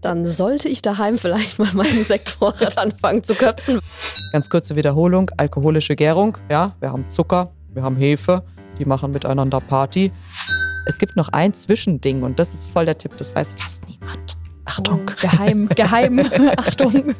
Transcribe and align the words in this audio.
Dann 0.00 0.26
sollte 0.26 0.68
ich 0.68 0.82
daheim 0.82 1.18
vielleicht 1.18 1.58
mal 1.58 1.72
meinen 1.74 2.04
Sektvorrat 2.04 2.78
anfangen 2.78 3.24
zu 3.24 3.34
köpfen. 3.34 3.80
Ganz 4.32 4.48
kurze 4.48 4.76
Wiederholung, 4.76 5.30
alkoholische 5.36 5.96
Gärung. 5.96 6.38
Ja, 6.50 6.76
wir 6.80 6.92
haben 6.92 7.06
Zucker, 7.10 7.50
wir 7.74 7.82
haben 7.82 7.96
Hefe, 7.96 8.44
die 8.78 8.84
machen 8.84 9.10
miteinander 9.10 9.60
Party. 9.60 10.12
Es 10.86 10.98
gibt 10.98 11.16
noch 11.16 11.28
ein 11.30 11.52
Zwischending 11.52 12.22
und 12.22 12.38
das 12.38 12.54
ist 12.54 12.70
voll 12.70 12.86
der 12.86 12.96
Tipp, 12.96 13.16
das 13.16 13.34
weiß 13.34 13.54
fast 13.58 13.88
niemand. 13.88 14.38
Achtung. 14.64 15.00
Oh, 15.02 15.12
geheim, 15.20 15.68
geheim, 15.74 16.20
Achtung. 16.56 17.14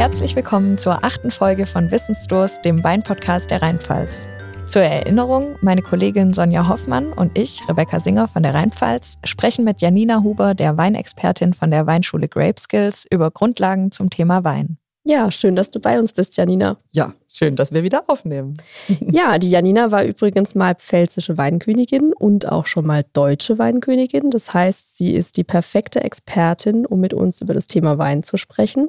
Herzlich 0.00 0.34
willkommen 0.34 0.78
zur 0.78 1.04
achten 1.04 1.30
Folge 1.30 1.66
von 1.66 1.90
Wissensdurst, 1.90 2.64
dem 2.64 2.82
Weinpodcast 2.82 3.50
der 3.50 3.60
Rheinpfalz. 3.60 4.28
Zur 4.66 4.80
Erinnerung, 4.80 5.56
meine 5.60 5.82
Kollegin 5.82 6.32
Sonja 6.32 6.66
Hoffmann 6.66 7.12
und 7.12 7.36
ich, 7.36 7.60
Rebecca 7.68 8.00
Singer 8.00 8.26
von 8.26 8.42
der 8.42 8.54
Rheinpfalz, 8.54 9.18
sprechen 9.24 9.62
mit 9.62 9.82
Janina 9.82 10.22
Huber, 10.22 10.54
der 10.54 10.78
Weinexpertin 10.78 11.52
von 11.52 11.70
der 11.70 11.86
Weinschule 11.86 12.28
Grape 12.28 12.58
Skills, 12.58 13.06
über 13.10 13.30
Grundlagen 13.30 13.92
zum 13.92 14.08
Thema 14.08 14.42
Wein. 14.42 14.78
Ja, 15.04 15.30
schön, 15.30 15.54
dass 15.54 15.70
du 15.70 15.80
bei 15.80 15.98
uns 15.98 16.14
bist, 16.14 16.34
Janina. 16.38 16.78
Ja, 16.92 17.12
schön, 17.28 17.54
dass 17.54 17.70
wir 17.70 17.82
wieder 17.82 18.04
aufnehmen. 18.06 18.54
ja, 19.00 19.38
die 19.38 19.50
Janina 19.50 19.90
war 19.90 20.04
übrigens 20.04 20.54
mal 20.54 20.76
pfälzische 20.76 21.36
Weinkönigin 21.36 22.14
und 22.14 22.48
auch 22.48 22.64
schon 22.64 22.86
mal 22.86 23.04
deutsche 23.12 23.58
Weinkönigin. 23.58 24.30
Das 24.30 24.54
heißt, 24.54 24.96
sie 24.96 25.12
ist 25.12 25.36
die 25.36 25.44
perfekte 25.44 26.02
Expertin, 26.02 26.86
um 26.86 27.00
mit 27.00 27.12
uns 27.12 27.42
über 27.42 27.52
das 27.52 27.66
Thema 27.66 27.98
Wein 27.98 28.22
zu 28.22 28.38
sprechen. 28.38 28.88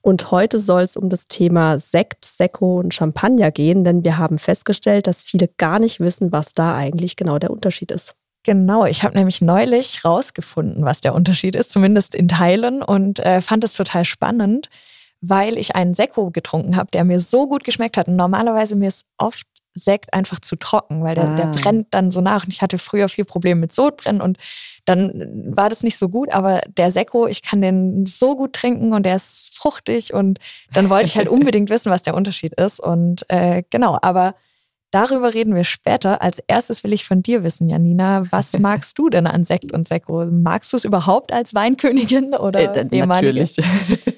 Und 0.00 0.30
heute 0.30 0.60
soll 0.60 0.82
es 0.82 0.96
um 0.96 1.10
das 1.10 1.26
Thema 1.26 1.78
Sekt, 1.78 2.24
Sekko 2.24 2.78
und 2.78 2.94
Champagner 2.94 3.50
gehen, 3.50 3.84
denn 3.84 4.04
wir 4.04 4.18
haben 4.18 4.38
festgestellt, 4.38 5.06
dass 5.06 5.22
viele 5.22 5.48
gar 5.56 5.78
nicht 5.78 6.00
wissen, 6.00 6.32
was 6.32 6.52
da 6.52 6.76
eigentlich 6.76 7.16
genau 7.16 7.38
der 7.38 7.50
Unterschied 7.50 7.90
ist. 7.90 8.14
Genau, 8.44 8.86
ich 8.86 9.02
habe 9.02 9.16
nämlich 9.16 9.42
neulich 9.42 10.04
rausgefunden, 10.04 10.84
was 10.84 11.00
der 11.00 11.14
Unterschied 11.14 11.56
ist, 11.56 11.70
zumindest 11.70 12.14
in 12.14 12.28
Teilen, 12.28 12.82
und 12.82 13.18
äh, 13.18 13.40
fand 13.40 13.64
es 13.64 13.74
total 13.74 14.04
spannend, 14.04 14.70
weil 15.20 15.58
ich 15.58 15.74
einen 15.74 15.94
Sekko 15.94 16.30
getrunken 16.30 16.76
habe, 16.76 16.90
der 16.92 17.04
mir 17.04 17.20
so 17.20 17.48
gut 17.48 17.64
geschmeckt 17.64 17.96
hat. 17.96 18.08
Und 18.08 18.16
normalerweise 18.16 18.76
mir 18.76 18.88
ist 18.88 19.04
oft 19.18 19.46
Sekt 19.74 20.12
einfach 20.12 20.40
zu 20.40 20.56
trocken, 20.56 21.02
weil 21.02 21.14
der, 21.14 21.28
ah. 21.28 21.34
der 21.34 21.46
brennt 21.46 21.88
dann 21.92 22.10
so 22.10 22.20
nach. 22.20 22.44
Und 22.44 22.52
ich 22.52 22.62
hatte 22.62 22.78
früher 22.78 23.08
viel 23.08 23.24
Probleme 23.24 23.60
mit 23.60 23.72
Sodbrennen 23.72 24.20
und 24.20 24.38
dann 24.84 25.54
war 25.54 25.68
das 25.68 25.82
nicht 25.82 25.98
so 25.98 26.08
gut. 26.08 26.32
Aber 26.32 26.60
der 26.66 26.90
Sekko, 26.90 27.26
ich 27.26 27.42
kann 27.42 27.60
den 27.60 28.06
so 28.06 28.36
gut 28.36 28.54
trinken 28.54 28.92
und 28.92 29.04
der 29.04 29.16
ist 29.16 29.56
fruchtig. 29.56 30.14
Und 30.14 30.38
dann 30.72 30.90
wollte 30.90 31.08
ich 31.08 31.16
halt 31.16 31.28
unbedingt 31.28 31.70
wissen, 31.70 31.90
was 31.90 32.02
der 32.02 32.14
Unterschied 32.14 32.54
ist. 32.54 32.80
Und 32.80 33.24
äh, 33.28 33.62
genau, 33.70 33.98
aber 34.00 34.34
Darüber 34.90 35.34
reden 35.34 35.54
wir 35.54 35.64
später. 35.64 36.22
Als 36.22 36.38
erstes 36.46 36.82
will 36.82 36.92
ich 36.92 37.04
von 37.04 37.22
dir 37.22 37.44
wissen, 37.44 37.68
Janina, 37.68 38.24
was 38.30 38.52
magst 38.58 38.98
du 38.98 39.10
denn 39.10 39.26
an 39.26 39.44
Sekt 39.44 39.72
und 39.72 39.86
Sekko? 39.86 40.24
Magst 40.26 40.72
du 40.72 40.78
es 40.78 40.84
überhaupt 40.84 41.32
als 41.32 41.54
Weinkönigin 41.54 42.34
oder 42.34 42.60
äh, 42.60 42.84
Natürlich. 43.06 43.56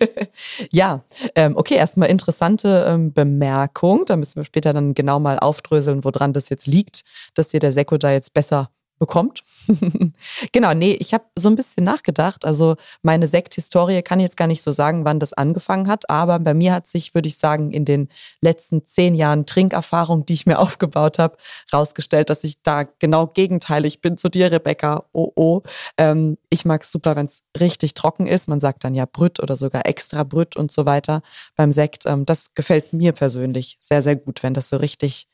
ja, 0.70 1.04
ähm, 1.34 1.56
okay, 1.56 1.74
erstmal 1.74 2.08
interessante 2.08 2.84
ähm, 2.86 3.12
Bemerkung. 3.12 4.04
Da 4.06 4.16
müssen 4.16 4.36
wir 4.36 4.44
später 4.44 4.72
dann 4.72 4.94
genau 4.94 5.18
mal 5.18 5.38
aufdröseln, 5.38 6.04
woran 6.04 6.32
das 6.32 6.48
jetzt 6.48 6.66
liegt, 6.66 7.02
dass 7.34 7.48
dir 7.48 7.60
der 7.60 7.72
Sekko 7.72 7.96
da 7.98 8.12
jetzt 8.12 8.32
besser 8.32 8.70
bekommt. 9.00 9.42
genau, 10.52 10.74
nee, 10.74 10.92
ich 10.92 11.12
habe 11.12 11.24
so 11.34 11.48
ein 11.48 11.56
bisschen 11.56 11.82
nachgedacht. 11.82 12.44
Also 12.44 12.76
meine 13.02 13.26
Sekthistorie 13.26 14.02
kann 14.02 14.20
jetzt 14.20 14.36
gar 14.36 14.46
nicht 14.46 14.62
so 14.62 14.70
sagen, 14.70 15.04
wann 15.04 15.18
das 15.18 15.32
angefangen 15.32 15.88
hat, 15.88 16.08
aber 16.08 16.38
bei 16.38 16.54
mir 16.54 16.72
hat 16.72 16.86
sich, 16.86 17.14
würde 17.14 17.26
ich 17.26 17.38
sagen, 17.38 17.72
in 17.72 17.84
den 17.84 18.08
letzten 18.42 18.86
zehn 18.86 19.14
Jahren 19.14 19.46
Trinkerfahrung, 19.46 20.26
die 20.26 20.34
ich 20.34 20.46
mir 20.46 20.58
aufgebaut 20.60 21.18
habe, 21.18 21.36
rausgestellt, 21.72 22.30
dass 22.30 22.44
ich 22.44 22.62
da 22.62 22.84
genau 22.84 23.26
gegenteilig 23.26 24.02
bin 24.02 24.16
zu 24.16 24.28
dir, 24.28 24.52
Rebecca. 24.52 25.04
Oh, 25.12 25.32
oh. 25.34 25.62
Ähm, 25.96 26.36
ich 26.50 26.64
mag 26.64 26.82
es 26.82 26.92
super, 26.92 27.16
wenn 27.16 27.26
es 27.26 27.42
richtig 27.58 27.94
trocken 27.94 28.26
ist. 28.26 28.48
Man 28.48 28.60
sagt 28.60 28.84
dann 28.84 28.94
ja 28.94 29.06
Brüt 29.06 29.40
oder 29.40 29.56
sogar 29.56 29.86
extra 29.86 30.24
Brüt 30.24 30.56
und 30.56 30.70
so 30.70 30.84
weiter 30.84 31.22
beim 31.56 31.72
Sekt. 31.72 32.04
Ähm, 32.04 32.26
das 32.26 32.54
gefällt 32.54 32.92
mir 32.92 33.12
persönlich 33.12 33.78
sehr, 33.80 34.02
sehr 34.02 34.16
gut, 34.16 34.42
wenn 34.42 34.52
das 34.52 34.68
so 34.68 34.76
richtig, 34.76 35.26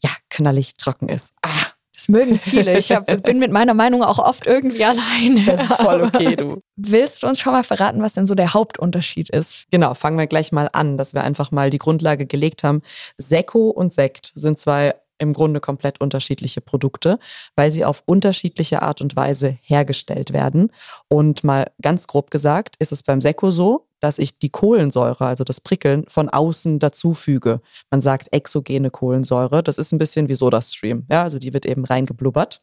ja, 0.00 0.10
knallig 0.28 0.76
trocken 0.76 1.08
ist. 1.08 1.34
Ah. 1.42 1.59
Das 2.00 2.08
mögen 2.08 2.38
viele. 2.38 2.78
Ich 2.78 2.92
hab, 2.92 3.04
bin 3.24 3.38
mit 3.38 3.50
meiner 3.50 3.74
Meinung 3.74 4.02
auch 4.02 4.18
oft 4.18 4.46
irgendwie 4.46 4.82
allein. 4.86 5.44
Das 5.44 5.68
ist 5.68 5.82
voll 5.82 6.02
okay, 6.02 6.34
du. 6.34 6.62
Willst 6.76 7.22
du 7.22 7.26
uns 7.26 7.38
schon 7.38 7.52
mal 7.52 7.62
verraten, 7.62 8.00
was 8.00 8.14
denn 8.14 8.26
so 8.26 8.34
der 8.34 8.54
Hauptunterschied 8.54 9.28
ist? 9.28 9.66
Genau, 9.70 9.92
fangen 9.92 10.16
wir 10.16 10.26
gleich 10.26 10.50
mal 10.50 10.70
an, 10.72 10.96
dass 10.96 11.12
wir 11.12 11.22
einfach 11.24 11.50
mal 11.50 11.68
die 11.68 11.76
Grundlage 11.76 12.24
gelegt 12.24 12.64
haben. 12.64 12.80
Sekko 13.18 13.68
und 13.68 13.92
Sekt 13.92 14.32
sind 14.34 14.58
zwei 14.58 14.94
im 15.18 15.34
Grunde 15.34 15.60
komplett 15.60 16.00
unterschiedliche 16.00 16.62
Produkte, 16.62 17.18
weil 17.54 17.70
sie 17.70 17.84
auf 17.84 18.02
unterschiedliche 18.06 18.80
Art 18.80 19.02
und 19.02 19.14
Weise 19.14 19.58
hergestellt 19.60 20.32
werden. 20.32 20.72
Und 21.08 21.44
mal 21.44 21.70
ganz 21.82 22.06
grob 22.06 22.30
gesagt, 22.30 22.76
ist 22.78 22.92
es 22.92 23.02
beim 23.02 23.20
Sekko 23.20 23.50
so, 23.50 23.89
dass 24.00 24.18
ich 24.18 24.38
die 24.38 24.50
Kohlensäure, 24.50 25.26
also 25.26 25.44
das 25.44 25.60
Prickeln, 25.60 26.04
von 26.08 26.28
außen 26.28 26.78
dazufüge. 26.78 27.60
Man 27.90 28.02
sagt 28.02 28.28
exogene 28.32 28.90
Kohlensäure. 28.90 29.62
Das 29.62 29.78
ist 29.78 29.92
ein 29.92 29.98
bisschen 29.98 30.28
wie 30.28 30.34
SodaStream. 30.34 31.06
Ja, 31.10 31.22
also 31.22 31.38
die 31.38 31.52
wird 31.52 31.66
eben 31.66 31.84
reingeblubbert. 31.84 32.62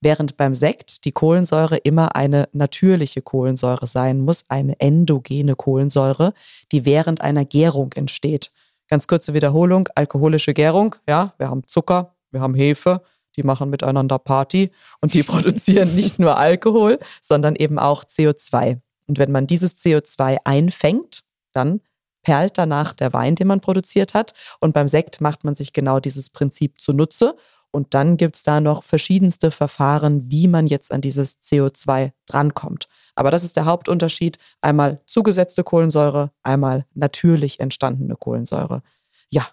Während 0.00 0.36
beim 0.36 0.52
Sekt 0.52 1.04
die 1.04 1.12
Kohlensäure 1.12 1.76
immer 1.76 2.16
eine 2.16 2.48
natürliche 2.52 3.22
Kohlensäure 3.22 3.86
sein 3.86 4.20
muss, 4.20 4.44
eine 4.48 4.80
endogene 4.80 5.54
Kohlensäure, 5.54 6.34
die 6.72 6.84
während 6.84 7.20
einer 7.20 7.44
Gärung 7.44 7.92
entsteht. 7.92 8.50
Ganz 8.88 9.06
kurze 9.06 9.32
Wiederholung, 9.32 9.88
alkoholische 9.94 10.54
Gärung, 10.54 10.96
ja, 11.08 11.34
wir 11.38 11.48
haben 11.48 11.66
Zucker, 11.68 12.16
wir 12.32 12.40
haben 12.40 12.56
Hefe, 12.56 13.02
die 13.36 13.44
machen 13.44 13.70
miteinander 13.70 14.18
Party 14.18 14.72
und 15.00 15.14
die 15.14 15.22
produzieren 15.22 15.94
nicht 15.94 16.18
nur 16.18 16.36
Alkohol, 16.36 16.98
sondern 17.20 17.54
eben 17.54 17.78
auch 17.78 18.02
CO2. 18.04 18.80
Und 19.06 19.18
wenn 19.18 19.32
man 19.32 19.46
dieses 19.46 19.76
CO2 19.76 20.38
einfängt, 20.44 21.24
dann 21.52 21.80
perlt 22.22 22.56
danach 22.56 22.92
der 22.92 23.12
Wein, 23.12 23.34
den 23.34 23.48
man 23.48 23.60
produziert 23.60 24.14
hat. 24.14 24.32
Und 24.60 24.72
beim 24.72 24.88
Sekt 24.88 25.20
macht 25.20 25.44
man 25.44 25.54
sich 25.54 25.72
genau 25.72 26.00
dieses 26.00 26.30
Prinzip 26.30 26.80
zunutze. 26.80 27.36
Und 27.72 27.94
dann 27.94 28.16
gibt 28.18 28.36
es 28.36 28.42
da 28.42 28.60
noch 28.60 28.84
verschiedenste 28.84 29.50
Verfahren, 29.50 30.30
wie 30.30 30.46
man 30.46 30.66
jetzt 30.66 30.92
an 30.92 31.00
dieses 31.00 31.40
CO2 31.42 32.12
drankommt. 32.26 32.86
Aber 33.14 33.30
das 33.30 33.44
ist 33.44 33.56
der 33.56 33.64
Hauptunterschied. 33.64 34.38
Einmal 34.60 35.00
zugesetzte 35.06 35.64
Kohlensäure, 35.64 36.30
einmal 36.42 36.86
natürlich 36.94 37.60
entstandene 37.60 38.14
Kohlensäure. 38.14 38.82
Ja, 39.30 39.46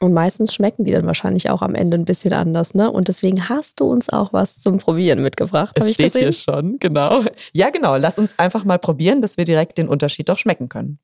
und 0.00 0.12
meistens 0.12 0.52
schmecken 0.52 0.84
die 0.84 0.92
dann 0.92 1.06
wahrscheinlich 1.06 1.50
auch 1.50 1.62
am 1.62 1.74
Ende 1.74 1.96
ein 1.96 2.04
bisschen 2.04 2.32
anders, 2.32 2.74
ne? 2.74 2.90
Und 2.90 3.08
deswegen 3.08 3.48
hast 3.48 3.80
du 3.80 3.84
uns 3.84 4.08
auch 4.10 4.32
was 4.32 4.60
zum 4.60 4.78
Probieren 4.78 5.22
mitgebracht. 5.22 5.76
Es 5.78 5.94
steht 5.94 6.16
hier 6.16 6.32
schon, 6.32 6.78
genau. 6.78 7.22
Ja, 7.52 7.70
genau. 7.70 7.96
Lass 7.96 8.18
uns 8.18 8.38
einfach 8.38 8.64
mal 8.64 8.78
probieren, 8.78 9.22
dass 9.22 9.36
wir 9.36 9.44
direkt 9.44 9.78
den 9.78 9.88
Unterschied 9.88 10.28
auch 10.30 10.38
schmecken 10.38 10.68
können. 10.68 10.98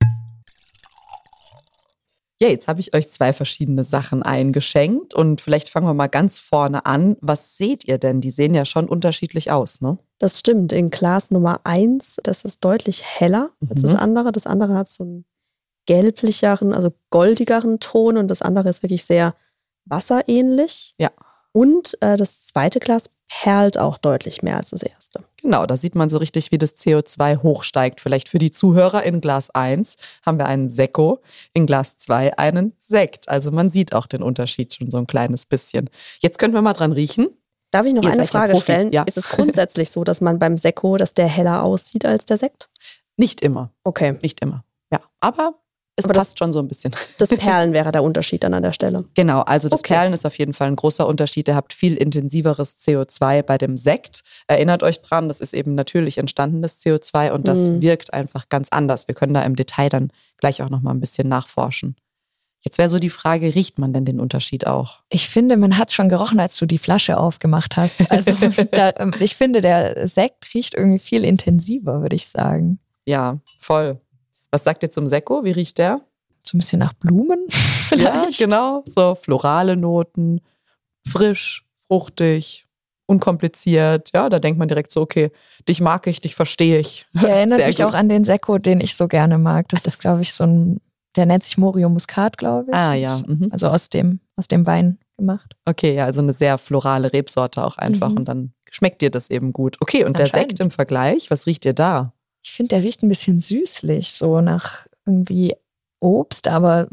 Ja, 2.42 2.48
jetzt 2.48 2.68
habe 2.68 2.80
ich 2.80 2.94
euch 2.94 3.10
zwei 3.10 3.34
verschiedene 3.34 3.84
Sachen 3.84 4.22
eingeschenkt 4.22 5.12
und 5.12 5.42
vielleicht 5.42 5.68
fangen 5.68 5.86
wir 5.86 5.92
mal 5.92 6.06
ganz 6.06 6.38
vorne 6.38 6.86
an. 6.86 7.16
Was 7.20 7.58
seht 7.58 7.86
ihr 7.86 7.98
denn? 7.98 8.22
Die 8.22 8.30
sehen 8.30 8.54
ja 8.54 8.64
schon 8.64 8.88
unterschiedlich 8.88 9.50
aus, 9.50 9.82
ne? 9.82 9.98
Das 10.18 10.38
stimmt. 10.38 10.72
In 10.72 10.88
Glas 10.88 11.30
Nummer 11.30 11.60
1, 11.64 12.16
das 12.22 12.44
ist 12.44 12.64
deutlich 12.64 13.04
heller 13.04 13.50
als 13.68 13.82
mhm. 13.82 13.86
das 13.86 13.94
andere. 13.94 14.32
Das 14.32 14.46
andere 14.46 14.74
hat 14.74 14.88
so 14.88 15.04
einen 15.04 15.26
gelblicheren, 15.90 16.72
also 16.72 16.92
goldigeren 17.10 17.80
Ton 17.80 18.16
und 18.16 18.28
das 18.28 18.42
andere 18.42 18.68
ist 18.68 18.84
wirklich 18.84 19.04
sehr 19.04 19.34
wasserähnlich. 19.86 20.94
Ja. 20.98 21.10
Und 21.50 22.00
äh, 22.00 22.16
das 22.16 22.46
zweite 22.46 22.78
Glas 22.78 23.10
perlt 23.28 23.76
auch 23.76 23.98
deutlich 23.98 24.40
mehr 24.40 24.56
als 24.56 24.70
das 24.70 24.84
erste. 24.84 25.24
Genau, 25.42 25.66
da 25.66 25.76
sieht 25.76 25.96
man 25.96 26.08
so 26.08 26.18
richtig, 26.18 26.52
wie 26.52 26.58
das 26.58 26.76
CO2 26.76 27.42
hochsteigt. 27.42 28.00
Vielleicht 28.00 28.28
für 28.28 28.38
die 28.38 28.52
Zuhörer 28.52 29.02
in 29.02 29.20
Glas 29.20 29.50
1 29.50 29.96
haben 30.24 30.38
wir 30.38 30.46
einen 30.46 30.68
Sekko, 30.68 31.18
in 31.54 31.66
Glas 31.66 31.96
2 31.96 32.38
einen 32.38 32.72
Sekt. 32.78 33.28
Also 33.28 33.50
man 33.50 33.68
sieht 33.68 33.92
auch 33.92 34.06
den 34.06 34.22
Unterschied 34.22 34.72
schon 34.72 34.93
so 34.93 34.98
ein 34.98 35.08
kleines 35.08 35.44
bisschen. 35.44 35.90
Jetzt 36.20 36.38
können 36.38 36.54
wir 36.54 36.62
mal 36.62 36.72
dran 36.72 36.93
riechen. 36.93 37.31
Darf 37.72 37.84
ich 37.84 37.94
noch 37.94 38.04
Ihr 38.04 38.12
eine 38.12 38.28
Frage 38.28 38.52
ja 38.52 38.60
stellen? 38.60 38.93
Ja. 38.93 39.02
Ist 39.02 39.16
es 39.16 39.28
grundsätzlich 39.28 39.90
so, 39.90 40.04
dass 40.04 40.20
man 40.20 40.38
beim 40.38 40.56
Sekko, 40.56 40.98
dass 40.98 41.14
der 41.14 41.26
heller 41.26 41.64
aussieht 41.64 42.04
als 42.04 42.26
der 42.26 42.38
Sekt? 42.38 42.69
Nicht 43.16 43.40
immer. 43.40 43.72
Okay. 43.82 44.16
Nicht 44.22 44.40
immer. 44.40 44.62
Ja, 44.93 45.00
aber 45.19 45.59
es 46.00 46.05
Aber 46.06 46.14
passt 46.14 46.32
das, 46.32 46.38
schon 46.38 46.52
so 46.52 46.58
ein 46.58 46.69
bisschen. 46.69 46.93
Das 47.19 47.29
Perlen 47.29 47.73
wäre 47.73 47.93
der 47.93 48.02
Unterschied 48.02 48.43
dann 48.44 48.55
an 48.55 48.62
der 48.62 48.73
Stelle. 48.73 49.05
Genau, 49.14 49.41
also 49.41 49.69
das 49.69 49.81
okay. 49.81 49.94
Perlen 49.94 50.12
ist 50.12 50.26
auf 50.26 50.38
jeden 50.38 50.52
Fall 50.52 50.69
ein 50.69 50.76
großer 50.76 51.06
Unterschied. 51.06 51.49
Ihr 51.49 51.55
habt 51.55 51.73
viel 51.73 51.97
intensiveres 51.97 52.79
CO2 52.79 53.43
bei 53.43 53.58
dem 53.58 53.76
Sekt. 53.76 54.23
Erinnert 54.47 54.82
euch 54.82 55.02
dran, 55.02 55.29
das 55.29 55.41
ist 55.41 55.55
eben 55.55 55.75
natürlich 55.75 56.19
entstandenes 56.19 56.81
CO2 56.81 57.31
und 57.31 57.47
das 57.47 57.70
mhm. 57.70 57.82
wirkt 57.82 58.12
einfach 58.12 58.49
ganz 58.49 58.69
anders. 58.70 59.06
Wir 59.08 59.14
können 59.14 59.35
da 59.35 59.43
im 59.43 59.56
Detail 59.56 59.88
dann 59.88 60.08
gleich 60.38 60.62
auch 60.62 60.70
noch 60.70 60.82
mal 60.82 60.93
ein 60.93 61.00
bisschen 61.00 61.29
nachforschen. 61.29 61.97
Jetzt 62.62 62.76
wäre 62.76 62.91
so 62.91 62.99
die 62.99 63.11
Frage, 63.11 63.55
riecht 63.55 63.79
man 63.79 63.93
denn 63.93 64.05
den 64.05 64.20
Unterschied 64.20 64.67
auch? 64.67 64.99
Ich 65.08 65.29
finde, 65.29 65.56
man 65.56 65.79
hat 65.79 65.93
schon 65.93 66.11
gerochen, 66.11 66.41
als 66.41 66.58
du 66.58 66.67
die 66.67 66.79
Flasche 66.79 67.17
aufgemacht 67.17 67.76
hast. 67.76 68.11
Also 68.11 68.32
da, 68.73 68.93
ähm, 68.99 69.14
ich 69.19 69.35
finde, 69.35 69.62
der 69.62 70.06
Sekt 70.06 70.53
riecht 70.55 70.75
irgendwie 70.75 70.99
viel 70.99 71.25
intensiver, 71.25 72.03
würde 72.03 72.17
ich 72.17 72.29
sagen. 72.29 72.79
Ja, 73.06 73.38
voll. 73.58 73.99
Was 74.50 74.64
sagt 74.64 74.82
ihr 74.82 74.91
zum 74.91 75.06
Sekko? 75.06 75.44
Wie 75.44 75.52
riecht 75.52 75.79
der? 75.79 76.00
so 76.47 76.56
ein 76.56 76.61
bisschen 76.61 76.79
nach 76.79 76.94
Blumen 76.94 77.47
vielleicht. 77.49 78.41
Ja, 78.41 78.47
genau. 78.47 78.82
So 78.87 79.14
florale 79.14 79.76
Noten, 79.76 80.41
frisch, 81.06 81.64
fruchtig, 81.87 82.67
unkompliziert. 83.06 84.11
Ja, 84.14 84.29
da 84.29 84.38
denkt 84.38 84.58
man 84.58 84.69
direkt 84.69 84.93
so, 84.93 85.00
okay, 85.00 85.31
dich 85.69 85.81
mag 85.81 86.06
ich, 86.06 86.20
dich 86.20 86.35
verstehe 86.35 86.79
ich. 86.79 87.06
Der 87.20 87.31
erinnert 87.31 87.58
Sehr 87.58 87.69
mich 87.69 87.76
gut. 87.76 87.87
auch 87.87 87.94
an 87.94 88.08
den 88.08 88.25
Sekko, 88.25 88.58
den 88.58 88.81
ich 88.81 88.97
so 88.97 89.08
gerne 89.08 89.38
mag. 89.38 89.69
Das, 89.69 89.85
ist, 89.85 90.00
glaube 90.00 90.23
ich, 90.23 90.32
so 90.32 90.44
ein, 90.44 90.81
der 91.17 91.26
nennt 91.26 91.44
sich 91.44 91.58
Morio 91.58 91.88
Muscat, 91.88 92.38
glaube 92.38 92.70
ich. 92.70 92.76
Ah, 92.76 92.94
ja. 92.94 93.19
Mhm. 93.26 93.49
Also 93.50 93.69
aus 93.69 93.88
dem, 93.88 94.20
aus 94.37 94.49
dem 94.49 94.67
Wein 94.67 94.99
gemacht. 95.19 95.55
Okay, 95.64 95.94
ja, 95.94 96.06
also 96.06 96.20
eine 96.20 96.32
sehr 96.32 96.56
florale 96.58 97.12
Rebsorte 97.12 97.64
auch 97.64 97.76
einfach 97.76 98.11
mhm. 98.11 98.17
und 98.19 98.25
dann 98.26 98.53
schmeckt 98.70 99.03
dir 99.03 99.11
das 99.11 99.31
eben 99.31 99.53
gut. 99.53 99.76
Okay, 99.81 100.05
und 100.05 100.19
der 100.19 100.29
Sekt 100.29 100.61
im 100.61 100.70
Vergleich, 100.70 101.31
was 101.31 101.46
riecht 101.46 101.64
dir 101.64 101.75
da? 101.75 102.12
Ich 102.42 102.52
finde, 102.52 102.76
der 102.76 102.82
riecht 102.82 103.02
ein 103.02 103.08
bisschen 103.08 103.40
süßlich, 103.40 104.12
so 104.12 104.40
nach 104.40 104.87
irgendwie 105.06 105.54
Obst, 106.00 106.48
aber 106.48 106.88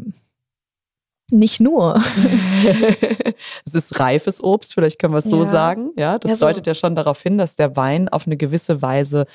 nicht 1.30 1.60
nur. 1.60 1.96
es 3.66 3.74
ist 3.74 4.00
reifes 4.00 4.42
Obst, 4.42 4.74
vielleicht 4.74 5.00
können 5.00 5.14
wir 5.14 5.20
es 5.20 5.26
ja. 5.26 5.32
so 5.32 5.44
sagen. 5.44 5.92
Ja, 5.98 6.18
das 6.20 6.30
ja, 6.30 6.38
so. 6.38 6.46
deutet 6.46 6.68
ja 6.68 6.74
schon 6.74 6.96
darauf 6.96 7.22
hin, 7.22 7.38
dass 7.38 7.56
der 7.56 7.76
Wein 7.76 8.08
auf 8.08 8.28
eine 8.28 8.38
gewisse 8.38 8.82
Weise 8.82 9.26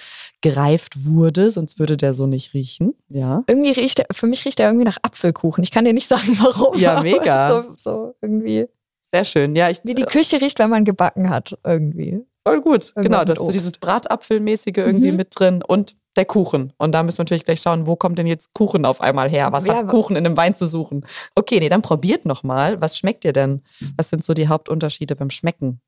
gereift 0.40 1.04
wurde, 1.04 1.50
sonst 1.50 1.78
würde 1.78 1.96
der 1.96 2.14
so 2.14 2.26
nicht 2.26 2.54
riechen. 2.54 2.94
Ja. 3.08 3.44
Irgendwie 3.46 3.72
riecht 3.72 3.98
er, 3.98 4.06
für 4.10 4.26
mich 4.26 4.44
riecht 4.44 4.58
er 4.60 4.68
irgendwie 4.68 4.86
nach 4.86 4.98
Apfelkuchen. 5.02 5.62
Ich 5.62 5.70
kann 5.70 5.84
dir 5.84 5.92
nicht 5.92 6.08
sagen, 6.08 6.38
warum. 6.40 6.78
Ja, 6.78 7.02
mega. 7.02 7.62
So, 7.62 7.74
so 7.76 8.14
irgendwie. 8.22 8.68
Sehr 9.12 9.26
schön. 9.26 9.54
Ja, 9.54 9.68
ich, 9.68 9.80
wie 9.84 9.94
die 9.94 10.04
Küche 10.04 10.40
riecht, 10.40 10.58
wenn 10.58 10.70
man 10.70 10.84
gebacken 10.84 11.28
hat, 11.28 11.58
irgendwie. 11.62 12.24
Voll 12.46 12.62
gut. 12.62 12.92
Irgendwas 12.96 13.02
genau, 13.02 13.24
das 13.24 13.38
ist 13.38 13.44
so 13.44 13.52
dieses 13.52 13.72
Bratapfelmäßige 13.72 14.78
irgendwie 14.78 15.10
mhm. 15.10 15.18
mit 15.18 15.28
drin 15.38 15.62
und 15.62 15.94
der 16.16 16.24
Kuchen. 16.24 16.72
Und 16.78 16.92
da 16.92 17.02
müssen 17.02 17.18
wir 17.18 17.22
natürlich 17.24 17.44
gleich 17.44 17.60
schauen, 17.60 17.86
wo 17.86 17.96
kommt 17.96 18.18
denn 18.18 18.26
jetzt 18.26 18.52
Kuchen 18.54 18.84
auf 18.84 19.00
einmal 19.00 19.28
her? 19.28 19.52
Was 19.52 19.66
ja, 19.66 19.76
hat 19.76 19.88
Kuchen 19.88 20.16
in 20.16 20.26
einem 20.26 20.36
Wein 20.36 20.54
zu 20.54 20.66
suchen? 20.66 21.06
Okay, 21.34 21.58
nee, 21.60 21.68
dann 21.68 21.82
probiert 21.82 22.24
nochmal. 22.24 22.80
Was 22.80 22.98
schmeckt 22.98 23.24
dir 23.24 23.32
denn? 23.32 23.62
Was 23.96 24.10
sind 24.10 24.24
so 24.24 24.34
die 24.34 24.48
Hauptunterschiede 24.48 25.16
beim 25.16 25.30
Schmecken? 25.30 25.80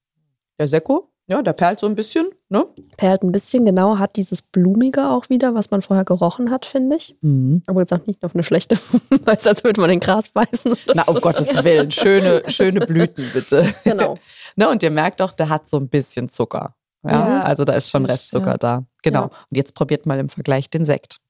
Der 0.59 0.69
Sekko? 0.69 1.11
Ja, 1.26 1.41
der 1.41 1.55
perlt 1.55 1.81
so 1.81 1.87
ein 1.87 1.94
bisschen, 1.94 2.26
ne? 2.50 2.67
Perlt 2.99 3.23
ein 3.23 3.32
bisschen, 3.32 3.65
genau, 3.65 3.99
hat 3.99 4.17
dieses 4.17 4.43
Blumige 4.43 5.09
auch 5.09 5.31
wieder, 5.31 5.55
was 5.55 5.71
man 5.71 5.81
vorher 5.81 6.05
gerochen 6.05 6.50
hat, 6.50 6.67
finde 6.67 6.97
ich. 6.97 7.17
Mhm. 7.23 7.62
Aber 7.67 7.81
jetzt 7.81 7.94
auch 7.94 8.06
nicht 8.06 8.23
auf 8.25 8.35
eine 8.35 8.43
schlechte 8.43 8.77
Weise, 9.25 9.49
als 9.49 9.65
würde 9.65 9.81
man 9.81 9.88
den 9.88 10.00
Gras 10.00 10.29
beißen. 10.29 10.77
Na, 10.94 11.05
um 11.05 11.15
so. 11.15 11.20
Gottes 11.23 11.65
Willen, 11.65 11.91
schöne, 11.91 12.43
schöne 12.49 12.81
Blüten, 12.81 13.31
bitte. 13.32 13.75
Genau. 13.85 14.19
ne, 14.56 14.69
und 14.69 14.82
ihr 14.82 14.91
merkt 14.91 15.23
auch, 15.23 15.32
der 15.32 15.49
hat 15.49 15.67
so 15.67 15.79
ein 15.79 15.88
bisschen 15.88 16.29
Zucker. 16.29 16.75
Ja, 17.05 17.11
ja 17.11 17.43
also 17.43 17.65
da 17.65 17.75
ist 17.75 17.91
schon 17.91 18.06
Restzucker 18.06 18.53
ja. 18.53 18.59
da. 18.59 18.85
Genau. 19.03 19.23
Ja. 19.23 19.27
Und 19.27 19.56
jetzt 19.56 19.75
probiert 19.75 20.06
mal 20.06 20.19
im 20.19 20.29
Vergleich 20.29 20.71
den 20.71 20.85
Sekt. 20.85 21.21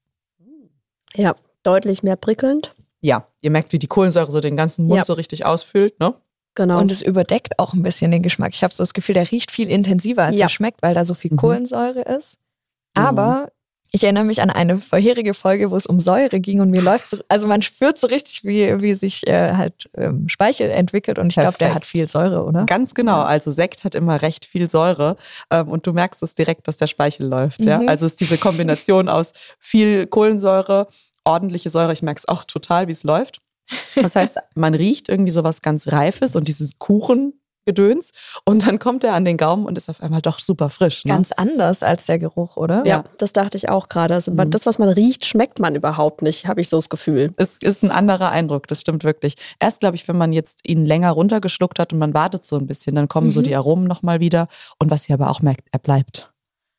Ja, 1.13 1.35
deutlich 1.63 2.03
mehr 2.03 2.15
prickelnd. 2.15 2.75
Ja, 3.01 3.27
ihr 3.41 3.51
merkt, 3.51 3.71
wie 3.73 3.79
die 3.79 3.87
Kohlensäure 3.87 4.31
so 4.31 4.41
den 4.41 4.57
ganzen 4.57 4.87
Mund 4.87 5.05
so 5.05 5.13
richtig 5.13 5.45
ausfüllt, 5.45 5.99
ne? 5.99 6.15
Genau. 6.55 6.79
Und 6.79 6.91
es 6.91 7.01
überdeckt 7.01 7.59
auch 7.59 7.73
ein 7.73 7.83
bisschen 7.83 8.11
den 8.11 8.23
Geschmack. 8.23 8.53
Ich 8.53 8.63
habe 8.63 8.73
so 8.73 8.81
das 8.81 8.93
Gefühl, 8.93 9.13
der 9.13 9.29
riecht 9.29 9.51
viel 9.51 9.69
intensiver, 9.69 10.23
als 10.23 10.39
er 10.39 10.49
schmeckt, 10.49 10.81
weil 10.81 10.95
da 10.95 11.03
so 11.03 11.13
viel 11.13 11.33
mhm. 11.33 11.37
Kohlensäure 11.37 12.01
ist. 12.01 12.39
Aber. 12.93 13.51
Ich 13.95 14.03
erinnere 14.03 14.25
mich 14.25 14.41
an 14.41 14.49
eine 14.49 14.77
vorherige 14.77 15.33
Folge, 15.33 15.71
wo 15.71 15.77
es 15.77 15.85
um 15.85 16.01
Säure 16.01 16.41
ging 16.41 16.59
und 16.59 16.69
mir 16.69 16.81
läuft 16.81 17.07
so, 17.07 17.17
also 17.29 17.47
man 17.47 17.61
spürt 17.61 17.97
so 17.97 18.07
richtig, 18.07 18.43
wie, 18.43 18.81
wie 18.81 18.93
sich 18.93 19.25
äh, 19.25 19.53
halt 19.53 19.89
ähm, 19.95 20.27
Speichel 20.27 20.69
entwickelt 20.69 21.17
und 21.17 21.27
ich 21.27 21.35
glaube, 21.35 21.57
der 21.57 21.73
hat 21.73 21.85
viel 21.85 22.05
Säure, 22.05 22.43
oder? 22.43 22.65
Ganz 22.65 22.93
genau. 22.93 23.21
Also 23.21 23.51
Sekt 23.51 23.85
hat 23.85 23.95
immer 23.95 24.21
recht 24.21 24.45
viel 24.45 24.69
Säure 24.69 25.15
ähm, 25.49 25.69
und 25.69 25.87
du 25.87 25.93
merkst 25.93 26.21
es 26.23 26.35
direkt, 26.35 26.67
dass 26.67 26.75
der 26.75 26.87
Speichel 26.87 27.27
läuft. 27.27 27.61
Mhm. 27.61 27.67
Ja? 27.69 27.81
Also 27.87 28.05
es 28.05 28.11
ist 28.11 28.19
diese 28.19 28.37
Kombination 28.37 29.07
aus 29.07 29.31
viel 29.59 30.07
Kohlensäure, 30.07 30.89
ordentliche 31.23 31.69
Säure. 31.69 31.93
Ich 31.93 32.01
merke 32.01 32.19
es 32.19 32.27
auch 32.27 32.43
total, 32.43 32.89
wie 32.89 32.91
es 32.91 33.03
läuft. 33.03 33.39
Das 33.95 34.17
heißt, 34.17 34.39
man 34.55 34.73
riecht 34.73 35.07
irgendwie 35.07 35.31
so 35.31 35.45
was 35.45 35.61
ganz 35.61 35.87
Reifes 35.87 36.35
und 36.35 36.49
dieses 36.49 36.79
Kuchen 36.79 37.39
Gedöns. 37.65 38.11
Und 38.45 38.65
dann 38.67 38.79
kommt 38.79 39.03
er 39.03 39.13
an 39.13 39.25
den 39.25 39.37
Gaumen 39.37 39.65
und 39.65 39.77
ist 39.77 39.89
auf 39.89 40.01
einmal 40.01 40.21
doch 40.21 40.39
super 40.39 40.69
frisch. 40.69 41.05
Ne? 41.05 41.13
Ganz 41.13 41.31
anders 41.31 41.83
als 41.83 42.05
der 42.05 42.19
Geruch, 42.19 42.57
oder? 42.57 42.85
Ja, 42.85 43.03
das 43.17 43.33
dachte 43.33 43.57
ich 43.57 43.69
auch 43.69 43.89
gerade. 43.89 44.13
Also 44.13 44.31
mhm. 44.31 44.49
das, 44.51 44.65
was 44.65 44.77
man 44.77 44.89
riecht, 44.89 45.25
schmeckt 45.25 45.59
man 45.59 45.75
überhaupt 45.75 46.21
nicht, 46.21 46.47
habe 46.47 46.61
ich 46.61 46.69
so 46.69 46.77
das 46.77 46.89
Gefühl. 46.89 47.33
Es 47.37 47.57
ist 47.57 47.83
ein 47.83 47.91
anderer 47.91 48.31
Eindruck, 48.31 48.67
das 48.67 48.81
stimmt 48.81 49.03
wirklich. 49.03 49.35
Erst, 49.59 49.79
glaube 49.79 49.95
ich, 49.95 50.07
wenn 50.07 50.17
man 50.17 50.31
jetzt 50.31 50.67
ihn 50.67 50.85
länger 50.85 51.11
runtergeschluckt 51.11 51.79
hat 51.79 51.91
und 51.93 51.99
man 51.99 52.13
wartet 52.13 52.45
so 52.45 52.57
ein 52.57 52.67
bisschen, 52.67 52.95
dann 52.95 53.07
kommen 53.07 53.27
mhm. 53.27 53.31
so 53.31 53.41
die 53.41 53.55
Aromen 53.55 53.85
nochmal 53.85 54.19
wieder. 54.19 54.47
Und 54.79 54.91
was 54.91 55.09
ihr 55.09 55.15
aber 55.15 55.29
auch 55.29 55.41
merkt, 55.41 55.67
er 55.71 55.79
bleibt. 55.79 56.31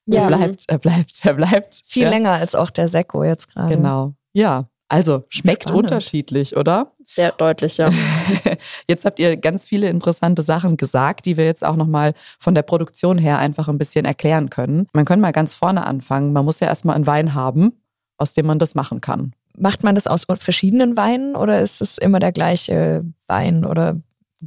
Ja. 0.06 0.22
Er 0.22 0.28
bleibt, 0.28 0.64
er 0.68 0.78
bleibt, 0.78 1.24
er 1.24 1.34
bleibt. 1.34 1.82
Viel 1.84 2.04
ja. 2.04 2.10
länger 2.10 2.32
als 2.32 2.54
auch 2.54 2.70
der 2.70 2.88
Sekko 2.88 3.24
jetzt 3.24 3.52
gerade. 3.52 3.74
Genau. 3.74 4.14
Ja, 4.32 4.68
also 4.88 5.24
schmeckt 5.28 5.64
Spannend. 5.64 5.84
unterschiedlich, 5.84 6.56
oder? 6.56 6.92
Sehr 7.04 7.32
deutlich, 7.32 7.76
ja. 7.76 7.90
Jetzt 8.88 9.04
habt 9.04 9.18
ihr 9.18 9.36
ganz 9.36 9.64
viele 9.64 9.88
interessante 9.88 10.42
Sachen 10.42 10.76
gesagt, 10.76 11.26
die 11.26 11.36
wir 11.36 11.44
jetzt 11.44 11.64
auch 11.64 11.76
nochmal 11.76 12.14
von 12.38 12.54
der 12.54 12.62
Produktion 12.62 13.18
her 13.18 13.38
einfach 13.38 13.68
ein 13.68 13.78
bisschen 13.78 14.04
erklären 14.04 14.50
können. 14.50 14.86
Man 14.92 15.04
kann 15.04 15.20
mal 15.20 15.32
ganz 15.32 15.54
vorne 15.54 15.86
anfangen. 15.86 16.32
Man 16.32 16.44
muss 16.44 16.60
ja 16.60 16.68
erstmal 16.68 16.96
einen 16.96 17.06
Wein 17.06 17.34
haben, 17.34 17.72
aus 18.16 18.34
dem 18.34 18.46
man 18.46 18.58
das 18.58 18.74
machen 18.74 19.00
kann. 19.00 19.32
Macht 19.58 19.82
man 19.82 19.94
das 19.94 20.06
aus 20.06 20.26
verschiedenen 20.38 20.96
Weinen 20.96 21.34
oder 21.34 21.60
ist 21.60 21.80
es 21.80 21.98
immer 21.98 22.18
der 22.18 22.32
gleiche 22.32 23.04
Wein 23.26 23.64
oder 23.64 24.00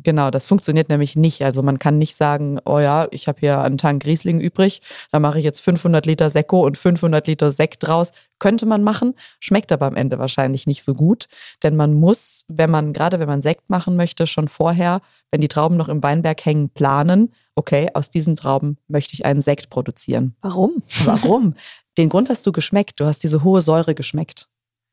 Genau, 0.04 0.30
das 0.32 0.46
funktioniert 0.46 0.90
nämlich 0.90 1.16
nicht. 1.16 1.44
Also 1.44 1.62
man 1.62 1.80
kann 1.80 1.98
nicht 1.98 2.16
sagen, 2.16 2.60
oh 2.66 2.80
ja, 2.80 3.08
ich 3.12 3.28
habe 3.28 3.40
hier 3.40 3.62
einen 3.62 3.78
Tank 3.78 4.06
Riesling 4.06 4.40
übrig, 4.40 4.82
da 5.12 5.20
mache 5.20 5.40
ich 5.40 5.44
jetzt 5.44 5.60
500 5.62 6.06
Liter 6.06 6.30
Sekko 6.30 6.66
und 6.66 6.78
500 6.78 7.26
Liter 7.28 7.52
Sekt 7.52 7.86
draus. 7.86 8.12
Könnte 8.40 8.66
man 8.66 8.84
machen, 8.84 9.16
schmeckt 9.40 9.72
aber 9.72 9.88
am 9.88 9.96
Ende 9.96 10.18
wahrscheinlich 10.18 10.68
nicht 10.68 10.84
so 10.84 10.94
gut, 10.94 11.28
denn 11.64 11.76
man 11.76 11.94
muss, 11.94 12.46
wenn 12.48 12.70
man 12.70 12.94
gerade 12.94 13.20
wenn 13.20 13.28
man 13.28 13.42
Sekt 13.42 13.70
machen 13.70 13.96
möchte, 13.98 14.28
schon 14.28 14.48
vorher, 14.48 15.02
wenn 15.32 15.42
die 15.42 15.50
Trauben 15.50 15.76
noch 15.76 15.90
im 15.90 16.02
Weinberg 16.02 16.46
hängen, 16.46 16.70
planen. 16.70 17.34
Okay, 17.56 17.90
aus 17.94 18.10
diesen 18.10 18.36
Trauben 18.36 18.78
möchte 18.88 19.14
ich 19.14 19.26
einen 19.26 19.42
Sekt 19.42 19.70
produzieren. 19.70 20.36
Warum? 20.42 20.82
Warum? 21.04 21.56
Den 21.98 22.08
Grund 22.08 22.30
hast 22.30 22.48
du 22.48 22.54
geschmeckt. 22.54 23.00
Du 23.00 23.06
hast 23.06 23.24
diese 23.24 23.44
hohe 23.44 23.62
Säure 23.62 23.94
geschmeckt. 23.94 24.48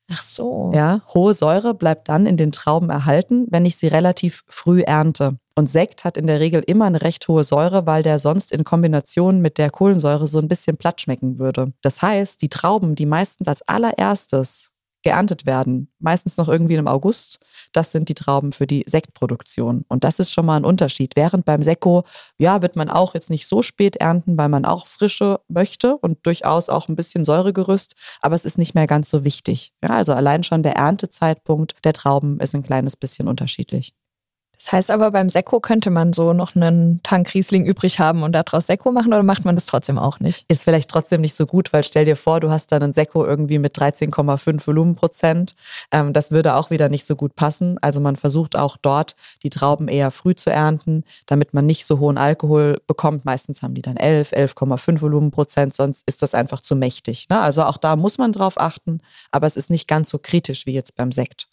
Ach 0.09 0.23
so. 0.23 0.71
Ja, 0.73 1.01
hohe 1.13 1.33
Säure 1.33 1.73
bleibt 1.73 2.07
dann 2.07 2.25
in 2.25 2.37
den 2.37 2.53
Trauben 2.53 2.89
erhalten, 2.89 3.45
wenn 3.49 3.65
ich 3.65 3.75
sie 3.75 3.87
relativ 3.87 4.43
früh 4.47 4.81
ernte. 4.81 5.37
Und 5.55 5.69
Sekt 5.69 6.05
hat 6.05 6.17
in 6.17 6.27
der 6.27 6.39
Regel 6.39 6.63
immer 6.65 6.85
eine 6.85 7.01
recht 7.01 7.27
hohe 7.27 7.43
Säure, 7.43 7.85
weil 7.85 8.03
der 8.03 8.19
sonst 8.19 8.51
in 8.51 8.63
Kombination 8.63 9.41
mit 9.41 9.57
der 9.57 9.69
Kohlensäure 9.69 10.27
so 10.27 10.39
ein 10.39 10.47
bisschen 10.47 10.77
platt 10.77 11.01
schmecken 11.01 11.39
würde. 11.39 11.73
Das 11.81 12.01
heißt, 12.01 12.41
die 12.41 12.49
Trauben, 12.49 12.95
die 12.95 13.05
meistens 13.05 13.47
als 13.47 13.67
allererstes 13.67 14.71
geerntet 15.07 15.45
werden, 15.45 15.87
meistens 15.99 16.35
noch 16.35 16.49
irgendwie 16.49 16.75
im 16.75 16.85
August. 16.85 17.39
Das 17.71 17.93
sind 17.93 18.09
die 18.09 18.13
Trauben 18.13 18.51
für 18.51 18.67
die 18.67 18.83
Sektproduktion. 18.85 19.85
Und 19.87 20.03
das 20.03 20.19
ist 20.19 20.33
schon 20.33 20.45
mal 20.45 20.57
ein 20.57 20.65
Unterschied. 20.65 21.13
Während 21.15 21.45
beim 21.45 21.63
Sekko, 21.63 22.03
ja, 22.37 22.61
wird 22.61 22.75
man 22.75 22.89
auch 22.89 23.13
jetzt 23.13 23.29
nicht 23.29 23.47
so 23.47 23.61
spät 23.61 23.95
ernten, 23.95 24.37
weil 24.37 24.49
man 24.49 24.65
auch 24.65 24.85
frische 24.85 25.39
möchte 25.47 25.95
und 25.95 26.25
durchaus 26.25 26.67
auch 26.67 26.89
ein 26.89 26.97
bisschen 26.97 27.23
Säuregerüst, 27.23 27.95
aber 28.19 28.35
es 28.35 28.43
ist 28.43 28.57
nicht 28.57 28.75
mehr 28.75 28.85
ganz 28.85 29.09
so 29.09 29.23
wichtig. 29.23 29.71
Ja, 29.81 29.91
also 29.91 30.11
allein 30.11 30.43
schon 30.43 30.61
der 30.61 30.75
Erntezeitpunkt 30.75 31.77
der 31.85 31.93
Trauben 31.93 32.41
ist 32.41 32.53
ein 32.53 32.63
kleines 32.63 32.97
bisschen 32.97 33.29
unterschiedlich. 33.29 33.93
Das 34.57 34.71
heißt 34.71 34.91
aber, 34.91 35.11
beim 35.11 35.29
Sekko 35.29 35.59
könnte 35.59 35.91
man 35.91 36.13
so 36.13 36.33
noch 36.33 36.55
einen 36.55 37.01
Tank 37.03 37.33
Riesling 37.33 37.65
übrig 37.65 37.99
haben 37.99 38.23
und 38.23 38.33
daraus 38.33 38.67
Sekko 38.67 38.91
machen 38.91 39.13
oder 39.13 39.23
macht 39.23 39.45
man 39.45 39.55
das 39.55 39.67
trotzdem 39.67 39.99
auch 39.99 40.19
nicht? 40.19 40.45
Ist 40.47 40.63
vielleicht 40.63 40.89
trotzdem 40.89 41.21
nicht 41.21 41.35
so 41.35 41.45
gut, 41.45 41.71
weil 41.73 41.83
stell 41.83 42.05
dir 42.05 42.15
vor, 42.15 42.39
du 42.39 42.49
hast 42.49 42.71
dann 42.71 42.81
einen 42.81 42.93
Sekko 42.93 43.23
irgendwie 43.23 43.59
mit 43.59 43.77
13,5 43.77 44.65
Volumenprozent. 44.65 45.55
Ähm, 45.91 46.11
das 46.11 46.31
würde 46.31 46.55
auch 46.55 46.71
wieder 46.71 46.89
nicht 46.89 47.05
so 47.05 47.15
gut 47.15 47.35
passen. 47.35 47.77
Also 47.81 48.01
man 48.01 48.15
versucht 48.15 48.55
auch 48.55 48.77
dort 48.77 49.15
die 49.43 49.51
Trauben 49.51 49.87
eher 49.87 50.09
früh 50.09 50.33
zu 50.33 50.49
ernten, 50.49 51.03
damit 51.27 51.53
man 51.53 51.65
nicht 51.65 51.85
so 51.85 51.99
hohen 51.99 52.17
Alkohol 52.17 52.81
bekommt. 52.87 53.25
Meistens 53.25 53.61
haben 53.61 53.75
die 53.75 53.83
dann 53.83 53.97
11, 53.97 54.31
11,5 54.33 55.01
Volumenprozent, 55.01 55.75
sonst 55.75 56.03
ist 56.07 56.23
das 56.23 56.33
einfach 56.33 56.61
zu 56.61 56.75
mächtig. 56.75 57.29
Ne? 57.29 57.39
Also 57.39 57.63
auch 57.63 57.77
da 57.77 57.95
muss 57.95 58.17
man 58.17 58.33
drauf 58.33 58.59
achten, 58.59 59.01
aber 59.31 59.45
es 59.45 59.55
ist 59.55 59.69
nicht 59.69 59.87
ganz 59.87 60.09
so 60.09 60.17
kritisch 60.17 60.65
wie 60.65 60.73
jetzt 60.73 60.95
beim 60.95 61.11
Sekt. 61.11 61.47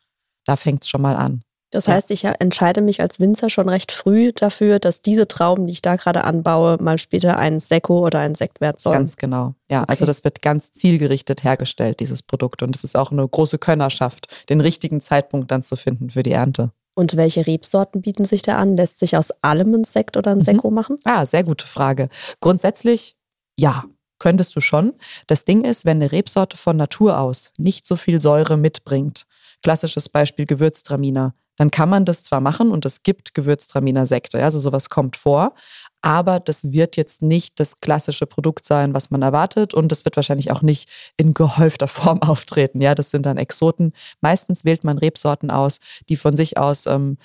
Da 0.47 0.57
fängt 0.57 0.85
es 0.85 0.89
schon 0.89 1.03
mal 1.03 1.17
an. 1.17 1.43
Das 1.75 1.89
heißt, 1.89 2.13
ich 2.13 2.23
entscheide 2.25 2.81
mich 2.81 3.01
als 3.01 3.19
Winzer 3.19 3.51
schon 3.51 3.69
recht 3.69 3.91
früh 3.91 4.33
dafür, 4.33 4.79
dass 4.79 5.03
diese 5.03 5.27
Trauben, 5.27 5.67
die 5.67 5.73
ich 5.73 5.83
da 5.83 5.97
gerade 5.97 6.23
anbaue, 6.23 6.79
mal 6.81 6.99
später 6.99 7.37
ein 7.37 7.59
Sekko 7.59 8.07
oder 8.07 8.21
ein 8.21 8.37
Sekt 8.37 8.61
werden 8.61 8.77
sollen. 8.79 8.99
Ganz 8.99 9.17
genau. 9.17 9.55
Ja, 9.69 9.83
okay. 9.83 9.91
also 9.91 10.07
das 10.07 10.23
wird 10.23 10.41
ganz 10.41 10.71
zielgerichtet 10.71 11.43
hergestellt, 11.43 11.99
dieses 11.99 12.23
Produkt. 12.23 12.63
Und 12.63 12.77
es 12.77 12.85
ist 12.85 12.97
auch 12.97 13.11
eine 13.11 13.27
große 13.27 13.59
Könnerschaft, 13.59 14.29
den 14.49 14.61
richtigen 14.61 15.01
Zeitpunkt 15.01 15.51
dann 15.51 15.65
zu 15.65 15.75
finden 15.75 16.11
für 16.11 16.23
die 16.23 16.31
Ernte. 16.31 16.71
Und 16.95 17.17
welche 17.17 17.45
Rebsorten 17.45 18.03
bieten 18.03 18.25
sich 18.25 18.43
da 18.43 18.57
an? 18.57 18.77
Lässt 18.77 19.01
sich 19.01 19.17
aus 19.17 19.33
allem 19.43 19.75
ein 19.75 19.83
Sekt 19.83 20.17
oder 20.17 20.31
ein 20.31 20.39
mhm. 20.39 20.43
Sekko 20.43 20.71
machen? 20.71 20.97
Ah, 21.03 21.27
sehr 21.27 21.43
gute 21.43 21.67
Frage. 21.67 22.09
Grundsätzlich 22.41 23.17
ja, 23.59 23.85
könntest 24.21 24.55
du 24.55 24.61
schon. 24.61 24.93
Das 25.27 25.45
Ding 25.45 25.65
ist, 25.65 25.85
wenn 25.85 25.97
eine 25.97 26.13
Rebsorte 26.13 26.57
von 26.57 26.77
Natur 26.77 27.19
aus 27.19 27.51
nicht 27.59 27.89
so 27.89 27.97
viel 27.97 28.21
Säure 28.21 28.57
mitbringt, 28.57 29.27
klassisches 29.61 30.09
Beispiel 30.09 30.47
Gewürztraminer, 30.47 31.35
dann 31.57 31.71
kann 31.71 31.89
man 31.89 32.05
das 32.05 32.25
zwar 32.25 32.41
machen 32.41 32.71
und 32.71 32.85
es 32.85 33.03
gibt 33.03 33.35
Gewürztraminer 33.35 34.07
Sekte, 34.07 34.43
also 34.43 34.59
sowas 34.59 34.91
kommt 34.91 35.17
vor, 35.17 35.55
aber 36.03 36.41
das 36.41 36.73
wird 36.73 36.97
jetzt 36.97 37.23
nicht 37.23 37.61
das 37.61 37.81
klassische 37.81 38.27
Produkt 38.27 38.65
sein, 38.65 38.95
was 38.95 39.11
man 39.11 39.23
erwartet 39.23 39.75
und 39.75 39.91
das 39.91 40.05
wird 40.05 40.17
wahrscheinlich 40.17 40.51
auch 40.51 40.63
nicht 40.63 40.89
in 41.17 41.35
gehäufter 41.35 41.89
Form 41.89 42.23
auftreten. 42.23 42.81
Ja, 42.81 42.95
das 42.95 43.11
sind 43.11 43.27
dann 43.27 43.37
Exoten. 43.37 43.93
Meistens 44.21 44.65
wählt 44.65 44.85
man 44.85 44.99
Rebsorten 44.99 45.51
aus, 45.51 45.79
die 46.09 46.17
von 46.17 46.37
sich 46.37 46.59
aus 46.59 46.87
ähm, 46.87 47.19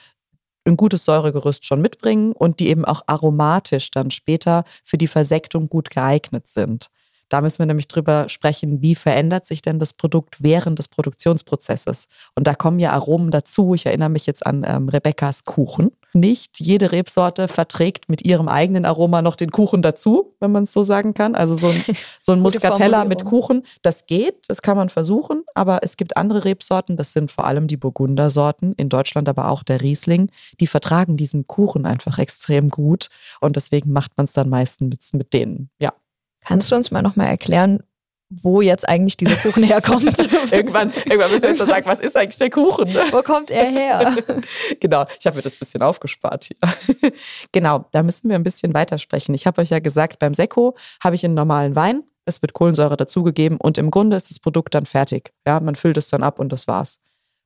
ein 0.66 0.78
gutes 0.78 1.06
Säuregerüst 1.06 1.66
schon 1.66 1.82
mitbringen 1.82 2.32
und 2.32 2.60
die 2.60 2.70
eben 2.70 2.86
auch 2.86 3.02
aromatisch 3.08 3.92
dann 3.92 4.12
später 4.12 4.64
für 4.84 4.98
die 4.98 5.08
Versektung 5.08 5.70
gut 5.70 5.90
geeignet 5.90 6.48
sind. 6.48 6.90
Da 7.30 7.42
müssen 7.42 7.60
wir 7.60 7.68
nämlich 7.68 7.88
drüber 7.88 8.28
sprechen, 8.28 8.82
wie 8.82 8.96
verändert 8.96 9.46
sich 9.46 9.62
denn 9.62 9.80
das 9.80 9.94
Produkt 9.94 10.42
während 10.42 10.80
des 10.80 10.88
Produktionsprozesses. 10.88 12.08
Und 12.36 12.48
da 12.48 12.56
kommen 12.56 12.80
ja 12.80 12.92
Aromen 12.92 13.32
dazu. 13.32 13.76
Ich 13.76 13.86
erinnere 13.86 14.10
mich 14.10 14.26
jetzt 14.26 14.46
an 14.46 14.66
ähm, 14.68 14.90
Rebecca's 14.90 15.44
Kuchen. 15.46 15.92
Nicht 16.14 16.60
jede 16.60 16.92
Rebsorte 16.92 17.48
verträgt 17.48 18.10
mit 18.10 18.26
ihrem 18.26 18.48
eigenen 18.48 18.86
Aroma 18.86 19.22
noch 19.22 19.36
den 19.36 19.52
Kuchen 19.52 19.84
dazu, 19.84 20.36
wenn 20.40 20.52
man 20.52 20.64
es 20.64 20.74
so 20.74 20.84
sagen 20.84 21.14
kann. 21.14 21.36
Also 21.36 21.54
so 21.54 21.68
ein, 21.68 21.84
so 22.20 22.32
ein 22.32 22.40
Muscatella 22.40 23.06
mit 23.06 23.26
Kuchen, 23.26 23.64
das 23.84 24.08
geht, 24.08 24.46
das 24.48 24.64
kann 24.64 24.76
man 24.76 24.90
versuchen. 24.90 25.44
Aber 25.54 25.80
es 25.84 25.98
gibt 25.98 26.18
andere 26.18 26.46
Rebsorten, 26.46 26.98
das 26.98 27.14
sind 27.14 27.32
vor 27.32 27.46
allem 27.46 27.68
die 27.68 27.78
Burgundersorten, 27.78 28.74
in 28.74 28.90
Deutschland 28.90 29.30
aber 29.30 29.50
auch 29.50 29.62
der 29.62 29.82
Riesling, 29.82 30.32
die 30.60 30.68
vertragen 30.68 31.16
diesen 31.16 31.46
Kuchen 31.46 31.86
einfach 31.86 32.18
extrem 32.18 32.70
gut. 32.70 33.10
Und 33.40 33.56
deswegen 33.56 33.92
macht 33.92 34.18
man 34.18 34.24
es 34.24 34.34
dann 34.34 34.50
meistens 34.50 34.90
mit, 34.90 35.14
mit 35.14 35.34
denen. 35.34 35.70
Ja. 35.80 35.94
Kannst 36.42 36.72
du 36.72 36.76
uns 36.76 36.92
mal 36.92 37.02
nochmal 37.02 37.28
erklären, 37.28 37.84
wo 38.30 38.62
jetzt 38.62 38.88
eigentlich 38.88 39.18
dieser 39.18 39.36
Kuchen 39.36 39.64
herkommt. 39.64 40.04
irgendwann, 40.52 40.94
irgendwann 40.94 41.32
müssen 41.32 41.42
wir 41.42 41.50
jetzt 41.50 41.66
sagen, 41.66 41.86
was 41.86 42.00
ist 42.00 42.16
eigentlich 42.16 42.38
der 42.38 42.50
Kuchen? 42.50 42.88
Wo 43.12 43.22
kommt 43.24 43.50
er 43.50 43.66
her? 43.66 44.16
genau, 44.80 45.06
ich 45.20 45.26
habe 45.26 45.38
mir 45.38 45.42
das 45.42 45.56
ein 45.56 45.60
bisschen 45.60 45.82
aufgespart 45.82 46.46
hier. 46.46 47.12
genau, 47.52 47.86
da 47.92 48.04
müssen 48.04 48.30
wir 48.30 48.36
ein 48.36 48.44
bisschen 48.44 48.74
weitersprechen. 48.74 49.34
Ich 49.34 49.48
habe 49.48 49.62
euch 49.62 49.70
ja 49.70 49.80
gesagt, 49.80 50.20
beim 50.20 50.34
Sekko 50.34 50.76
habe 51.04 51.16
ich 51.16 51.26
einen 51.26 51.34
normalen 51.34 51.76
Wein, 51.76 52.04
es 52.26 52.42
wird 52.42 52.54
Kohlensäure 52.54 52.98
dazugegeben 52.98 53.58
und 53.58 53.80
im 53.80 53.90
Grunde 53.90 54.16
ist 54.16 54.30
das 54.30 54.40
Produkt 54.40 54.76
dann 54.76 54.86
fertig. 54.86 55.34
Ja, 55.48 55.60
man 55.60 55.76
füllt 55.76 55.98
es 55.98 56.10
dann 56.10 56.22
ab 56.22 56.40
und 56.40 56.52
das 56.52 56.68
war's. 56.68 57.00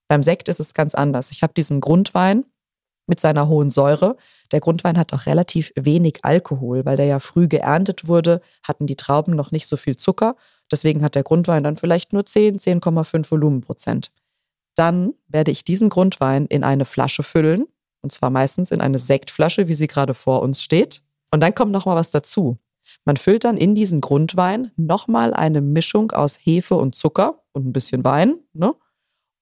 Beim 0.10 0.22
Sekt 0.22 0.50
ist 0.50 0.60
es 0.60 0.74
ganz 0.74 0.96
anders. 0.96 1.32
Ich 1.32 1.44
habe 1.44 1.54
diesen 1.54 1.80
Grundwein, 1.80 2.44
mit 3.08 3.20
seiner 3.20 3.48
hohen 3.48 3.70
Säure. 3.70 4.18
Der 4.52 4.60
Grundwein 4.60 4.98
hat 4.98 5.14
auch 5.14 5.26
relativ 5.26 5.72
wenig 5.76 6.20
Alkohol, 6.24 6.86
weil 6.86 6.98
der 6.98 7.06
ja 7.06 7.20
früh 7.20 7.48
geerntet 7.48 8.08
wurde, 8.08 8.42
hatten 8.64 8.88
die 8.88 8.96
Trauben 8.96 9.36
noch 9.36 9.52
nicht 9.52 9.68
so 9.68 9.78
viel 9.78 9.98
Zucker. 9.98 10.36
Deswegen 10.72 11.04
hat 11.04 11.16
der 11.16 11.24
Grundwein 11.24 11.64
dann 11.64 11.78
vielleicht 11.78 12.14
nur 12.14 12.26
10, 12.26 12.60
10,5 12.60 13.30
Volumenprozent. 13.30 14.12
Dann 14.76 15.14
werde 15.28 15.52
ich 15.52 15.64
diesen 15.64 15.90
Grundwein 15.90 16.46
in 16.46 16.64
eine 16.64 16.86
Flasche 16.86 17.24
füllen, 17.24 17.66
und 18.02 18.12
zwar 18.12 18.30
meistens 18.30 18.72
in 18.72 18.82
eine 18.82 19.00
Sektflasche, 19.00 19.68
wie 19.68 19.76
sie 19.76 19.88
gerade 19.88 20.14
vor 20.14 20.42
uns 20.42 20.62
steht. 20.62 21.02
Und 21.32 21.42
dann 21.42 21.56
kommt 21.56 21.72
noch 21.72 21.86
mal 21.86 21.96
was 21.96 22.12
dazu. 22.12 22.58
Man 23.06 23.18
füllt 23.18 23.46
dann 23.46 23.58
in 23.58 23.76
diesen 23.76 24.02
Grundwein 24.02 24.72
nochmal 24.76 25.34
eine 25.34 25.62
Mischung 25.62 26.12
aus 26.12 26.38
Hefe 26.38 26.76
und 26.76 26.96
Zucker 26.96 27.44
und 27.54 27.66
ein 27.66 27.74
bisschen 27.74 28.04
Wein. 28.04 28.40
Ne? 28.54 28.76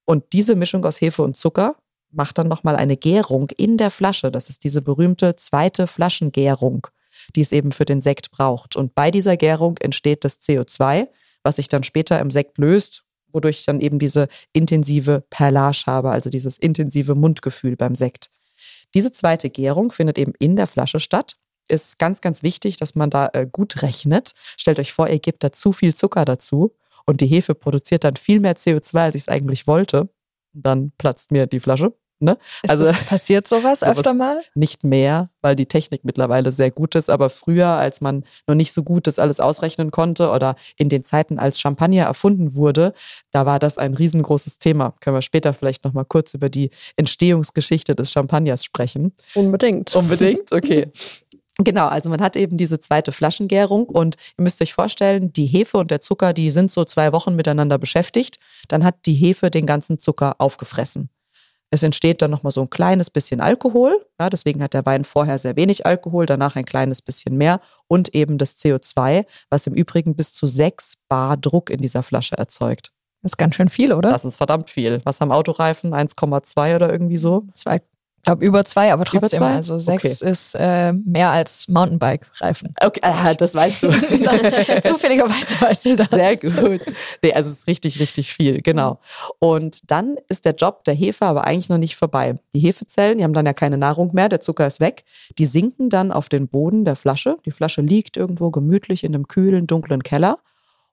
Und 0.06 0.32
diese 0.34 0.56
Mischung 0.56 0.86
aus 0.86 1.02
Hefe 1.02 1.24
und 1.24 1.36
Zucker 1.36 1.76
macht 2.12 2.38
dann 2.38 2.48
nochmal 2.48 2.76
eine 2.76 2.98
Gärung 2.98 3.50
in 3.58 3.78
der 3.78 3.92
Flasche. 3.92 4.32
Das 4.32 4.50
ist 4.50 4.64
diese 4.64 4.82
berühmte 4.82 5.36
zweite 5.36 5.88
Flaschengärung, 5.88 6.88
die 7.36 7.42
es 7.42 7.52
eben 7.52 7.72
für 7.72 7.86
den 7.86 8.02
Sekt 8.02 8.32
braucht. 8.32 8.76
Und 8.76 8.96
bei 8.96 9.12
dieser 9.12 9.38
Gärung 9.38 9.78
entsteht 9.78 10.24
das 10.24 10.40
CO2, 10.40 11.08
was 11.44 11.56
sich 11.56 11.70
dann 11.70 11.84
später 11.84 12.20
im 12.20 12.32
Sekt 12.32 12.58
löst, 12.58 13.04
wodurch 13.32 13.60
ich 13.60 13.66
dann 13.66 13.80
eben 13.80 14.00
diese 14.00 14.28
intensive 14.54 15.24
Perlage 15.30 15.84
habe, 15.88 16.12
also 16.12 16.30
dieses 16.30 16.58
intensive 16.58 17.16
Mundgefühl 17.16 17.76
beim 17.76 17.96
Sekt. 17.96 18.30
Diese 18.94 19.12
zweite 19.12 19.50
Gärung 19.50 19.92
findet 19.92 20.18
eben 20.18 20.34
in 20.40 20.56
der 20.56 20.68
Flasche 20.68 21.00
statt. 21.00 21.38
Ist 21.68 22.00
ganz, 22.00 22.22
ganz 22.22 22.44
wichtig, 22.44 22.78
dass 22.78 22.96
man 22.96 23.10
da 23.10 23.30
äh, 23.34 23.48
gut 23.50 23.82
rechnet. 23.82 24.34
Stellt 24.58 24.80
euch 24.80 24.92
vor, 24.92 25.08
ihr 25.08 25.20
gebt 25.20 25.44
da 25.44 25.52
zu 25.52 25.72
viel 25.72 25.96
Zucker 25.96 26.26
dazu 26.26 26.76
und 27.06 27.22
die 27.22 27.28
Hefe 27.28 27.56
produziert 27.56 28.04
dann 28.04 28.18
viel 28.18 28.40
mehr 28.40 28.58
CO2, 28.58 28.98
als 28.98 29.16
ich 29.16 29.22
es 29.24 29.28
eigentlich 29.30 29.68
wollte. 29.68 30.10
Dann 30.54 30.92
platzt 30.98 31.32
mir 31.32 31.48
die 31.48 31.60
Flasche. 31.60 31.94
Ne? 32.22 32.38
also 32.68 32.84
das, 32.84 33.04
passiert 33.06 33.48
sowas, 33.48 33.80
sowas 33.80 33.98
öfter 33.98 34.14
mal? 34.14 34.42
Nicht 34.54 34.84
mehr, 34.84 35.32
weil 35.42 35.56
die 35.56 35.66
Technik 35.66 36.06
mittlerweile 36.06 36.52
sehr 36.52 36.70
gut 36.70 36.94
ist, 36.94 37.10
aber 37.10 37.32
früher, 37.32 37.66
als 37.66 38.00
man 38.00 38.26
noch 38.46 38.54
nicht 38.54 38.74
so 38.74 38.84
gut 38.84 39.08
das 39.08 39.18
alles 39.18 39.40
ausrechnen 39.40 39.90
konnte 39.90 40.30
oder 40.30 40.56
in 40.78 40.88
den 40.88 41.04
Zeiten, 41.04 41.40
als 41.40 41.60
Champagner 41.60 42.04
erfunden 42.04 42.54
wurde, 42.54 42.94
da 43.32 43.48
war 43.48 43.58
das 43.58 43.80
ein 43.80 43.96
riesengroßes 43.96 44.60
Thema. 44.60 44.94
Können 45.00 45.16
wir 45.16 45.24
später 45.24 45.52
vielleicht 45.52 45.84
nochmal 45.84 46.06
kurz 46.06 46.36
über 46.36 46.50
die 46.50 46.70
Entstehungsgeschichte 46.96 47.96
des 47.96 48.12
Champagners 48.12 48.64
sprechen? 48.64 49.14
Unbedingt. 49.34 49.96
Unbedingt, 49.96 50.52
okay. 50.52 50.92
Genau, 51.58 51.88
also 51.88 52.10
man 52.10 52.22
hat 52.22 52.36
eben 52.38 52.58
diese 52.58 52.80
zweite 52.80 53.12
Flaschengärung 53.12 53.86
und 53.86 54.16
ihr 54.38 54.44
müsst 54.44 54.62
euch 54.62 54.74
vorstellen, 54.74 55.34
die 55.34 55.46
Hefe 55.46 55.78
und 55.78 55.92
der 55.92 56.02
Zucker, 56.02 56.34
die 56.34 56.50
sind 56.50 56.72
so 56.72 56.86
zwei 56.86 57.12
Wochen 57.12 57.36
miteinander 57.36 57.78
beschäftigt. 57.78 58.40
Dann 58.70 58.84
hat 58.84 59.06
die 59.06 59.14
Hefe 59.14 59.52
den 59.52 59.66
ganzen 59.66 60.00
Zucker 60.00 60.36
aufgefressen. 60.40 61.10
Es 61.74 61.84
entsteht 61.84 62.22
dann 62.22 62.32
nochmal 62.32 62.52
so 62.52 62.62
ein 62.62 62.70
kleines 62.70 63.10
bisschen 63.10 63.40
Alkohol. 63.40 64.06
Ja, 64.20 64.30
deswegen 64.30 64.62
hat 64.62 64.74
der 64.74 64.86
Wein 64.86 65.06
vorher 65.06 65.38
sehr 65.38 65.56
wenig 65.56 65.86
Alkohol, 65.86 66.26
danach 66.26 66.58
ein 66.58 66.66
kleines 66.66 67.02
bisschen 67.02 67.38
mehr 67.38 67.62
und 67.88 68.14
eben 68.14 68.38
das 68.38 68.58
CO2, 68.58 69.26
was 69.50 69.68
im 69.68 69.74
Übrigen 69.74 70.16
bis 70.16 70.34
zu 70.34 70.48
6 70.48 70.96
Bar 71.08 71.38
Druck 71.38 71.70
in 71.70 71.82
dieser 71.82 72.04
Flasche 72.04 72.38
erzeugt. 72.38 72.92
Das 73.22 73.34
ist 73.34 73.38
ganz 73.38 73.56
schön 73.56 73.70
viel, 73.70 73.94
oder? 73.94 74.12
Das 74.12 74.26
ist 74.26 74.36
verdammt 74.36 74.70
viel. 74.70 75.00
Was 75.06 75.22
haben 75.22 75.32
Autoreifen? 75.32 75.94
1,2 75.94 76.76
oder 76.76 76.92
irgendwie 76.92 77.18
so? 77.18 77.46
Zwei, 77.54 77.82
ich 78.22 78.26
glaube 78.26 78.46
über 78.46 78.64
zwei, 78.66 78.94
aber 78.94 79.04
trotzdem. 79.04 79.40
Zwei? 79.40 79.56
Also 79.56 79.80
sechs 79.80 80.22
okay. 80.22 80.32
ist 80.32 80.54
äh, 80.54 80.94
mehr 80.94 81.32
als 81.32 81.68
Mountainbike-Reifen. 81.68 82.76
Okay, 82.80 83.00
ah, 83.04 83.34
das 83.34 83.56
weißt 83.56 83.82
du. 83.82 83.90
Zufälligerweise 84.84 85.60
weißt 85.60 85.86
du 85.88 85.96
das. 85.96 86.10
Sehr 86.12 86.38
gut. 86.38 86.82
Nee, 87.24 87.34
also 87.34 87.50
es 87.50 87.58
ist 87.58 87.68
richtig, 87.68 88.00
richtig 88.00 88.32
viel, 88.32 88.62
genau. 88.62 89.00
Und 89.40 89.90
dann 89.90 90.18
ist 90.28 90.46
der 90.46 90.54
Job 90.54 90.84
der 90.84 90.94
Hefe 90.94 91.26
aber 91.26 91.46
eigentlich 91.46 91.70
noch 91.70 91.80
nicht 91.80 91.96
vorbei. 91.96 92.38
Die 92.54 92.60
Hefezellen, 92.60 93.18
die 93.18 93.24
haben 93.24 93.34
dann 93.34 93.48
ja 93.48 93.54
keine 93.54 93.80
Nahrung 93.80 94.14
mehr, 94.14 94.30
der 94.30 94.40
Zucker 94.40 94.68
ist 94.68 94.80
weg. 94.80 95.04
Die 95.40 95.46
sinken 95.46 95.90
dann 95.90 96.12
auf 96.12 96.30
den 96.30 96.48
Boden 96.48 96.86
der 96.86 96.96
Flasche. 96.96 97.38
Die 97.48 97.52
Flasche 97.52 97.82
liegt 97.82 98.18
irgendwo 98.18 98.52
gemütlich 98.52 99.04
in 99.04 99.16
einem 99.16 99.28
kühlen, 99.28 99.66
dunklen 99.66 100.04
Keller. 100.04 100.38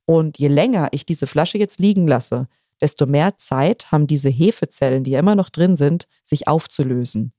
Und 0.07 0.39
je 0.39 0.49
länger 0.49 0.89
ich 0.93 1.05
diese 1.05 1.27
Flasche 1.27 1.59
jetzt 1.59 1.79
liegen 1.79 2.09
lasse, 2.09 2.49
desto 2.81 3.07
mehr 3.07 3.37
Zeit 3.39 3.91
haben 3.93 4.07
diese 4.07 4.29
Hefezellen, 4.29 5.05
die 5.05 5.13
ja 5.13 5.21
immer 5.21 5.35
noch 5.35 5.51
drin 5.51 5.77
sind, 5.77 6.07
sich 6.25 6.49
aufzulösen. 6.49 7.33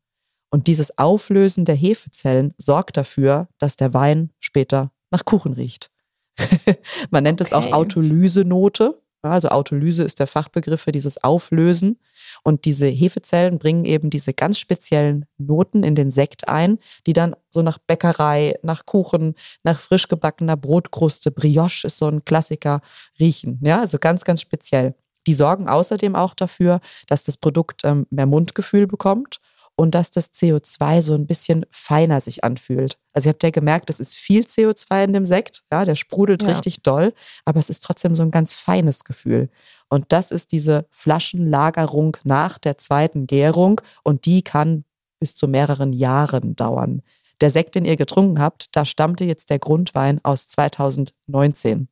Und 0.51 0.67
dieses 0.67 0.97
Auflösen 0.97 1.65
der 1.65 1.75
Hefezellen 1.75 2.53
sorgt 2.57 2.97
dafür, 2.97 3.47
dass 3.59 3.75
der 3.75 3.93
Wein 3.93 4.31
später 4.39 4.91
nach 5.11 5.25
Kuchen 5.25 5.53
riecht. 5.53 5.91
Man 7.11 7.23
nennt 7.23 7.41
okay. 7.41 7.49
es 7.49 7.53
auch 7.53 7.71
Autolysenote. 7.71 9.01
Also 9.21 9.49
Autolyse 9.49 10.03
ist 10.03 10.19
der 10.19 10.27
Fachbegriff 10.27 10.81
für 10.81 10.93
dieses 10.93 11.21
Auflösen. 11.23 11.99
Und 12.43 12.63
diese 12.63 12.87
Hefezellen 12.87 13.59
bringen 13.59 13.83
eben 13.83 14.09
diese 14.09 14.33
ganz 14.33 14.57
speziellen 14.59 15.25
Noten 15.37 15.83
in 15.83 15.93
den 15.93 16.09
Sekt 16.09 16.47
ein, 16.47 16.79
die 17.05 17.13
dann 17.13 17.35
so 17.49 17.61
nach 17.61 17.79
Bäckerei, 17.79 18.55
nach 18.63 18.85
Kuchen, 18.85 19.35
nach 19.63 19.79
frisch 19.81 20.07
gebackener 20.07 20.55
Brotkruste, 20.55 21.31
Brioche 21.31 21.87
ist 21.87 21.97
so 21.97 22.07
ein 22.07 22.23
Klassiker, 22.23 22.81
riechen. 23.19 23.59
Ja, 23.61 23.81
also 23.81 23.99
ganz, 23.99 24.23
ganz 24.23 24.41
speziell. 24.41 24.95
Die 25.29 25.35
sorgen 25.35 25.69
außerdem 25.69 26.15
auch 26.15 26.33
dafür, 26.33 26.79
dass 27.05 27.23
das 27.23 27.37
Produkt 27.37 27.81
ähm, 27.83 28.07
mehr 28.09 28.25
Mundgefühl 28.25 28.87
bekommt 28.87 29.39
und 29.75 29.93
dass 29.93 30.09
das 30.09 30.33
CO2 30.33 31.03
so 31.03 31.13
ein 31.13 31.27
bisschen 31.27 31.67
feiner 31.69 32.19
sich 32.19 32.43
anfühlt. 32.43 32.97
Also 33.13 33.29
ihr 33.29 33.33
habt 33.33 33.43
ja 33.43 33.51
gemerkt, 33.51 33.91
es 33.91 33.99
ist 33.99 34.15
viel 34.15 34.41
CO2 34.41 35.03
in 35.03 35.13
dem 35.13 35.27
Sekt, 35.27 35.61
ja, 35.71 35.85
der 35.85 35.93
sprudelt 35.93 36.41
ja. 36.41 36.49
richtig 36.49 36.81
doll, 36.81 37.13
aber 37.45 37.59
es 37.59 37.69
ist 37.69 37.83
trotzdem 37.83 38.15
so 38.15 38.23
ein 38.23 38.31
ganz 38.31 38.55
feines 38.55 39.03
Gefühl. 39.03 39.51
Und 39.87 40.05
das 40.09 40.31
ist 40.31 40.51
diese 40.51 40.87
Flaschenlagerung 40.89 42.17
nach 42.23 42.57
der 42.57 42.79
zweiten 42.79 43.27
Gärung 43.27 43.81
und 44.03 44.25
die 44.25 44.41
kann 44.41 44.83
bis 45.19 45.35
zu 45.35 45.47
mehreren 45.47 45.93
Jahren 45.93 46.55
dauern. 46.55 47.03
Der 47.39 47.51
Sekt, 47.51 47.75
den 47.75 47.85
ihr 47.85 47.97
getrunken 47.97 48.41
habt, 48.41 48.75
da 48.75 48.83
stammte 48.83 49.25
jetzt 49.25 49.51
der 49.51 49.59
Grundwein 49.59 50.19
aus 50.23 50.47
2019. 50.47 51.87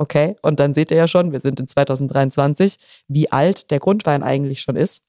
Okay, 0.00 0.34
und 0.40 0.60
dann 0.60 0.72
seht 0.72 0.90
ihr 0.90 0.96
ja 0.96 1.06
schon, 1.06 1.30
wir 1.30 1.40
sind 1.40 1.60
in 1.60 1.68
2023, 1.68 2.78
wie 3.08 3.30
alt 3.30 3.70
der 3.70 3.80
Grundwein 3.80 4.22
eigentlich 4.22 4.62
schon 4.62 4.76
ist 4.76 5.02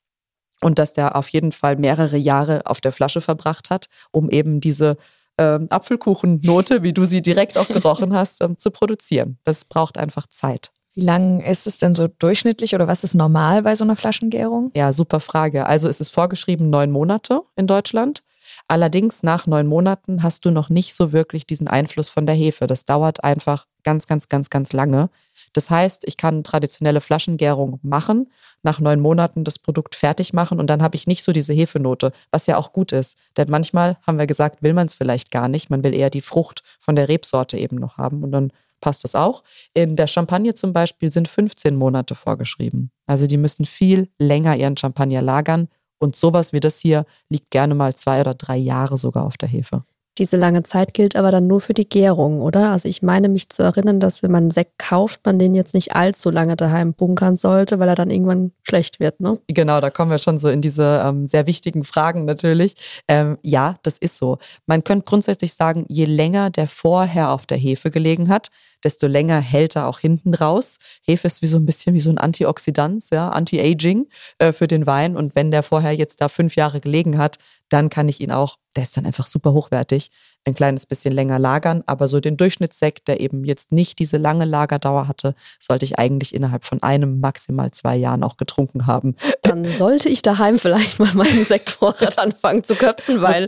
und 0.62 0.80
dass 0.80 0.92
der 0.92 1.16
auf 1.16 1.30
jeden 1.30 1.54
Fall 1.54 1.78
mehrere 1.78 2.18
Jahre 2.18 2.66
auf 2.66 2.82
der 2.82 2.92
Flasche 2.92 3.22
verbracht 3.22 3.70
hat, 3.70 3.86
um 4.12 4.30
eben 4.30 4.60
diese 4.60 4.98
ähm, 5.38 5.68
Apfelkuchennote, 5.70 6.84
wie 6.84 6.92
du 6.92 7.06
sie 7.06 7.22
direkt 7.22 7.58
auch 7.58 7.70
gerochen 7.70 8.14
hast, 8.14 8.44
ähm, 8.44 8.58
zu 8.58 8.70
produzieren. 8.70 9.38
Das 9.46 9.64
braucht 9.64 9.98
einfach 9.98 10.28
Zeit. 10.28 10.72
Wie 10.94 11.06
lang 11.06 11.40
ist 11.40 11.68
es 11.68 11.78
denn 11.78 11.96
so 11.96 12.10
durchschnittlich 12.10 12.76
oder 12.76 12.90
was 12.90 13.06
ist 13.06 13.16
normal 13.16 13.62
bei 13.62 13.78
so 13.78 13.86
einer 13.86 13.96
Flaschengärung? 13.96 14.72
Ja, 14.76 14.92
super 14.92 15.22
Frage. 15.22 15.68
Also 15.68 15.88
es 15.88 16.02
ist 16.02 16.10
vorgeschrieben 16.10 16.70
neun 16.70 16.92
Monate 16.92 17.44
in 17.56 17.66
Deutschland. 17.66 18.24
Allerdings 18.68 19.24
nach 19.24 19.48
neun 19.48 19.68
Monaten 19.68 20.22
hast 20.22 20.44
du 20.44 20.52
noch 20.52 20.68
nicht 20.68 20.96
so 20.96 21.14
wirklich 21.14 21.48
diesen 21.48 21.70
Einfluss 21.70 22.10
von 22.10 22.26
der 22.26 22.36
Hefe. 22.36 22.68
Das 22.68 22.84
dauert 22.84 23.24
einfach 23.24 23.68
ganz, 23.84 24.08
ganz, 24.08 24.30
ganz, 24.30 24.50
ganz 24.50 24.74
lange. 24.74 25.10
Das 25.54 25.70
heißt, 25.70 26.04
ich 26.08 26.18
kann 26.18 26.44
traditionelle 26.44 27.02
Flaschengärung 27.02 27.80
machen, 27.82 28.30
nach 28.64 28.80
neun 28.80 29.00
Monaten 29.00 29.44
das 29.44 29.60
Produkt 29.60 29.96
fertig 29.96 30.34
machen 30.34 30.60
und 30.60 30.68
dann 30.68 30.82
habe 30.82 30.96
ich 30.96 31.08
nicht 31.08 31.24
so 31.24 31.32
diese 31.32 31.54
Hefenote, 31.54 32.12
was 32.32 32.48
ja 32.48 32.58
auch 32.58 32.74
gut 32.74 32.92
ist. 32.92 33.18
Denn 33.38 33.48
manchmal, 33.50 33.98
haben 34.06 34.20
wir 34.20 34.28
gesagt, 34.28 34.62
will 34.64 34.74
man 34.74 34.88
es 34.88 34.94
vielleicht 34.94 35.32
gar 35.32 35.48
nicht. 35.48 35.70
Man 35.70 35.84
will 35.84 35.96
eher 35.96 36.10
die 36.10 36.22
Frucht 36.22 36.64
von 36.80 36.96
der 36.96 37.10
Rebsorte 37.10 37.58
eben 37.58 37.78
noch 37.78 37.98
haben 37.98 38.24
und 38.24 38.32
dann 38.32 38.52
passt 38.82 39.04
das 39.04 39.16
auch. 39.16 39.44
In 39.74 39.96
der 39.96 40.08
Champagne 40.08 40.54
zum 40.54 40.74
Beispiel 40.74 41.12
sind 41.12 41.28
15 41.28 41.76
Monate 41.76 42.16
vorgeschrieben. 42.16 42.92
Also 43.06 43.28
die 43.28 43.38
müssen 43.38 43.66
viel 43.66 44.10
länger 44.18 44.56
ihren 44.58 44.76
Champagner 44.76 45.22
lagern 45.22 45.70
und 46.00 46.16
sowas 46.16 46.52
wie 46.52 46.60
das 46.60 46.80
hier 46.80 47.06
liegt 47.30 47.52
gerne 47.52 47.76
mal 47.76 47.96
zwei 47.96 48.20
oder 48.20 48.34
drei 48.34 48.58
Jahre 48.58 48.98
sogar 48.98 49.26
auf 49.26 49.38
der 49.38 49.50
Hefe. 49.50 49.84
Diese 50.18 50.36
lange 50.36 50.64
Zeit 50.64 50.94
gilt 50.94 51.16
aber 51.16 51.32
dann 51.32 51.48
nur 51.48 51.62
für 51.62 51.74
die 51.74 51.88
Gärung, 51.88 52.42
oder? 52.42 52.72
Also 52.72 52.90
ich 52.90 53.02
meine 53.02 53.30
mich 53.30 53.50
zu 53.50 53.64
erinnern, 53.64 54.02
dass 54.02 54.22
wenn 54.22 54.32
man 54.32 54.44
einen 54.44 54.52
Sekt 54.52 54.78
kauft, 54.78 55.22
man 55.26 55.40
den 55.40 55.56
jetzt 55.56 55.74
nicht 55.74 55.96
allzu 55.96 56.30
lange 56.30 56.58
daheim 56.58 56.94
bunkern 56.94 57.38
sollte, 57.38 57.80
weil 57.80 57.88
er 57.88 57.96
dann 57.96 58.10
irgendwann 58.10 58.52
schlecht 58.64 59.00
wird, 59.00 59.22
ne? 59.22 59.40
Genau, 59.48 59.80
da 59.80 59.90
kommen 59.90 60.12
wir 60.12 60.20
schon 60.20 60.38
so 60.38 60.50
in 60.50 60.60
diese 60.60 61.02
ähm, 61.06 61.28
sehr 61.28 61.48
wichtigen 61.48 61.86
Fragen 61.86 62.26
natürlich. 62.26 62.76
Ähm, 63.08 63.38
ja, 63.42 63.78
das 63.84 63.98
ist 63.98 64.18
so. 64.18 64.38
Man 64.66 64.84
könnte 64.84 65.06
grundsätzlich 65.06 65.54
sagen, 65.54 65.86
je 65.88 66.06
länger 66.06 66.50
der 66.50 66.68
vorher 66.68 67.32
auf 67.32 67.46
der 67.46 67.58
Hefe 67.58 67.90
gelegen 67.90 68.28
hat, 68.28 68.50
desto 68.84 69.08
länger 69.08 69.40
hält 69.40 69.76
er 69.76 69.88
auch 69.88 70.00
hinten 70.00 70.34
raus. 70.34 70.78
Hefe 71.02 71.28
ist 71.28 71.42
wie 71.42 71.48
so 71.48 71.58
ein 71.58 71.66
bisschen 71.66 71.94
wie 71.94 72.00
so 72.00 72.10
ein 72.10 72.18
Antioxidant, 72.18 73.04
ja, 73.12 73.30
Anti-Aging 73.30 74.08
äh, 74.38 74.52
für 74.52 74.68
den 74.68 74.86
Wein. 74.86 75.16
Und 75.16 75.36
wenn 75.36 75.52
der 75.52 75.64
vorher 75.64 75.94
jetzt 75.94 76.22
da 76.22 76.30
fünf 76.30 76.56
Jahre 76.56 76.82
gelegen 76.82 77.18
hat, 77.18 77.38
dann 77.72 77.90
kann 77.90 78.10
ich 78.10 78.20
ihn 78.20 78.32
auch, 78.32 78.58
der 78.76 78.84
ist 78.84 78.98
dann 78.98 79.06
einfach 79.06 79.28
super 79.28 79.54
hochwertig, 79.54 80.12
ein 80.44 80.54
kleines 80.54 80.86
bisschen 80.86 81.14
länger 81.14 81.40
lagern. 81.40 81.84
Aber 81.86 82.08
so 82.08 82.20
den 82.20 82.36
Durchschnittssekt, 82.36 83.08
der 83.08 83.22
eben 83.22 83.46
jetzt 83.46 83.72
nicht 83.72 84.00
diese 84.00 84.18
lange 84.18 84.46
Lagerdauer 84.46 85.08
hatte, 85.08 85.36
sollte 85.60 85.86
ich 85.86 85.98
eigentlich 85.98 86.36
innerhalb 86.36 86.66
von 86.66 86.84
einem, 86.84 87.22
maximal 87.22 87.72
zwei 87.72 87.96
Jahren 87.96 88.24
auch 88.24 88.38
getrunken 88.38 88.88
haben. 88.88 89.16
Dann 89.44 89.66
sollte 89.66 90.10
ich 90.10 90.22
daheim 90.22 90.60
vielleicht 90.60 91.00
mal 91.00 91.14
meinen 91.14 91.46
Sektvorrat 91.46 92.18
anfangen 92.20 92.64
zu 92.64 92.76
köpfen, 92.76 93.22
weil. 93.22 93.48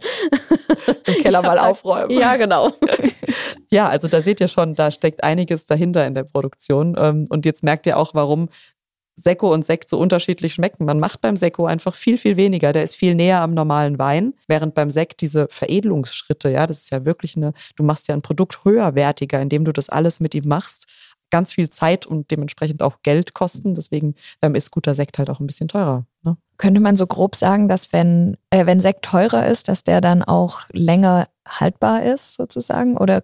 Im 1.07 1.23
Keller 1.23 1.41
mal 1.41 1.59
aufräumen. 1.59 2.17
Ja, 2.17 2.37
genau. 2.37 2.71
Ja, 3.71 3.89
also 3.89 4.07
da 4.07 4.21
seht 4.21 4.39
ihr 4.39 4.47
schon, 4.47 4.75
da 4.75 4.91
steckt 4.91 5.23
einiges 5.23 5.65
dahinter 5.65 6.05
in 6.05 6.13
der 6.13 6.23
Produktion. 6.23 6.95
Ähm, 6.97 7.27
und 7.29 7.45
jetzt 7.45 7.63
merkt 7.63 7.85
ihr 7.85 7.97
auch, 7.97 8.13
warum 8.13 8.49
Sekko 9.15 9.53
und 9.53 9.63
Sekt 9.63 9.89
so 9.89 9.99
unterschiedlich 9.99 10.53
schmecken. 10.55 10.85
Man 10.85 10.99
macht 10.99 11.21
beim 11.21 11.37
Sekko 11.37 11.65
einfach 11.65 11.95
viel, 11.95 12.17
viel 12.17 12.35
weniger. 12.35 12.73
Der 12.73 12.83
ist 12.83 12.95
viel 12.95 13.15
näher 13.15 13.41
am 13.41 13.53
normalen 13.53 13.99
Wein, 13.99 14.33
während 14.47 14.73
beim 14.73 14.89
Sekt 14.89 15.21
diese 15.21 15.47
Veredelungsschritte, 15.49 16.49
ja, 16.49 16.65
das 16.67 16.79
ist 16.79 16.91
ja 16.91 17.05
wirklich 17.05 17.35
eine, 17.35 17.53
du 17.75 17.83
machst 17.83 18.07
ja 18.07 18.15
ein 18.15 18.21
Produkt 18.21 18.65
höherwertiger, 18.65 19.39
indem 19.39 19.65
du 19.65 19.71
das 19.71 19.89
alles 19.89 20.19
mit 20.19 20.33
ihm 20.33 20.47
machst. 20.47 20.87
Ganz 21.29 21.51
viel 21.51 21.69
Zeit 21.69 22.05
und 22.05 22.29
dementsprechend 22.29 22.83
auch 22.83 22.97
Geld 23.01 23.33
kosten. 23.33 23.73
Deswegen 23.73 24.15
ähm, 24.41 24.55
ist 24.55 24.71
guter 24.71 24.93
Sekt 24.93 25.17
halt 25.17 25.29
auch 25.29 25.39
ein 25.39 25.47
bisschen 25.47 25.67
teurer. 25.67 26.05
Ne? 26.23 26.37
Könnte 26.57 26.79
man 26.79 26.95
so 26.95 27.07
grob 27.07 27.35
sagen, 27.35 27.67
dass 27.67 27.91
wenn, 27.91 28.37
äh, 28.51 28.65
wenn 28.65 28.79
Sekt 28.79 29.05
teurer 29.05 29.47
ist, 29.47 29.67
dass 29.67 29.83
der 29.83 29.99
dann 29.99 30.21
auch 30.21 30.61
länger 30.71 31.27
haltbar 31.47 32.03
ist, 32.03 32.35
sozusagen? 32.35 32.97
Oder 32.97 33.23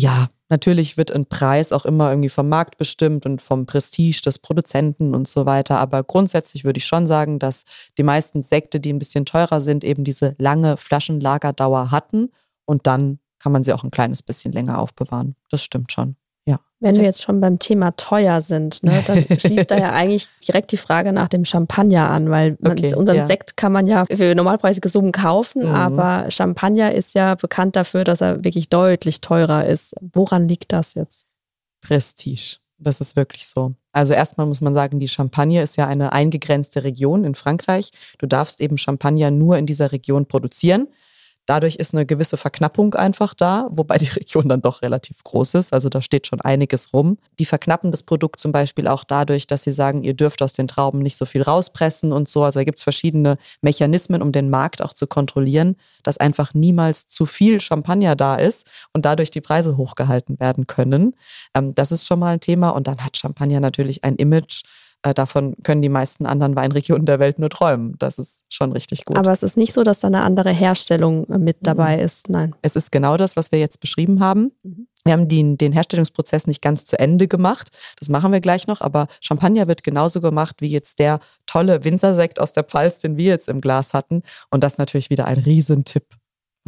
ja, 0.00 0.28
natürlich 0.48 0.96
wird 0.96 1.10
ein 1.10 1.26
Preis 1.26 1.72
auch 1.72 1.84
immer 1.84 2.10
irgendwie 2.10 2.28
vom 2.28 2.48
Markt 2.48 2.78
bestimmt 2.78 3.26
und 3.26 3.42
vom 3.42 3.66
Prestige 3.66 4.22
des 4.24 4.38
Produzenten 4.38 5.12
und 5.12 5.26
so 5.26 5.44
weiter. 5.44 5.80
Aber 5.80 6.04
grundsätzlich 6.04 6.62
würde 6.62 6.78
ich 6.78 6.86
schon 6.86 7.08
sagen, 7.08 7.40
dass 7.40 7.64
die 7.98 8.04
meisten 8.04 8.40
Sekte, 8.40 8.78
die 8.78 8.92
ein 8.92 9.00
bisschen 9.00 9.26
teurer 9.26 9.60
sind, 9.60 9.82
eben 9.82 10.04
diese 10.04 10.36
lange 10.38 10.76
Flaschenlagerdauer 10.76 11.90
hatten 11.90 12.30
und 12.64 12.86
dann 12.86 13.18
kann 13.40 13.50
man 13.50 13.64
sie 13.64 13.72
auch 13.72 13.82
ein 13.82 13.90
kleines 13.90 14.22
bisschen 14.22 14.52
länger 14.52 14.78
aufbewahren. 14.78 15.34
Das 15.50 15.64
stimmt 15.64 15.90
schon. 15.90 16.14
Ja. 16.48 16.60
Wenn 16.80 16.96
wir 16.96 17.02
jetzt 17.02 17.22
schon 17.22 17.40
beim 17.42 17.58
Thema 17.58 17.90
teuer 17.96 18.40
sind, 18.40 18.82
ne, 18.82 19.02
dann 19.04 19.26
schließt 19.38 19.70
da 19.70 19.76
ja 19.76 19.92
eigentlich 19.92 20.28
direkt 20.46 20.72
die 20.72 20.78
Frage 20.78 21.12
nach 21.12 21.28
dem 21.28 21.44
Champagner 21.44 22.08
an, 22.08 22.30
weil 22.30 22.56
man, 22.60 22.72
okay, 22.72 22.94
unseren 22.94 23.16
ja. 23.18 23.26
Sekt 23.26 23.58
kann 23.58 23.70
man 23.70 23.86
ja 23.86 24.06
für 24.06 24.34
normalpreisige 24.34 24.88
Summen 24.88 25.12
kaufen, 25.12 25.64
mhm. 25.64 25.74
aber 25.74 26.30
Champagner 26.30 26.92
ist 26.92 27.14
ja 27.14 27.34
bekannt 27.34 27.76
dafür, 27.76 28.04
dass 28.04 28.22
er 28.22 28.44
wirklich 28.44 28.70
deutlich 28.70 29.20
teurer 29.20 29.66
ist. 29.66 29.94
Woran 30.00 30.48
liegt 30.48 30.72
das 30.72 30.94
jetzt? 30.94 31.26
Prestige. 31.82 32.56
Das 32.78 33.00
ist 33.00 33.16
wirklich 33.16 33.46
so. 33.46 33.74
Also 33.92 34.14
erstmal 34.14 34.46
muss 34.46 34.60
man 34.60 34.72
sagen, 34.72 35.00
die 35.00 35.08
Champagne 35.08 35.62
ist 35.62 35.76
ja 35.76 35.86
eine 35.86 36.12
eingegrenzte 36.12 36.84
Region 36.84 37.24
in 37.24 37.34
Frankreich. 37.34 37.90
Du 38.18 38.26
darfst 38.26 38.60
eben 38.60 38.78
Champagner 38.78 39.30
nur 39.32 39.58
in 39.58 39.66
dieser 39.66 39.92
Region 39.92 40.26
produzieren. 40.26 40.88
Dadurch 41.48 41.76
ist 41.76 41.94
eine 41.94 42.04
gewisse 42.04 42.36
Verknappung 42.36 42.94
einfach 42.94 43.32
da, 43.32 43.68
wobei 43.70 43.96
die 43.96 44.08
Region 44.16 44.50
dann 44.50 44.60
doch 44.60 44.82
relativ 44.82 45.24
groß 45.24 45.54
ist. 45.54 45.72
Also 45.72 45.88
da 45.88 46.02
steht 46.02 46.26
schon 46.26 46.42
einiges 46.42 46.92
rum. 46.92 47.16
Die 47.38 47.46
verknappen 47.46 47.90
das 47.90 48.02
Produkt 48.02 48.38
zum 48.38 48.52
Beispiel 48.52 48.86
auch 48.86 49.02
dadurch, 49.02 49.46
dass 49.46 49.62
sie 49.62 49.72
sagen, 49.72 50.04
ihr 50.04 50.12
dürft 50.12 50.42
aus 50.42 50.52
den 50.52 50.68
Trauben 50.68 50.98
nicht 50.98 51.16
so 51.16 51.24
viel 51.24 51.40
rauspressen 51.40 52.12
und 52.12 52.28
so. 52.28 52.44
Also 52.44 52.60
da 52.60 52.64
gibt 52.64 52.80
es 52.80 52.82
verschiedene 52.82 53.38
Mechanismen, 53.62 54.20
um 54.20 54.30
den 54.30 54.50
Markt 54.50 54.82
auch 54.82 54.92
zu 54.92 55.06
kontrollieren, 55.06 55.76
dass 56.02 56.18
einfach 56.18 56.52
niemals 56.52 57.06
zu 57.06 57.24
viel 57.24 57.62
Champagner 57.62 58.14
da 58.14 58.34
ist 58.34 58.70
und 58.92 59.06
dadurch 59.06 59.30
die 59.30 59.40
Preise 59.40 59.78
hochgehalten 59.78 60.38
werden 60.38 60.66
können. 60.66 61.14
Ähm, 61.54 61.74
das 61.74 61.92
ist 61.92 62.06
schon 62.06 62.18
mal 62.18 62.34
ein 62.34 62.40
Thema. 62.40 62.70
Und 62.70 62.86
dann 62.86 63.02
hat 63.02 63.16
Champagner 63.16 63.60
natürlich 63.60 64.04
ein 64.04 64.16
Image, 64.16 64.64
davon 65.02 65.54
können 65.62 65.82
die 65.82 65.88
meisten 65.88 66.26
anderen 66.26 66.56
Weinregionen 66.56 67.06
der 67.06 67.18
Welt 67.18 67.38
nur 67.38 67.50
träumen. 67.50 67.94
Das 67.98 68.18
ist 68.18 68.44
schon 68.48 68.72
richtig 68.72 69.04
gut. 69.04 69.16
Aber 69.16 69.30
es 69.30 69.42
ist 69.42 69.56
nicht 69.56 69.72
so, 69.72 69.82
dass 69.82 70.00
da 70.00 70.08
eine 70.08 70.22
andere 70.22 70.50
Herstellung 70.50 71.24
äh, 71.28 71.38
mit 71.38 71.58
mhm. 71.60 71.64
dabei 71.64 72.00
ist. 72.00 72.28
Nein. 72.28 72.54
Es 72.62 72.76
ist 72.76 72.90
genau 72.90 73.16
das, 73.16 73.36
was 73.36 73.52
wir 73.52 73.58
jetzt 73.58 73.80
beschrieben 73.80 74.20
haben. 74.20 74.52
Mhm. 74.62 74.88
Wir 75.04 75.12
haben 75.12 75.28
den, 75.28 75.56
den 75.56 75.72
Herstellungsprozess 75.72 76.46
nicht 76.46 76.60
ganz 76.60 76.84
zu 76.84 76.98
Ende 76.98 77.28
gemacht. 77.28 77.68
Das 77.98 78.08
machen 78.08 78.32
wir 78.32 78.40
gleich 78.40 78.66
noch. 78.66 78.80
Aber 78.80 79.06
Champagner 79.20 79.68
wird 79.68 79.82
genauso 79.82 80.20
gemacht 80.20 80.56
wie 80.60 80.68
jetzt 80.68 80.98
der 80.98 81.20
tolle 81.46 81.84
Winzersekt 81.84 82.40
aus 82.40 82.52
der 82.52 82.64
Pfalz, 82.64 82.98
den 82.98 83.16
wir 83.16 83.26
jetzt 83.26 83.48
im 83.48 83.60
Glas 83.60 83.94
hatten. 83.94 84.22
Und 84.50 84.64
das 84.64 84.78
natürlich 84.78 85.10
wieder 85.10 85.26
ein 85.26 85.38
Riesentipp 85.38 86.04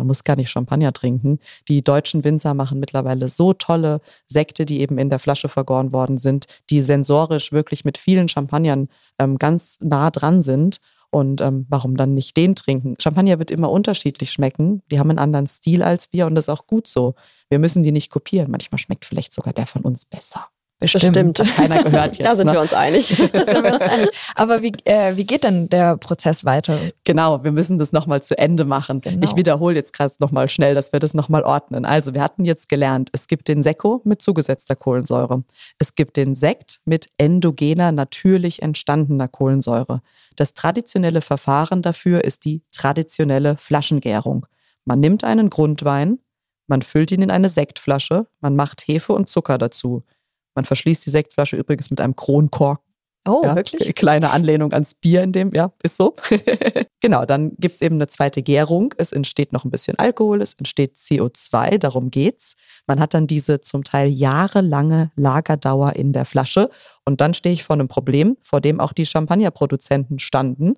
man 0.00 0.06
muss 0.06 0.24
gar 0.24 0.34
nicht 0.34 0.48
Champagner 0.48 0.94
trinken. 0.94 1.40
Die 1.68 1.84
deutschen 1.84 2.24
Winzer 2.24 2.54
machen 2.54 2.80
mittlerweile 2.80 3.28
so 3.28 3.52
tolle 3.52 4.00
Sekte, 4.26 4.64
die 4.64 4.80
eben 4.80 4.96
in 4.96 5.10
der 5.10 5.18
Flasche 5.18 5.50
vergoren 5.50 5.92
worden 5.92 6.16
sind, 6.16 6.46
die 6.70 6.80
sensorisch 6.80 7.52
wirklich 7.52 7.84
mit 7.84 7.98
vielen 7.98 8.26
Champagnern 8.26 8.88
ähm, 9.18 9.36
ganz 9.36 9.76
nah 9.82 10.10
dran 10.10 10.40
sind. 10.40 10.78
Und 11.10 11.42
ähm, 11.42 11.66
warum 11.68 11.98
dann 11.98 12.14
nicht 12.14 12.34
den 12.38 12.54
trinken? 12.54 12.94
Champagner 12.98 13.38
wird 13.38 13.50
immer 13.50 13.70
unterschiedlich 13.70 14.32
schmecken. 14.32 14.82
Die 14.90 14.98
haben 14.98 15.10
einen 15.10 15.18
anderen 15.18 15.46
Stil 15.46 15.82
als 15.82 16.10
wir 16.12 16.26
und 16.26 16.34
das 16.34 16.46
ist 16.46 16.48
auch 16.48 16.66
gut 16.66 16.86
so. 16.86 17.14
Wir 17.50 17.58
müssen 17.58 17.82
die 17.82 17.92
nicht 17.92 18.10
kopieren. 18.10 18.50
Manchmal 18.50 18.78
schmeckt 18.78 19.04
vielleicht 19.04 19.34
sogar 19.34 19.52
der 19.52 19.66
von 19.66 19.82
uns 19.82 20.06
besser. 20.06 20.48
Bestimmt. 20.80 21.36
Bestimmt. 21.36 21.56
keiner 21.56 21.82
gehört 21.82 22.16
jetzt. 22.18 22.26
da 22.26 22.34
sind 22.34 22.46
ne? 22.46 22.54
wir 22.54 22.60
uns 22.62 22.72
einig. 22.72 23.08
da 23.32 23.44
sind 23.44 23.62
wir 23.62 23.74
uns 23.74 23.82
einig. 23.82 24.08
Aber 24.34 24.62
wie, 24.62 24.72
äh, 24.84 25.16
wie 25.16 25.26
geht 25.26 25.44
denn 25.44 25.68
der 25.68 25.98
Prozess 25.98 26.44
weiter? 26.44 26.78
Genau, 27.04 27.44
wir 27.44 27.52
müssen 27.52 27.78
das 27.78 27.92
nochmal 27.92 28.22
zu 28.22 28.36
Ende 28.38 28.64
machen. 28.64 29.02
Genau. 29.02 29.22
Ich 29.22 29.36
wiederhole 29.36 29.76
jetzt 29.76 29.92
gerade 29.92 30.14
nochmal 30.20 30.48
schnell, 30.48 30.74
dass 30.74 30.92
wir 30.92 30.98
das 30.98 31.12
nochmal 31.12 31.42
ordnen. 31.42 31.84
Also 31.84 32.14
wir 32.14 32.22
hatten 32.22 32.46
jetzt 32.46 32.70
gelernt, 32.70 33.10
es 33.12 33.28
gibt 33.28 33.48
den 33.48 33.62
Sekko 33.62 34.00
mit 34.04 34.22
zugesetzter 34.22 34.74
Kohlensäure. 34.74 35.44
Es 35.78 35.94
gibt 35.94 36.16
den 36.16 36.34
Sekt 36.34 36.80
mit 36.86 37.08
endogener, 37.18 37.92
natürlich 37.92 38.62
entstandener 38.62 39.28
Kohlensäure. 39.28 40.00
Das 40.36 40.54
traditionelle 40.54 41.20
Verfahren 41.20 41.82
dafür 41.82 42.24
ist 42.24 42.46
die 42.46 42.62
traditionelle 42.72 43.56
Flaschengärung. 43.58 44.46
Man 44.86 45.00
nimmt 45.00 45.24
einen 45.24 45.50
Grundwein, 45.50 46.20
man 46.66 46.80
füllt 46.80 47.12
ihn 47.12 47.20
in 47.20 47.30
eine 47.30 47.50
Sektflasche, 47.50 48.26
man 48.40 48.56
macht 48.56 48.82
Hefe 48.86 49.12
und 49.12 49.28
Zucker 49.28 49.58
dazu. 49.58 50.04
Man 50.54 50.64
verschließt 50.64 51.04
die 51.06 51.10
Sektflasche 51.10 51.56
übrigens 51.56 51.90
mit 51.90 52.00
einem 52.00 52.16
Kronkorken. 52.16 52.90
Oh, 53.28 53.42
ja, 53.44 53.54
wirklich? 53.54 53.94
Kleine 53.94 54.30
Anlehnung 54.30 54.72
ans 54.72 54.94
Bier 54.94 55.22
in 55.22 55.32
dem, 55.32 55.52
ja, 55.52 55.72
ist 55.82 55.96
so. 55.98 56.16
genau, 57.00 57.26
dann 57.26 57.52
gibt 57.58 57.76
es 57.76 57.82
eben 57.82 57.96
eine 57.96 58.06
zweite 58.06 58.42
Gärung. 58.42 58.94
Es 58.96 59.12
entsteht 59.12 59.52
noch 59.52 59.64
ein 59.64 59.70
bisschen 59.70 59.98
Alkohol, 59.98 60.40
es 60.40 60.54
entsteht 60.54 60.96
CO2, 60.96 61.78
darum 61.78 62.10
geht's. 62.10 62.54
Man 62.86 62.98
hat 62.98 63.12
dann 63.12 63.26
diese 63.26 63.60
zum 63.60 63.84
Teil 63.84 64.08
jahrelange 64.08 65.12
Lagerdauer 65.16 65.96
in 65.96 66.12
der 66.12 66.24
Flasche. 66.24 66.70
Und 67.04 67.20
dann 67.20 67.34
stehe 67.34 67.52
ich 67.52 67.62
vor 67.62 67.74
einem 67.74 67.88
Problem, 67.88 68.38
vor 68.42 68.60
dem 68.60 68.80
auch 68.80 68.94
die 68.94 69.06
Champagnerproduzenten 69.06 70.18
standen. 70.18 70.74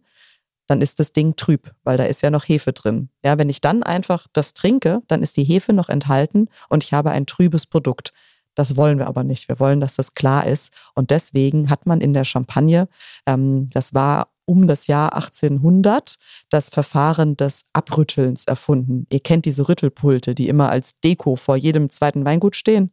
Dann 0.66 0.80
ist 0.80 0.98
das 1.00 1.12
Ding 1.12 1.36
trüb, 1.36 1.72
weil 1.84 1.96
da 1.96 2.04
ist 2.04 2.22
ja 2.22 2.30
noch 2.30 2.48
Hefe 2.48 2.72
drin. 2.72 3.08
Ja, 3.24 3.38
wenn 3.38 3.48
ich 3.48 3.60
dann 3.60 3.82
einfach 3.82 4.26
das 4.32 4.54
trinke, 4.54 5.02
dann 5.06 5.22
ist 5.22 5.36
die 5.36 5.44
Hefe 5.44 5.72
noch 5.72 5.88
enthalten 5.88 6.48
und 6.68 6.82
ich 6.82 6.92
habe 6.92 7.10
ein 7.10 7.26
trübes 7.26 7.66
Produkt. 7.66 8.12
Das 8.54 8.76
wollen 8.76 8.98
wir 8.98 9.06
aber 9.06 9.24
nicht. 9.24 9.48
Wir 9.48 9.58
wollen, 9.60 9.80
dass 9.80 9.96
das 9.96 10.14
klar 10.14 10.46
ist. 10.46 10.72
Und 10.94 11.10
deswegen 11.10 11.70
hat 11.70 11.86
man 11.86 12.00
in 12.00 12.12
der 12.12 12.24
Champagne, 12.24 12.88
ähm, 13.26 13.68
das 13.72 13.94
war 13.94 14.28
um 14.44 14.66
das 14.66 14.86
Jahr 14.86 15.14
1800, 15.14 16.16
das 16.50 16.68
Verfahren 16.68 17.36
des 17.36 17.64
Abrüttelns 17.72 18.44
erfunden. 18.44 19.06
Ihr 19.10 19.20
kennt 19.20 19.44
diese 19.44 19.68
Rüttelpulte, 19.68 20.34
die 20.34 20.48
immer 20.48 20.68
als 20.70 20.98
Deko 21.00 21.36
vor 21.36 21.56
jedem 21.56 21.90
zweiten 21.90 22.24
Weingut 22.24 22.56
stehen. 22.56 22.90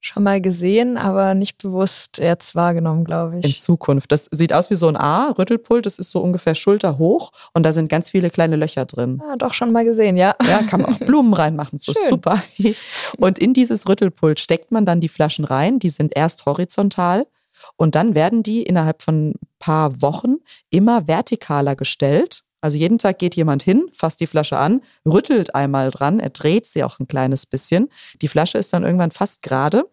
Schon 0.00 0.22
mal 0.22 0.40
gesehen, 0.40 0.96
aber 0.96 1.34
nicht 1.34 1.58
bewusst 1.58 2.18
jetzt 2.18 2.54
wahrgenommen, 2.54 3.04
glaube 3.04 3.38
ich. 3.38 3.44
In 3.44 3.62
Zukunft. 3.62 4.10
Das 4.10 4.28
sieht 4.30 4.52
aus 4.52 4.70
wie 4.70 4.74
so 4.74 4.88
ein 4.88 4.96
A, 4.96 5.30
Rüttelpult, 5.30 5.84
das 5.84 5.98
ist 5.98 6.10
so 6.10 6.20
ungefähr 6.20 6.54
schulterhoch 6.54 7.32
und 7.52 7.64
da 7.64 7.72
sind 7.72 7.88
ganz 7.88 8.10
viele 8.10 8.30
kleine 8.30 8.56
Löcher 8.56 8.86
drin. 8.86 9.22
Ja, 9.26 9.36
doch 9.36 9.54
schon 9.54 9.72
mal 9.72 9.84
gesehen, 9.84 10.16
ja. 10.16 10.34
Ja, 10.48 10.62
kann 10.62 10.80
man 10.80 10.94
auch 10.94 10.98
Blumen 10.98 11.34
reinmachen, 11.34 11.78
so 11.78 11.92
Schön. 11.92 12.08
super. 12.08 12.42
Und 13.18 13.38
in 13.38 13.52
dieses 13.52 13.88
Rüttelpult 13.88 14.40
steckt 14.40 14.70
man 14.70 14.84
dann 14.84 15.00
die 15.00 15.08
Flaschen 15.08 15.44
rein, 15.44 15.78
die 15.78 15.90
sind 15.90 16.16
erst 16.16 16.46
horizontal 16.46 17.26
und 17.76 17.94
dann 17.94 18.14
werden 18.14 18.42
die 18.42 18.62
innerhalb 18.62 19.02
von 19.02 19.30
ein 19.30 19.34
paar 19.58 20.00
Wochen 20.02 20.36
immer 20.70 21.04
vertikaler 21.06 21.76
gestellt. 21.76 22.42
Also 22.60 22.76
jeden 22.76 22.98
Tag 22.98 23.18
geht 23.18 23.36
jemand 23.36 23.62
hin, 23.62 23.88
fasst 23.92 24.20
die 24.20 24.26
Flasche 24.26 24.58
an, 24.58 24.82
rüttelt 25.06 25.54
einmal 25.54 25.90
dran, 25.90 26.20
er 26.20 26.30
dreht 26.30 26.66
sie 26.66 26.84
auch 26.84 26.98
ein 26.98 27.08
kleines 27.08 27.46
bisschen. 27.46 27.88
Die 28.20 28.28
Flasche 28.28 28.58
ist 28.58 28.72
dann 28.72 28.84
irgendwann 28.84 29.10
fast 29.10 29.42
gerade 29.42 29.84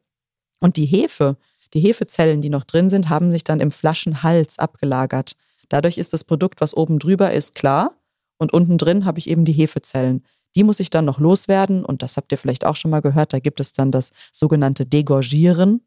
und 0.59 0.75
die 0.75 0.85
Hefe, 0.85 1.37
die 1.73 1.79
Hefezellen, 1.79 2.41
die 2.41 2.49
noch 2.49 2.63
drin 2.63 2.89
sind, 2.89 3.09
haben 3.09 3.31
sich 3.31 3.43
dann 3.43 3.59
im 3.59 3.71
Flaschenhals 3.71 4.59
abgelagert. 4.59 5.35
Dadurch 5.69 5.97
ist 5.97 6.13
das 6.13 6.23
Produkt, 6.23 6.61
was 6.61 6.75
oben 6.75 6.99
drüber 6.99 7.31
ist, 7.31 7.55
klar 7.55 7.97
und 8.37 8.53
unten 8.53 8.77
drin 8.77 9.05
habe 9.05 9.19
ich 9.19 9.29
eben 9.29 9.45
die 9.45 9.53
Hefezellen. 9.53 10.23
Die 10.55 10.63
muss 10.63 10.79
ich 10.79 10.89
dann 10.89 11.05
noch 11.05 11.19
loswerden 11.19 11.85
und 11.85 12.01
das 12.01 12.17
habt 12.17 12.31
ihr 12.31 12.37
vielleicht 12.37 12.65
auch 12.65 12.75
schon 12.75 12.91
mal 12.91 13.01
gehört, 13.01 13.33
da 13.33 13.39
gibt 13.39 13.59
es 13.59 13.73
dann 13.73 13.91
das 13.91 14.11
sogenannte 14.31 14.85
Degorgieren. 14.85 15.86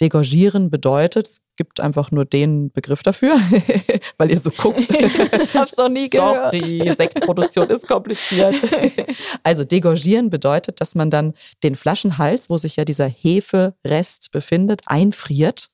Degorgieren 0.00 0.70
bedeutet, 0.70 1.26
es 1.26 1.40
gibt 1.56 1.80
einfach 1.80 2.10
nur 2.10 2.26
den 2.26 2.70
Begriff 2.70 3.02
dafür, 3.02 3.40
weil 4.18 4.30
ihr 4.30 4.38
so 4.38 4.50
guckt. 4.50 4.90
ich 4.90 5.54
hab's 5.54 5.76
noch 5.76 5.88
nie 5.88 6.10
gehört. 6.10 6.54
Sorry, 6.54 6.94
Sektproduktion 6.94 7.68
ist 7.70 7.86
kompliziert. 7.86 8.54
Also 9.42 9.64
degorgieren 9.64 10.28
bedeutet, 10.28 10.80
dass 10.80 10.94
man 10.94 11.08
dann 11.10 11.34
den 11.62 11.76
Flaschenhals, 11.76 12.50
wo 12.50 12.58
sich 12.58 12.76
ja 12.76 12.84
dieser 12.84 13.06
Heferest 13.06 14.30
befindet, 14.32 14.82
einfriert. 14.86 15.70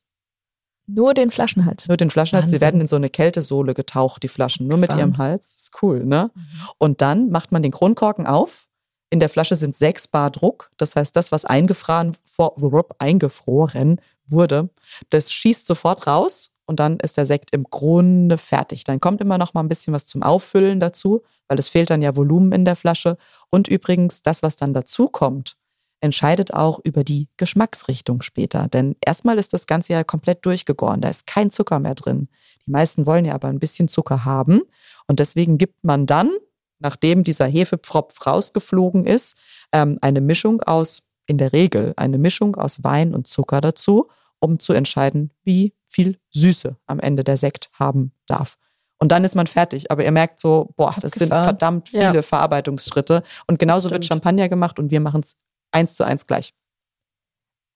Nur 0.86 1.14
den 1.14 1.30
Flaschenhals. 1.30 1.88
Nur 1.88 1.96
den 1.96 2.10
Flaschenhals. 2.10 2.46
Sie 2.46 2.52
Wahnsinn. 2.52 2.60
werden 2.60 2.80
in 2.82 2.86
so 2.86 2.96
eine 2.96 3.08
Kältesohle 3.08 3.72
getaucht, 3.72 4.22
die 4.22 4.28
Flaschen, 4.28 4.68
nur 4.68 4.78
mit 4.78 4.90
Abgefahren. 4.90 5.12
ihrem 5.14 5.18
Hals. 5.18 5.54
Ist 5.54 5.82
cool, 5.82 6.04
ne? 6.04 6.30
Mhm. 6.34 6.42
Und 6.78 7.00
dann 7.00 7.30
macht 7.30 7.50
man 7.52 7.62
den 7.62 7.72
Kronkorken 7.72 8.26
auf. 8.26 8.68
In 9.10 9.20
der 9.20 9.28
Flasche 9.28 9.56
sind 9.56 9.76
6 9.76 10.08
Bar 10.08 10.30
Druck. 10.30 10.70
Das 10.76 10.96
heißt, 10.96 11.14
das, 11.14 11.32
was 11.32 11.44
eingefroren, 11.44 12.16
vor, 12.24 12.56
eingefroren 12.98 14.00
wurde, 14.32 14.70
das 15.10 15.32
schießt 15.32 15.66
sofort 15.66 16.06
raus 16.06 16.50
und 16.66 16.80
dann 16.80 16.98
ist 17.00 17.16
der 17.16 17.26
Sekt 17.26 17.50
im 17.52 17.64
Grunde 17.64 18.38
fertig. 18.38 18.84
Dann 18.84 19.00
kommt 19.00 19.20
immer 19.20 19.38
noch 19.38 19.54
mal 19.54 19.60
ein 19.60 19.68
bisschen 19.68 19.92
was 19.92 20.06
zum 20.06 20.22
Auffüllen 20.22 20.80
dazu, 20.80 21.22
weil 21.48 21.58
es 21.58 21.68
fehlt 21.68 21.90
dann 21.90 22.02
ja 22.02 22.16
Volumen 22.16 22.52
in 22.52 22.64
der 22.64 22.76
Flasche. 22.76 23.16
Und 23.50 23.68
übrigens, 23.68 24.22
das, 24.22 24.42
was 24.42 24.56
dann 24.56 24.72
dazu 24.72 25.08
kommt, 25.08 25.56
entscheidet 26.00 26.52
auch 26.52 26.80
über 26.82 27.04
die 27.04 27.28
Geschmacksrichtung 27.36 28.22
später. 28.22 28.68
Denn 28.68 28.96
erstmal 29.04 29.38
ist 29.38 29.52
das 29.52 29.66
Ganze 29.66 29.92
ja 29.92 30.04
komplett 30.04 30.44
durchgegoren. 30.44 31.00
Da 31.00 31.08
ist 31.08 31.26
kein 31.26 31.50
Zucker 31.50 31.78
mehr 31.78 31.94
drin. 31.94 32.28
Die 32.66 32.70
meisten 32.70 33.06
wollen 33.06 33.24
ja 33.24 33.34
aber 33.34 33.48
ein 33.48 33.60
bisschen 33.60 33.88
Zucker 33.88 34.24
haben. 34.24 34.62
Und 35.06 35.20
deswegen 35.20 35.58
gibt 35.58 35.84
man 35.84 36.06
dann, 36.06 36.30
nachdem 36.80 37.22
dieser 37.22 37.46
Hefepfropf 37.46 38.26
rausgeflogen 38.26 39.06
ist, 39.06 39.36
ähm, 39.72 39.98
eine 40.00 40.20
Mischung 40.20 40.60
aus, 40.62 41.02
in 41.26 41.38
der 41.38 41.52
Regel 41.52 41.94
eine 41.96 42.18
Mischung 42.18 42.56
aus 42.56 42.82
Wein 42.82 43.14
und 43.14 43.28
Zucker 43.28 43.60
dazu, 43.60 44.08
um 44.42 44.58
zu 44.58 44.72
entscheiden, 44.72 45.30
wie 45.44 45.72
viel 45.88 46.18
Süße 46.30 46.76
am 46.86 46.98
Ende 46.98 47.22
der 47.24 47.36
Sekt 47.36 47.70
haben 47.78 48.12
darf. 48.26 48.56
Und 48.98 49.12
dann 49.12 49.24
ist 49.24 49.34
man 49.34 49.46
fertig. 49.46 49.90
Aber 49.90 50.04
ihr 50.04 50.12
merkt 50.12 50.38
so, 50.40 50.72
boah, 50.76 50.94
das 51.00 51.12
sind 51.12 51.32
Abgefahren. 51.32 51.44
verdammt 51.44 51.88
viele 51.88 52.02
Ja. 52.14 52.22
Verarbeitungsschritte. 52.22 53.22
Und 53.46 53.58
genauso 53.58 53.90
wird. 53.90 54.04
Champagner 54.04 54.48
gemacht 54.48 54.78
und 54.78 54.90
wir 54.90 55.00
machen 55.00 55.22
es 55.24 55.34
eins 55.72 55.94
zu 55.94 56.04
eins 56.04 56.26
gleich. 56.26 56.54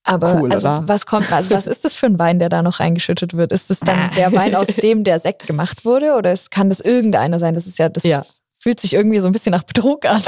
Aber 0.04 0.40
Cool, 0.40 0.52
also, 0.52 0.68
oder? 0.68 0.82
was 0.86 1.04
kommt, 1.06 1.32
also 1.32 1.50
was 1.50 1.66
ist 1.66 1.84
das 1.84 1.94
für 1.94 2.06
ein 2.06 2.18
Wein, 2.20 2.38
der 2.38 2.48
da 2.48 2.62
noch 2.62 2.78
reingeschüttet 2.78 3.36
wird? 3.36 3.50
Ist 3.50 3.70
es 3.72 3.80
dann 3.80 4.10
der 4.16 4.32
Wein, 4.34 4.54
aus 4.54 4.68
dem 4.68 5.02
der 5.02 5.18
Sekt 5.18 5.46
gemacht 5.48 5.84
wurde? 5.84 6.14
Oder 6.14 6.30
es, 6.32 6.50
kann 6.50 6.68
das 6.68 6.78
irgendeiner 6.80 7.40
sein? 7.40 7.54
Das 7.54 7.66
ist 7.66 7.78
ja, 7.78 7.88
das 7.88 8.04
Ja. 8.04 8.24
Fühlt 8.66 8.80
sich 8.80 8.94
irgendwie 8.94 9.20
so 9.20 9.28
ein 9.28 9.32
bisschen 9.32 9.52
nach 9.52 9.62
Betrug 9.62 10.06
an. 10.06 10.20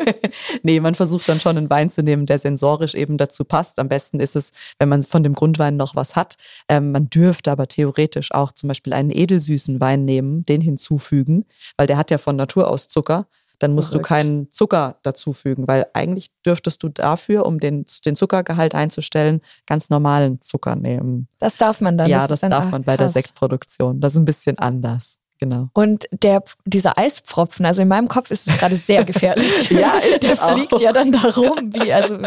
nee, 0.62 0.80
man 0.80 0.94
versucht 0.94 1.26
dann 1.26 1.40
schon 1.40 1.56
einen 1.56 1.70
Wein 1.70 1.88
zu 1.88 2.02
nehmen, 2.02 2.26
der 2.26 2.36
sensorisch 2.36 2.94
eben 2.94 3.16
dazu 3.16 3.42
passt. 3.42 3.78
Am 3.78 3.88
besten 3.88 4.20
ist 4.20 4.36
es, 4.36 4.52
wenn 4.78 4.90
man 4.90 5.02
von 5.02 5.22
dem 5.22 5.34
Grundwein 5.34 5.78
noch 5.78 5.96
was 5.96 6.14
hat. 6.14 6.36
Ähm, 6.68 6.92
man 6.92 7.08
dürfte 7.08 7.50
aber 7.50 7.68
theoretisch 7.68 8.32
auch 8.32 8.52
zum 8.52 8.68
Beispiel 8.68 8.92
einen 8.92 9.08
edelsüßen 9.08 9.80
Wein 9.80 10.04
nehmen, 10.04 10.44
den 10.44 10.60
hinzufügen, 10.60 11.46
weil 11.78 11.86
der 11.86 11.96
hat 11.96 12.10
ja 12.10 12.18
von 12.18 12.36
Natur 12.36 12.68
aus 12.68 12.88
Zucker. 12.88 13.26
Dann 13.60 13.74
musst 13.74 13.92
Verrückt. 13.92 14.04
du 14.04 14.08
keinen 14.08 14.50
Zucker 14.50 14.98
dazufügen, 15.02 15.66
weil 15.66 15.86
eigentlich 15.94 16.26
dürftest 16.44 16.82
du 16.82 16.90
dafür, 16.90 17.46
um 17.46 17.60
den, 17.60 17.86
den 18.04 18.14
Zuckergehalt 18.14 18.74
einzustellen, 18.74 19.40
ganz 19.64 19.88
normalen 19.88 20.42
Zucker 20.42 20.76
nehmen. 20.76 21.28
Das 21.38 21.56
darf 21.56 21.80
man 21.80 21.96
dann. 21.96 22.10
ja, 22.10 22.28
das 22.28 22.40
dann, 22.40 22.50
darf 22.50 22.66
ah, 22.66 22.70
man 22.72 22.82
bei 22.84 22.98
der 22.98 23.06
krass. 23.06 23.14
Sektproduktion. 23.14 24.02
Das 24.02 24.12
ist 24.12 24.18
ein 24.18 24.26
bisschen 24.26 24.58
anders. 24.58 25.19
Genau. 25.40 25.70
Und 25.72 26.06
der, 26.12 26.42
dieser 26.66 26.98
Eispfropfen, 26.98 27.64
also 27.64 27.80
in 27.80 27.88
meinem 27.88 28.08
Kopf 28.08 28.30
ist 28.30 28.46
es 28.46 28.58
gerade 28.58 28.76
sehr 28.76 29.04
gefährlich. 29.04 29.70
Ja, 29.80 29.94
der 30.20 30.32
es 30.32 30.40
auch. 30.40 30.52
fliegt 30.52 30.78
ja 30.80 30.92
dann 30.92 31.12
darum. 31.12 31.72
Wie, 31.72 31.92
also, 31.92 32.18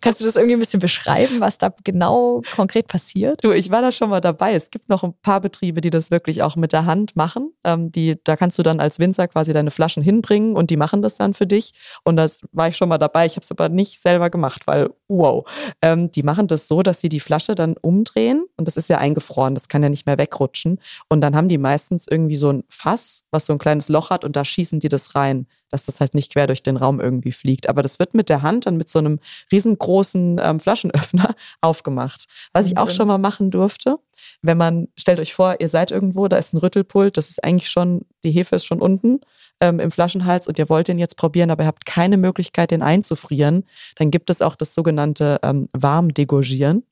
kannst 0.00 0.20
du 0.20 0.24
das 0.24 0.36
irgendwie 0.36 0.54
ein 0.54 0.60
bisschen 0.60 0.78
beschreiben, 0.78 1.40
was 1.40 1.58
da 1.58 1.72
genau 1.82 2.42
konkret 2.54 2.86
passiert? 2.86 3.42
Du, 3.42 3.50
ich 3.50 3.70
war 3.70 3.82
da 3.82 3.90
schon 3.90 4.10
mal 4.10 4.20
dabei. 4.20 4.54
Es 4.54 4.70
gibt 4.70 4.88
noch 4.88 5.02
ein 5.02 5.14
paar 5.22 5.40
Betriebe, 5.40 5.80
die 5.80 5.90
das 5.90 6.10
wirklich 6.10 6.42
auch 6.42 6.54
mit 6.54 6.72
der 6.72 6.86
Hand 6.86 7.16
machen. 7.16 7.52
Ähm, 7.64 7.90
die, 7.90 8.20
da 8.22 8.36
kannst 8.36 8.58
du 8.58 8.62
dann 8.62 8.78
als 8.78 8.98
Winzer 9.00 9.26
quasi 9.26 9.52
deine 9.52 9.72
Flaschen 9.72 10.02
hinbringen 10.02 10.54
und 10.56 10.70
die 10.70 10.76
machen 10.76 11.02
das 11.02 11.16
dann 11.16 11.34
für 11.34 11.46
dich. 11.46 11.72
Und 12.04 12.16
das 12.16 12.40
war 12.52 12.68
ich 12.68 12.76
schon 12.76 12.88
mal 12.88 12.98
dabei. 12.98 13.26
Ich 13.26 13.32
habe 13.32 13.42
es 13.42 13.50
aber 13.50 13.68
nicht 13.68 14.00
selber 14.00 14.30
gemacht, 14.30 14.66
weil 14.66 14.90
wow. 15.08 15.44
Ähm, 15.82 16.12
die 16.12 16.22
machen 16.22 16.46
das 16.46 16.68
so, 16.68 16.82
dass 16.82 17.00
sie 17.00 17.08
die 17.08 17.20
Flasche 17.20 17.54
dann 17.54 17.74
umdrehen 17.80 18.44
und 18.56 18.66
das 18.66 18.76
ist 18.76 18.88
ja 18.88 18.98
eingefroren, 18.98 19.54
das 19.54 19.68
kann 19.68 19.82
ja 19.82 19.88
nicht 19.88 20.06
mehr 20.06 20.18
wegrutschen. 20.18 20.80
Und 21.08 21.20
dann 21.20 21.34
haben 21.34 21.48
die 21.48 21.58
meistens 21.58 22.06
irgendwie 22.08 22.36
so 22.36 22.52
ein 22.52 22.59
Fass, 22.68 23.24
was 23.30 23.46
so 23.46 23.52
ein 23.52 23.58
kleines 23.58 23.88
Loch 23.88 24.10
hat 24.10 24.24
und 24.24 24.36
da 24.36 24.44
schießen 24.44 24.80
die 24.80 24.88
das 24.88 25.14
rein, 25.14 25.46
dass 25.70 25.86
das 25.86 26.00
halt 26.00 26.14
nicht 26.14 26.32
quer 26.32 26.46
durch 26.46 26.62
den 26.62 26.76
Raum 26.76 27.00
irgendwie 27.00 27.32
fliegt. 27.32 27.68
Aber 27.68 27.82
das 27.82 27.98
wird 27.98 28.14
mit 28.14 28.28
der 28.28 28.42
Hand 28.42 28.66
dann 28.66 28.76
mit 28.76 28.90
so 28.90 28.98
einem 28.98 29.20
riesengroßen 29.50 30.40
ähm, 30.42 30.60
Flaschenöffner 30.60 31.34
aufgemacht. 31.60 32.26
Was 32.52 32.66
ich 32.66 32.76
auch 32.76 32.90
schon 32.90 33.08
mal 33.08 33.18
machen 33.18 33.50
durfte, 33.50 33.96
wenn 34.42 34.58
man, 34.58 34.88
stellt 34.96 35.20
euch 35.20 35.32
vor, 35.32 35.56
ihr 35.60 35.68
seid 35.68 35.90
irgendwo, 35.90 36.28
da 36.28 36.36
ist 36.36 36.52
ein 36.52 36.58
Rüttelpult, 36.58 37.16
das 37.16 37.30
ist 37.30 37.42
eigentlich 37.44 37.70
schon, 37.70 38.04
die 38.24 38.30
Hefe 38.30 38.56
ist 38.56 38.64
schon 38.64 38.80
unten 38.80 39.20
ähm, 39.60 39.80
im 39.80 39.90
Flaschenhals 39.90 40.48
und 40.48 40.58
ihr 40.58 40.68
wollt 40.68 40.88
den 40.88 40.98
jetzt 40.98 41.16
probieren, 41.16 41.50
aber 41.50 41.64
ihr 41.64 41.68
habt 41.68 41.86
keine 41.86 42.16
Möglichkeit, 42.16 42.70
den 42.70 42.82
einzufrieren, 42.82 43.64
dann 43.96 44.10
gibt 44.10 44.30
es 44.30 44.42
auch 44.42 44.56
das 44.56 44.74
sogenannte 44.74 45.38
ähm, 45.42 45.68
Warmdegorgieren. 45.72 46.84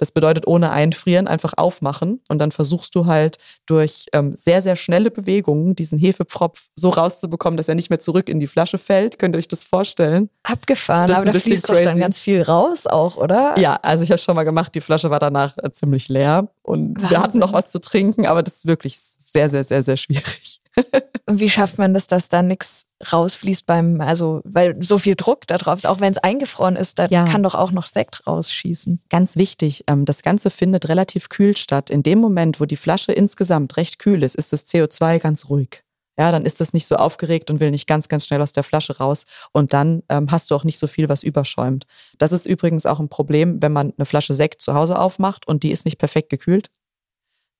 Das 0.00 0.12
bedeutet 0.12 0.46
ohne 0.46 0.70
Einfrieren 0.70 1.28
einfach 1.28 1.52
aufmachen 1.58 2.22
und 2.30 2.38
dann 2.38 2.52
versuchst 2.52 2.94
du 2.94 3.04
halt 3.04 3.36
durch 3.66 4.06
ähm, 4.14 4.34
sehr, 4.34 4.62
sehr 4.62 4.74
schnelle 4.74 5.10
Bewegungen 5.10 5.74
diesen 5.74 5.98
Hefepfropf 5.98 6.68
so 6.74 6.88
rauszubekommen, 6.88 7.58
dass 7.58 7.68
er 7.68 7.74
nicht 7.74 7.90
mehr 7.90 8.00
zurück 8.00 8.30
in 8.30 8.40
die 8.40 8.46
Flasche 8.46 8.78
fällt. 8.78 9.18
Könnt 9.18 9.34
ihr 9.36 9.38
euch 9.38 9.46
das 9.48 9.62
vorstellen? 9.62 10.30
Abgefahren, 10.42 11.06
Das 11.06 11.18
aber 11.18 11.26
da 11.32 11.38
fließt 11.38 11.68
doch 11.68 11.74
dann 11.74 11.84
crazy. 11.84 12.00
ganz 12.00 12.18
viel 12.18 12.40
raus 12.40 12.86
auch, 12.86 13.18
oder? 13.18 13.58
Ja, 13.58 13.74
also 13.82 14.02
ich 14.02 14.10
habe 14.10 14.18
schon 14.18 14.34
mal 14.36 14.44
gemacht, 14.44 14.74
die 14.74 14.80
Flasche 14.80 15.10
war 15.10 15.18
danach 15.18 15.58
äh, 15.58 15.70
ziemlich 15.70 16.08
leer 16.08 16.48
und 16.62 16.98
wir 16.98 17.10
hatten 17.10 17.24
Wahnsinn. 17.24 17.40
noch 17.40 17.52
was 17.52 17.70
zu 17.70 17.78
trinken, 17.78 18.24
aber 18.24 18.42
das 18.42 18.54
ist 18.54 18.66
wirklich 18.66 18.98
sehr, 18.98 19.50
sehr, 19.50 19.64
sehr, 19.64 19.82
sehr 19.82 19.98
schwierig. 19.98 20.62
Und 21.30 21.38
wie 21.38 21.48
schafft 21.48 21.78
man 21.78 21.94
das, 21.94 22.08
dass 22.08 22.28
da 22.28 22.42
nichts 22.42 22.86
rausfließt 23.12 23.64
beim, 23.64 24.00
also, 24.00 24.40
weil 24.44 24.76
so 24.82 24.98
viel 24.98 25.14
Druck 25.14 25.46
da 25.46 25.58
drauf 25.58 25.78
ist, 25.78 25.86
auch 25.86 26.00
wenn 26.00 26.12
es 26.12 26.18
eingefroren 26.18 26.74
ist, 26.74 26.98
da 26.98 27.06
Ja. 27.06 27.24
kann 27.24 27.44
doch 27.44 27.54
auch 27.54 27.70
noch 27.70 27.86
Sekt 27.86 28.26
rausschießen. 28.26 29.00
Ganz 29.10 29.36
wichtig, 29.36 29.84
ähm, 29.86 30.04
das 30.04 30.22
Ganze 30.22 30.50
findet 30.50 30.88
relativ 30.88 31.28
kühl 31.28 31.56
statt. 31.56 31.88
In 31.88 32.02
dem 32.02 32.18
Moment, 32.18 32.60
wo 32.60 32.64
die 32.64 32.76
Flasche 32.76 33.12
insgesamt 33.12 33.76
recht 33.76 34.00
kühl 34.00 34.24
ist, 34.24 34.34
ist 34.34 34.52
das 34.52 34.66
CO2 34.66 35.18
ganz 35.20 35.48
ruhig. 35.48 35.82
Ja, 36.18 36.32
dann 36.32 36.44
ist 36.44 36.60
das 36.60 36.72
nicht 36.72 36.86
so 36.88 36.96
aufgeregt 36.96 37.48
und 37.50 37.60
will 37.60 37.70
nicht 37.70 37.86
ganz, 37.86 38.08
ganz 38.08 38.26
schnell 38.26 38.42
aus 38.42 38.52
der 38.52 38.64
Flasche 38.64 38.98
raus. 38.98 39.22
Und 39.52 39.72
dann 39.72 40.02
ähm, 40.08 40.30
hast 40.32 40.50
du 40.50 40.56
auch 40.56 40.64
nicht 40.64 40.78
so 40.78 40.86
viel, 40.88 41.08
was 41.08 41.22
überschäumt. 41.22 41.86
Das 42.18 42.32
ist 42.32 42.44
übrigens 42.44 42.84
auch 42.84 42.98
ein 43.00 43.08
Problem, 43.08 43.62
wenn 43.62 43.72
man 43.72 43.94
eine 43.96 44.04
Flasche 44.04 44.34
Sekt 44.34 44.60
zu 44.60 44.74
Hause 44.74 44.98
aufmacht 44.98 45.46
und 45.46 45.62
die 45.62 45.70
ist 45.70 45.84
nicht 45.86 45.96
perfekt 45.98 46.28
gekühlt. 46.28 46.70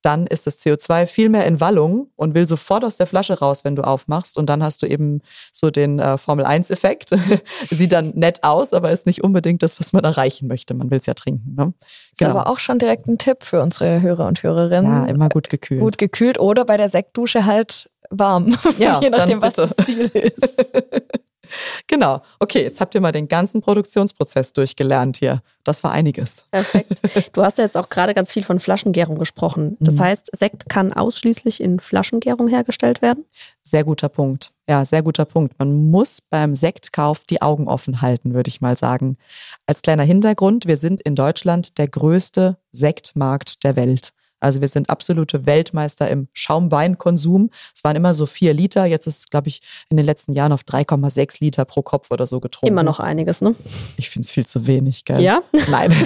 Dann 0.01 0.27
ist 0.27 0.47
das 0.47 0.59
CO2 0.59 1.05
viel 1.05 1.29
mehr 1.29 1.45
in 1.45 1.59
Wallung 1.59 2.09
und 2.15 2.33
will 2.33 2.47
sofort 2.47 2.83
aus 2.83 2.97
der 2.97 3.07
Flasche 3.07 3.39
raus, 3.39 3.63
wenn 3.63 3.75
du 3.75 3.83
aufmachst. 3.83 4.37
Und 4.37 4.49
dann 4.49 4.63
hast 4.63 4.81
du 4.81 4.87
eben 4.87 5.21
so 5.51 5.69
den 5.69 5.99
äh, 5.99 6.17
Formel-1-Effekt. 6.17 7.15
Sieht 7.69 7.91
dann 7.91 8.11
nett 8.15 8.43
aus, 8.43 8.73
aber 8.73 8.91
ist 8.91 9.05
nicht 9.05 9.23
unbedingt 9.23 9.63
das, 9.63 9.79
was 9.79 9.93
man 9.93 10.03
erreichen 10.03 10.47
möchte. 10.47 10.73
Man 10.73 10.89
will 10.89 10.99
es 10.99 11.05
ja 11.05 11.13
trinken. 11.13 11.55
Ne? 11.55 11.73
Ist 12.13 12.23
aber 12.23 12.47
auch 12.47 12.59
schon 12.59 12.79
direkt 12.79 13.07
ein 13.07 13.17
Tipp 13.17 13.43
für 13.43 13.61
unsere 13.61 14.01
Hörer 14.01 14.27
und 14.27 14.43
Hörerinnen. 14.43 14.91
Ja, 14.91 15.05
immer 15.05 15.29
gut 15.29 15.49
gekühlt. 15.49 15.81
Gut 15.81 15.97
gekühlt 15.97 16.39
oder 16.39 16.65
bei 16.65 16.77
der 16.77 16.89
Sektdusche 16.89 17.45
halt 17.45 17.89
warm. 18.09 18.55
Ja, 18.77 18.99
Je 19.03 19.09
nachdem, 19.09 19.41
was 19.41 19.55
das 19.55 19.75
Ziel 19.85 20.05
ist. 20.13 20.83
genau. 21.87 22.21
Okay, 22.39 22.63
jetzt 22.63 22.81
habt 22.81 22.95
ihr 22.95 23.01
mal 23.01 23.11
den 23.11 23.27
ganzen 23.27 23.61
Produktionsprozess 23.61 24.53
durchgelernt 24.53 25.17
hier. 25.17 25.41
Das 25.63 25.83
war 25.83 25.91
einiges. 25.91 26.45
Perfekt. 26.51 27.01
Du 27.33 27.43
hast 27.43 27.57
ja 27.57 27.63
jetzt 27.63 27.77
auch 27.77 27.89
gerade 27.89 28.13
ganz 28.13 28.31
viel 28.31 28.43
von 28.43 28.59
Flaschengärung 28.59 29.17
gesprochen. 29.17 29.77
Das 29.79 29.95
mhm. 29.95 29.99
heißt, 29.99 30.31
Sekt 30.37 30.69
kann 30.69 30.91
ausschließlich 30.91 31.61
in 31.61 31.79
Flaschengärung 31.79 32.47
hergestellt 32.47 33.01
werden? 33.01 33.25
Sehr 33.63 33.83
guter 33.83 34.09
Punkt. 34.09 34.51
Ja, 34.67 34.85
sehr 34.85 35.03
guter 35.03 35.25
Punkt. 35.25 35.57
Man 35.59 35.91
muss 35.91 36.19
beim 36.21 36.55
Sektkauf 36.55 37.25
die 37.25 37.41
Augen 37.41 37.67
offen 37.67 38.01
halten, 38.01 38.33
würde 38.33 38.49
ich 38.49 38.61
mal 38.61 38.77
sagen. 38.77 39.17
Als 39.65 39.81
kleiner 39.81 40.03
Hintergrund, 40.03 40.65
wir 40.65 40.77
sind 40.77 41.01
in 41.01 41.15
Deutschland 41.15 41.77
der 41.77 41.87
größte 41.87 42.57
Sektmarkt 42.71 43.63
der 43.63 43.75
Welt. 43.75 44.13
Also 44.41 44.59
wir 44.59 44.67
sind 44.67 44.89
absolute 44.89 45.45
Weltmeister 45.45 46.09
im 46.09 46.27
Schaumweinkonsum. 46.33 47.49
Es 47.73 47.83
waren 47.83 47.95
immer 47.95 48.13
so 48.13 48.25
vier 48.25 48.53
Liter. 48.53 48.85
Jetzt 48.85 49.07
ist 49.07 49.19
es, 49.19 49.25
glaube 49.27 49.47
ich, 49.47 49.61
in 49.89 49.97
den 49.97 50.05
letzten 50.05 50.33
Jahren 50.33 50.51
auf 50.51 50.63
3,6 50.63 51.37
Liter 51.39 51.63
pro 51.63 51.81
Kopf 51.81 52.11
oder 52.11 52.27
so 52.27 52.39
getrunken. 52.39 52.73
Immer 52.73 52.83
noch 52.83 52.99
einiges, 52.99 53.41
ne? 53.41 53.55
Ich 53.95 54.09
finde 54.09 54.25
es 54.25 54.31
viel 54.31 54.45
zu 54.45 54.67
wenig, 54.67 55.05
gell? 55.05 55.21
Ja? 55.21 55.41
Nein. 55.69 55.93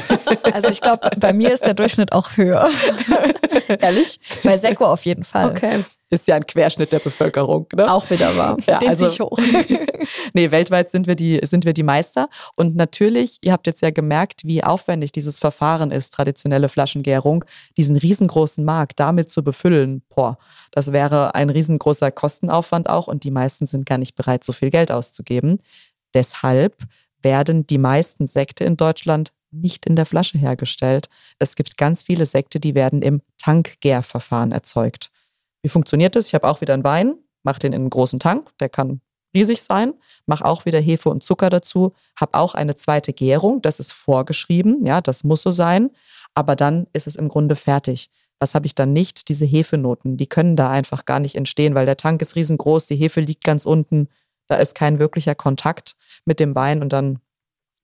Also 0.54 0.70
ich 0.70 0.80
glaube, 0.80 1.10
bei 1.18 1.34
mir 1.34 1.52
ist 1.52 1.66
der 1.66 1.74
Durchschnitt 1.74 2.12
auch 2.14 2.38
höher. 2.38 2.70
Ehrlich? 3.82 4.20
Bei 4.44 4.58
Seko 4.58 4.86
auf 4.86 5.04
jeden 5.06 5.24
Fall. 5.24 5.50
Okay 5.50 5.84
ist 6.10 6.28
ja 6.28 6.36
ein 6.36 6.46
Querschnitt 6.46 6.92
der 6.92 7.00
Bevölkerung. 7.00 7.68
Ne? 7.76 7.92
Auch 7.92 8.10
wieder 8.10 8.36
wahr. 8.38 8.58
Ja, 8.68 8.80
Den 8.80 8.90
also, 8.90 9.08
ich 9.08 9.20
hoch. 9.20 9.38
nee, 10.34 10.52
weltweit 10.52 10.90
sind 10.90 11.08
wir, 11.08 11.16
die, 11.16 11.40
sind 11.44 11.66
wir 11.66 11.74
die 11.74 11.84
Meister. 11.84 12.30
Und 12.56 12.76
natürlich, 12.76 13.38
ihr 13.42 13.52
habt 13.52 13.66
jetzt 13.68 13.82
ja 13.82 13.90
gemerkt, 13.90 14.42
wie 14.44 14.64
aufwendig 14.64 15.12
dieses 15.12 15.40
Verfahren 15.40 15.92
ist, 15.92 16.14
traditionelle 16.14 16.70
Flaschengärung, 16.70 17.44
diesen 17.78 17.96
riesengroßen 17.96 18.64
Markt 18.64 19.00
damit 19.00 19.32
zu 19.32 19.44
befüllen. 19.44 20.04
Boah, 20.10 20.38
das 20.72 20.92
wäre 20.92 21.34
ein 21.34 21.50
riesengroßer 21.50 22.12
Kostenaufwand 22.12 22.90
auch 22.90 23.08
und 23.08 23.24
die 23.24 23.32
meisten 23.32 23.66
sind 23.66 23.86
gar 23.86 23.98
nicht 23.98 24.16
bereit, 24.16 24.44
so 24.44 24.54
viel 24.54 24.70
Geld 24.70 24.92
auszugeben. 24.92 25.60
Deshalb 26.14 26.78
werden 27.22 27.66
die 27.66 27.80
meisten 27.80 28.28
Sekte 28.28 28.64
in 28.64 28.78
Deutschland 28.78 29.32
nicht 29.52 29.86
in 29.86 29.96
der 29.96 30.06
Flasche 30.06 30.38
hergestellt. 30.38 31.08
Es 31.40 31.56
gibt 31.56 31.78
ganz 31.78 32.04
viele 32.04 32.26
Sekte, 32.26 32.60
die 32.60 32.76
werden 32.76 33.02
im 33.02 33.22
Tankgärverfahren 33.38 34.52
erzeugt. 34.52 35.12
Wie 35.66 35.70
funktioniert 35.70 36.16
das? 36.16 36.28
Ich 36.28 36.36
habe 36.36 36.48
auch 36.48 36.62
wieder 36.62 36.76
einen 36.76 36.84
Wein, 36.84 37.16
mache 37.42 37.58
den 37.58 37.74
in 37.74 37.82
einen 37.82 37.90
großen 37.90 38.20
Tank, 38.20 38.52
der 38.60 38.70
kann 38.70 39.02
riesig 39.34 39.64
sein, 39.64 39.96
mache 40.28 40.46
auch 40.46 40.66
wieder 40.66 40.80
Hefe 40.80 41.10
und 41.10 41.24
Zucker 41.24 41.50
dazu, 41.50 41.94
habe 42.16 42.38
auch 42.38 42.54
eine 42.54 42.76
zweite 42.76 43.14
Gärung, 43.14 43.64
das 43.64 43.80
ist 43.80 43.92
vorgeschrieben, 43.92 44.86
ja, 44.86 45.02
das 45.02 45.24
muss 45.24 45.42
so 45.42 45.50
sein, 45.50 45.90
aber 46.36 46.56
dann 46.56 46.86
ist 46.94 47.08
es 47.08 47.16
im 47.16 47.30
Grunde 47.30 47.56
fertig. 47.56 48.12
Was 48.38 48.54
habe 48.54 48.68
ich 48.68 48.76
dann 48.76 48.94
nicht? 48.94 49.28
Diese 49.28 49.46
Hefenoten, 49.46 50.18
die 50.18 50.28
können 50.28 50.56
da 50.56 50.70
einfach 50.70 51.04
gar 51.06 51.20
nicht 51.20 51.34
entstehen, 51.34 51.74
weil 51.74 51.88
der 51.88 51.98
Tank 51.98 52.22
ist 52.22 52.36
riesengroß, 52.36 52.86
die 52.86 52.96
Hefe 52.96 53.22
liegt 53.22 53.44
ganz 53.44 53.66
unten, 53.66 54.10
da 54.46 54.58
ist 54.58 54.76
kein 54.76 55.00
wirklicher 55.00 55.34
Kontakt 55.34 55.96
mit 56.26 56.40
dem 56.40 56.54
Wein 56.54 56.84
und 56.84 56.94
dann, 56.94 57.18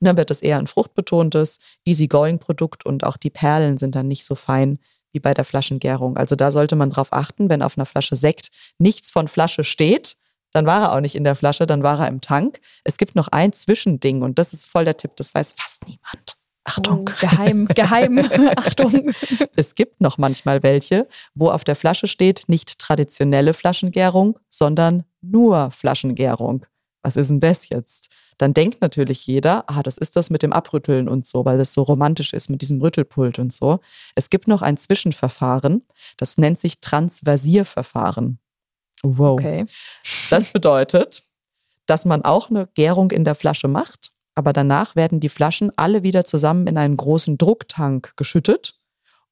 dann 0.01 0.17
wird 0.17 0.29
es 0.29 0.43
eher 0.43 0.59
ein 0.59 0.67
fruchtbetontes, 0.67 1.57
easygoing 1.83 2.37
Produkt 2.37 2.85
und 2.85 3.03
auch 3.03 3.17
die 3.17 3.31
Perlen 3.31 3.79
sind 3.79 3.95
dann 3.95 4.07
nicht 4.07 4.23
so 4.23 4.35
fein 4.35 4.77
wie 5.11 5.19
bei 5.19 5.33
der 5.33 5.45
Flaschengärung. 5.45 6.17
Also 6.17 6.35
da 6.35 6.51
sollte 6.51 6.75
man 6.75 6.89
drauf 6.89 7.11
achten, 7.11 7.49
wenn 7.49 7.61
auf 7.61 7.77
einer 7.77 7.85
Flasche 7.85 8.15
Sekt 8.15 8.49
nichts 8.77 9.09
von 9.09 9.27
Flasche 9.27 9.63
steht, 9.63 10.17
dann 10.51 10.65
war 10.65 10.81
er 10.81 10.93
auch 10.93 10.99
nicht 10.99 11.15
in 11.15 11.23
der 11.23 11.35
Flasche, 11.35 11.65
dann 11.65 11.83
war 11.83 11.99
er 11.99 12.07
im 12.07 12.21
Tank. 12.21 12.59
Es 12.83 12.97
gibt 12.97 13.15
noch 13.15 13.29
ein 13.29 13.53
Zwischending 13.53 14.21
und 14.21 14.37
das 14.37 14.53
ist 14.53 14.65
voll 14.65 14.85
der 14.85 14.97
Tipp, 14.97 15.15
das 15.15 15.33
weiß 15.33 15.53
fast 15.57 15.87
niemand. 15.87 16.37
Achtung. 16.63 17.09
Oh, 17.09 17.13
geheim, 17.19 17.67
geheim, 17.67 18.19
Achtung. 18.55 19.11
Es 19.55 19.73
gibt 19.73 19.99
noch 19.99 20.17
manchmal 20.17 20.61
welche, 20.61 21.07
wo 21.33 21.49
auf 21.49 21.63
der 21.63 21.75
Flasche 21.75 22.07
steht, 22.07 22.43
nicht 22.47 22.77
traditionelle 22.77 23.53
Flaschengärung, 23.53 24.37
sondern 24.49 25.03
nur 25.21 25.71
Flaschengärung. 25.71 26.65
Was 27.01 27.15
ist 27.15 27.29
denn 27.29 27.39
das 27.39 27.69
jetzt? 27.69 28.09
Dann 28.41 28.53
denkt 28.53 28.81
natürlich 28.81 29.27
jeder, 29.27 29.69
ah, 29.69 29.83
das 29.83 29.97
ist 29.97 30.15
das 30.15 30.29
mit 30.29 30.41
dem 30.41 30.51
Abrütteln 30.51 31.07
und 31.07 31.27
so, 31.27 31.45
weil 31.45 31.57
das 31.57 31.73
so 31.73 31.83
romantisch 31.83 32.33
ist 32.33 32.49
mit 32.49 32.61
diesem 32.61 32.81
Rüttelpult 32.81 33.37
und 33.37 33.53
so. 33.53 33.79
Es 34.15 34.29
gibt 34.29 34.47
noch 34.47 34.61
ein 34.61 34.77
Zwischenverfahren, 34.77 35.83
das 36.17 36.37
nennt 36.37 36.59
sich 36.59 36.79
Transversierverfahren. 36.79 38.39
Wow. 39.03 39.39
Okay. 39.39 39.65
Das 40.29 40.47
bedeutet, 40.53 41.23
dass 41.85 42.05
man 42.05 42.23
auch 42.23 42.49
eine 42.49 42.67
Gärung 42.73 43.11
in 43.11 43.25
der 43.25 43.35
Flasche 43.35 43.67
macht, 43.67 44.11
aber 44.33 44.53
danach 44.53 44.95
werden 44.95 45.19
die 45.19 45.29
Flaschen 45.29 45.71
alle 45.75 46.01
wieder 46.01 46.25
zusammen 46.25 46.65
in 46.65 46.77
einen 46.77 46.97
großen 46.97 47.37
Drucktank 47.37 48.13
geschüttet 48.17 48.79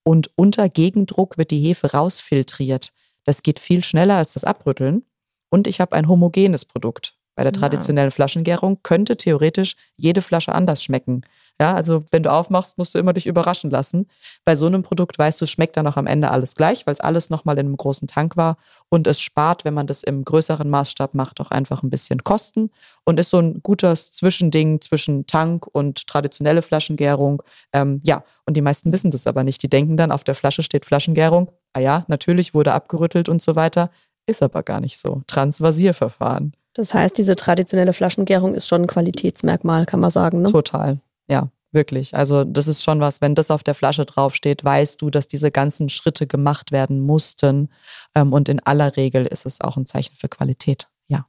und 0.04 0.32
unter 0.36 0.70
Gegendruck 0.70 1.38
wird 1.38 1.52
die 1.52 1.60
Hefe 1.60 1.92
rausfiltriert. 1.92 2.92
Das 3.24 3.44
geht 3.44 3.60
viel 3.60 3.84
schneller 3.84 4.18
als 4.18 4.34
das 4.34 4.44
Abrütteln. 4.44 5.04
Und 5.50 5.66
ich 5.66 5.82
habe 5.82 5.96
ein 5.96 6.08
homogenes 6.08 6.64
Produkt. 6.64 7.19
Bei 7.40 7.44
der 7.44 7.54
traditionellen 7.54 8.12
Flaschengärung 8.12 8.80
könnte 8.84 9.16
theoretisch 9.16 9.76
jede 9.96 10.22
Flasche 10.22 10.54
anders 10.54 10.84
schmecken. 10.84 11.22
Ja, 11.58 11.74
also 11.74 12.04
wenn 12.12 12.22
du 12.22 12.34
aufmachst, 12.34 12.78
musst 12.78 12.94
du 12.94 13.00
immer 13.00 13.14
dich 13.14 13.28
überraschen 13.28 13.70
lassen. 13.70 14.08
Bei 14.44 14.58
so 14.58 14.66
einem 14.66 14.84
Produkt 14.84 15.18
weißt 15.18 15.40
du, 15.40 15.46
schmeckt 15.46 15.78
dann 15.78 15.88
auch 15.88 15.96
am 15.96 16.06
Ende 16.06 16.32
alles 16.32 16.54
gleich, 16.54 16.86
weil 16.86 16.96
es 16.96 17.00
alles 17.00 17.30
nochmal 17.30 17.58
in 17.58 17.68
einem 17.68 17.78
großen 17.78 18.10
Tank 18.10 18.36
war. 18.36 18.58
Und 18.90 19.08
es 19.08 19.22
spart, 19.22 19.64
wenn 19.64 19.74
man 19.74 19.88
das 19.88 20.04
im 20.04 20.26
größeren 20.26 20.70
Maßstab 20.70 21.14
macht, 21.14 21.40
auch 21.40 21.50
einfach 21.50 21.82
ein 21.82 21.90
bisschen 21.90 22.26
Kosten 22.26 22.72
und 23.06 23.22
ist 23.22 23.30
so 23.30 23.40
ein 23.40 23.64
gutes 23.64 24.12
Zwischending 24.12 24.82
zwischen 24.82 25.26
Tank 25.26 25.66
und 25.66 26.08
traditionelle 26.08 26.62
Flaschengärung. 26.62 27.42
Ähm, 27.72 28.02
ja, 28.04 28.26
und 28.46 28.58
die 28.58 28.62
meisten 28.62 28.92
wissen 28.92 29.12
das 29.12 29.28
aber 29.28 29.46
nicht. 29.46 29.64
Die 29.64 29.70
denken 29.70 29.96
dann, 29.96 30.12
auf 30.12 30.26
der 30.26 30.36
Flasche 30.36 30.62
steht 30.62 30.84
Flaschengärung. 30.84 31.50
Ah 31.72 31.80
ja, 31.80 32.04
natürlich 32.10 32.54
wurde 32.54 32.74
abgerüttelt 32.74 33.30
und 33.30 33.42
so 33.42 33.56
weiter. 33.56 33.92
Ist 34.28 34.44
aber 34.44 34.62
gar 34.62 34.82
nicht 34.82 35.00
so. 35.00 35.22
Transvasierverfahren. 35.26 36.52
Das 36.80 36.94
heißt, 36.94 37.18
diese 37.18 37.36
traditionelle 37.36 37.92
Flaschengärung 37.92 38.56
ist 38.56 38.66
schon 38.66 38.84
ein 38.84 38.88
Qualitätsmerkmal, 38.88 39.86
kann 39.86 40.00
man 40.00 40.12
sagen. 40.12 40.42
Ne? 40.42 40.50
Total, 40.50 41.02
ja, 41.28 41.50
wirklich. 41.74 42.16
Also 42.16 42.46
das 42.46 42.70
ist 42.70 42.84
schon 42.86 43.02
was, 43.02 43.20
wenn 43.20 43.36
das 43.36 43.52
auf 43.52 43.64
der 43.64 43.76
Flasche 43.76 44.06
draufsteht, 44.06 44.64
weißt 44.64 45.02
du, 45.02 45.10
dass 45.10 45.28
diese 45.28 45.52
ganzen 45.52 45.90
Schritte 45.90 46.26
gemacht 46.26 46.72
werden 46.72 47.02
mussten. 47.02 47.68
Ähm, 48.16 48.32
und 48.32 48.48
in 48.48 48.62
aller 48.62 48.96
Regel 48.96 49.26
ist 49.26 49.46
es 49.46 49.60
auch 49.60 49.76
ein 49.76 49.88
Zeichen 49.88 50.16
für 50.16 50.30
Qualität. 50.30 50.88
Ja. 51.10 51.26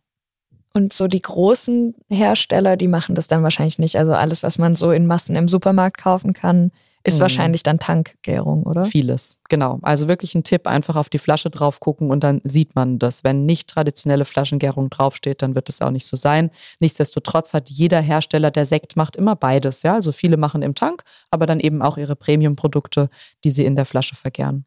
Und 0.72 0.92
so 0.92 1.08
die 1.08 1.20
großen 1.20 1.96
Hersteller, 2.08 2.76
die 2.76 2.86
machen 2.86 3.16
das 3.16 3.26
dann 3.26 3.42
wahrscheinlich 3.42 3.80
nicht. 3.80 3.96
Also 3.98 4.12
alles, 4.12 4.44
was 4.44 4.56
man 4.56 4.76
so 4.76 4.92
in 4.92 5.08
Massen 5.08 5.34
im 5.34 5.48
Supermarkt 5.48 5.98
kaufen 5.98 6.32
kann, 6.32 6.70
ist 7.04 7.16
mhm. 7.16 7.20
wahrscheinlich 7.22 7.62
dann 7.62 7.78
Tankgärung, 7.78 8.64
oder? 8.64 8.84
Vieles, 8.84 9.36
genau. 9.48 9.78
Also 9.82 10.08
wirklich 10.08 10.34
ein 10.34 10.44
Tipp, 10.44 10.66
einfach 10.66 10.96
auf 10.96 11.08
die 11.08 11.18
Flasche 11.18 11.50
drauf 11.50 11.80
gucken 11.80 12.10
und 12.10 12.22
dann 12.22 12.40
sieht 12.44 12.74
man 12.74 12.98
das. 12.98 13.24
Wenn 13.24 13.46
nicht 13.46 13.68
traditionelle 13.68 14.24
Flaschengärung 14.24 14.90
draufsteht, 14.90 15.42
dann 15.42 15.54
wird 15.54 15.68
es 15.68 15.80
auch 15.80 15.90
nicht 15.90 16.06
so 16.06 16.16
sein. 16.16 16.50
Nichtsdestotrotz 16.78 17.54
hat 17.54 17.70
jeder 17.70 18.00
Hersteller, 18.00 18.50
der 18.50 18.66
Sekt 18.66 18.96
macht, 18.96 19.16
immer 19.16 19.36
beides. 19.36 19.82
Ja? 19.82 19.94
Also 19.94 20.12
viele 20.12 20.36
machen 20.36 20.62
im 20.62 20.74
Tank, 20.74 21.02
aber 21.30 21.46
dann 21.46 21.60
eben 21.60 21.80
auch 21.82 21.96
ihre 21.96 22.16
Premium-Produkte, 22.16 23.08
die 23.44 23.50
sie 23.50 23.64
in 23.64 23.76
der 23.76 23.86
Flasche 23.86 24.14
vergären. 24.14 24.66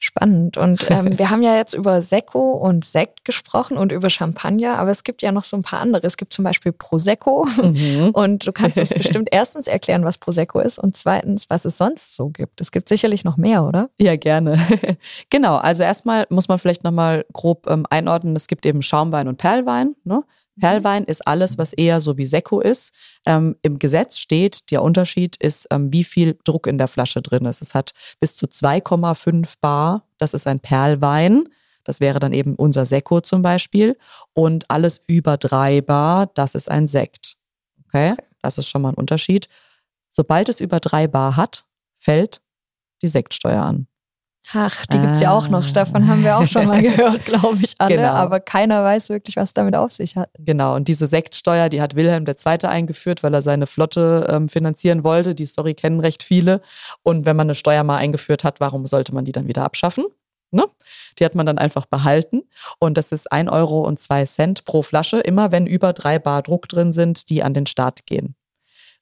Spannend. 0.00 0.56
Und 0.56 0.88
ähm, 0.90 1.18
wir 1.18 1.30
haben 1.30 1.42
ja 1.42 1.56
jetzt 1.56 1.74
über 1.74 2.02
Sekko 2.02 2.52
und 2.52 2.84
Sekt 2.84 3.24
gesprochen 3.24 3.76
und 3.76 3.90
über 3.90 4.10
Champagner, 4.10 4.78
aber 4.78 4.90
es 4.90 5.02
gibt 5.02 5.22
ja 5.22 5.32
noch 5.32 5.44
so 5.44 5.56
ein 5.56 5.62
paar 5.62 5.80
andere. 5.80 6.06
Es 6.06 6.16
gibt 6.16 6.32
zum 6.32 6.44
Beispiel 6.44 6.72
Prosecco. 6.72 7.46
Mhm. 7.60 8.10
Und 8.18 8.46
du 8.46 8.52
kannst 8.52 8.78
uns 8.78 8.88
bestimmt 8.94 9.28
erstens 9.32 9.66
erklären, 9.66 10.04
was 10.04 10.18
Prosecco 10.18 10.60
ist 10.60 10.78
und 10.78 10.96
zweitens, 10.96 11.50
was 11.50 11.64
es 11.64 11.78
sonst 11.78 12.14
so 12.14 12.30
gibt. 12.30 12.60
Es 12.60 12.72
gibt 12.72 12.88
sicherlich 12.88 13.24
noch 13.24 13.36
mehr, 13.36 13.64
oder? 13.64 13.90
Ja, 14.00 14.16
gerne. 14.16 14.58
genau. 15.30 15.56
Also 15.56 15.82
erstmal 15.82 16.26
muss 16.30 16.48
man 16.48 16.58
vielleicht 16.58 16.84
nochmal 16.84 17.24
grob 17.32 17.68
ähm, 17.68 17.86
einordnen. 17.90 18.36
Es 18.36 18.46
gibt 18.46 18.66
eben 18.66 18.82
Schaumwein 18.82 19.28
und 19.28 19.36
Perlwein. 19.36 19.94
Ne? 20.04 20.22
Perlwein 20.58 21.04
ist 21.04 21.26
alles, 21.26 21.58
was 21.58 21.72
eher 21.72 22.00
so 22.00 22.16
wie 22.18 22.26
Sekko 22.26 22.60
ist. 22.60 22.92
Ähm, 23.26 23.56
Im 23.62 23.78
Gesetz 23.78 24.18
steht, 24.18 24.70
der 24.70 24.82
Unterschied 24.82 25.36
ist, 25.36 25.66
ähm, 25.70 25.92
wie 25.92 26.04
viel 26.04 26.38
Druck 26.44 26.66
in 26.66 26.78
der 26.78 26.88
Flasche 26.88 27.22
drin 27.22 27.46
ist. 27.46 27.62
Es 27.62 27.74
hat 27.74 27.92
bis 28.20 28.36
zu 28.36 28.46
2,5 28.46 29.54
Bar, 29.60 30.04
das 30.18 30.34
ist 30.34 30.46
ein 30.46 30.60
Perlwein. 30.60 31.44
Das 31.84 32.00
wäre 32.00 32.18
dann 32.18 32.34
eben 32.34 32.54
unser 32.54 32.84
Sekko 32.84 33.22
zum 33.22 33.40
Beispiel. 33.40 33.96
Und 34.34 34.70
alles 34.70 35.02
über 35.06 35.38
3 35.38 35.80
Bar, 35.80 36.26
das 36.34 36.54
ist 36.54 36.70
ein 36.70 36.86
Sekt. 36.86 37.36
Okay, 37.86 38.14
das 38.42 38.58
ist 38.58 38.68
schon 38.68 38.82
mal 38.82 38.90
ein 38.90 38.94
Unterschied. 38.94 39.48
Sobald 40.10 40.50
es 40.50 40.60
über 40.60 40.80
3 40.80 41.06
Bar 41.06 41.36
hat, 41.36 41.64
fällt 41.98 42.42
die 43.02 43.08
Sektsteuer 43.08 43.62
an. 43.62 43.87
Ach, 44.54 44.86
die 44.86 44.98
gibt 44.98 45.12
es 45.12 45.20
ja 45.20 45.30
auch 45.30 45.48
noch. 45.48 45.66
Ah. 45.66 45.72
Davon 45.72 46.08
haben 46.08 46.24
wir 46.24 46.36
auch 46.38 46.46
schon 46.46 46.66
mal 46.66 46.80
gehört, 46.82 47.24
glaube 47.24 47.58
ich, 47.62 47.74
alle. 47.78 47.96
Genau. 47.96 48.08
Aber 48.08 48.40
keiner 48.40 48.82
weiß 48.82 49.10
wirklich, 49.10 49.36
was 49.36 49.52
damit 49.52 49.74
auf 49.74 49.92
sich 49.92 50.16
hat. 50.16 50.30
Genau. 50.38 50.74
Und 50.74 50.88
diese 50.88 51.06
Sektsteuer, 51.06 51.68
die 51.68 51.82
hat 51.82 51.96
Wilhelm 51.96 52.24
II. 52.26 52.66
eingeführt, 52.66 53.22
weil 53.22 53.34
er 53.34 53.42
seine 53.42 53.66
Flotte 53.66 54.26
ähm, 54.30 54.48
finanzieren 54.48 55.04
wollte. 55.04 55.34
Die 55.34 55.46
Story 55.46 55.74
kennen 55.74 56.00
recht 56.00 56.22
viele. 56.22 56.62
Und 57.02 57.26
wenn 57.26 57.36
man 57.36 57.46
eine 57.46 57.54
Steuer 57.54 57.84
mal 57.84 57.98
eingeführt 57.98 58.44
hat, 58.44 58.60
warum 58.60 58.86
sollte 58.86 59.14
man 59.14 59.24
die 59.24 59.32
dann 59.32 59.48
wieder 59.48 59.64
abschaffen? 59.64 60.04
Ne? 60.50 60.64
Die 61.18 61.24
hat 61.24 61.34
man 61.34 61.44
dann 61.44 61.58
einfach 61.58 61.84
behalten. 61.84 62.42
Und 62.78 62.96
das 62.96 63.12
ist 63.12 63.30
1 63.30 63.50
Euro 63.50 63.82
und 63.82 64.00
2 64.00 64.24
Cent 64.24 64.64
pro 64.64 64.82
Flasche, 64.82 65.20
immer 65.20 65.52
wenn 65.52 65.66
über 65.66 65.92
drei 65.92 66.18
Bar 66.18 66.42
Druck 66.42 66.68
drin 66.68 66.92
sind, 66.92 67.28
die 67.28 67.42
an 67.42 67.52
den 67.52 67.66
Start 67.66 68.06
gehen. 68.06 68.34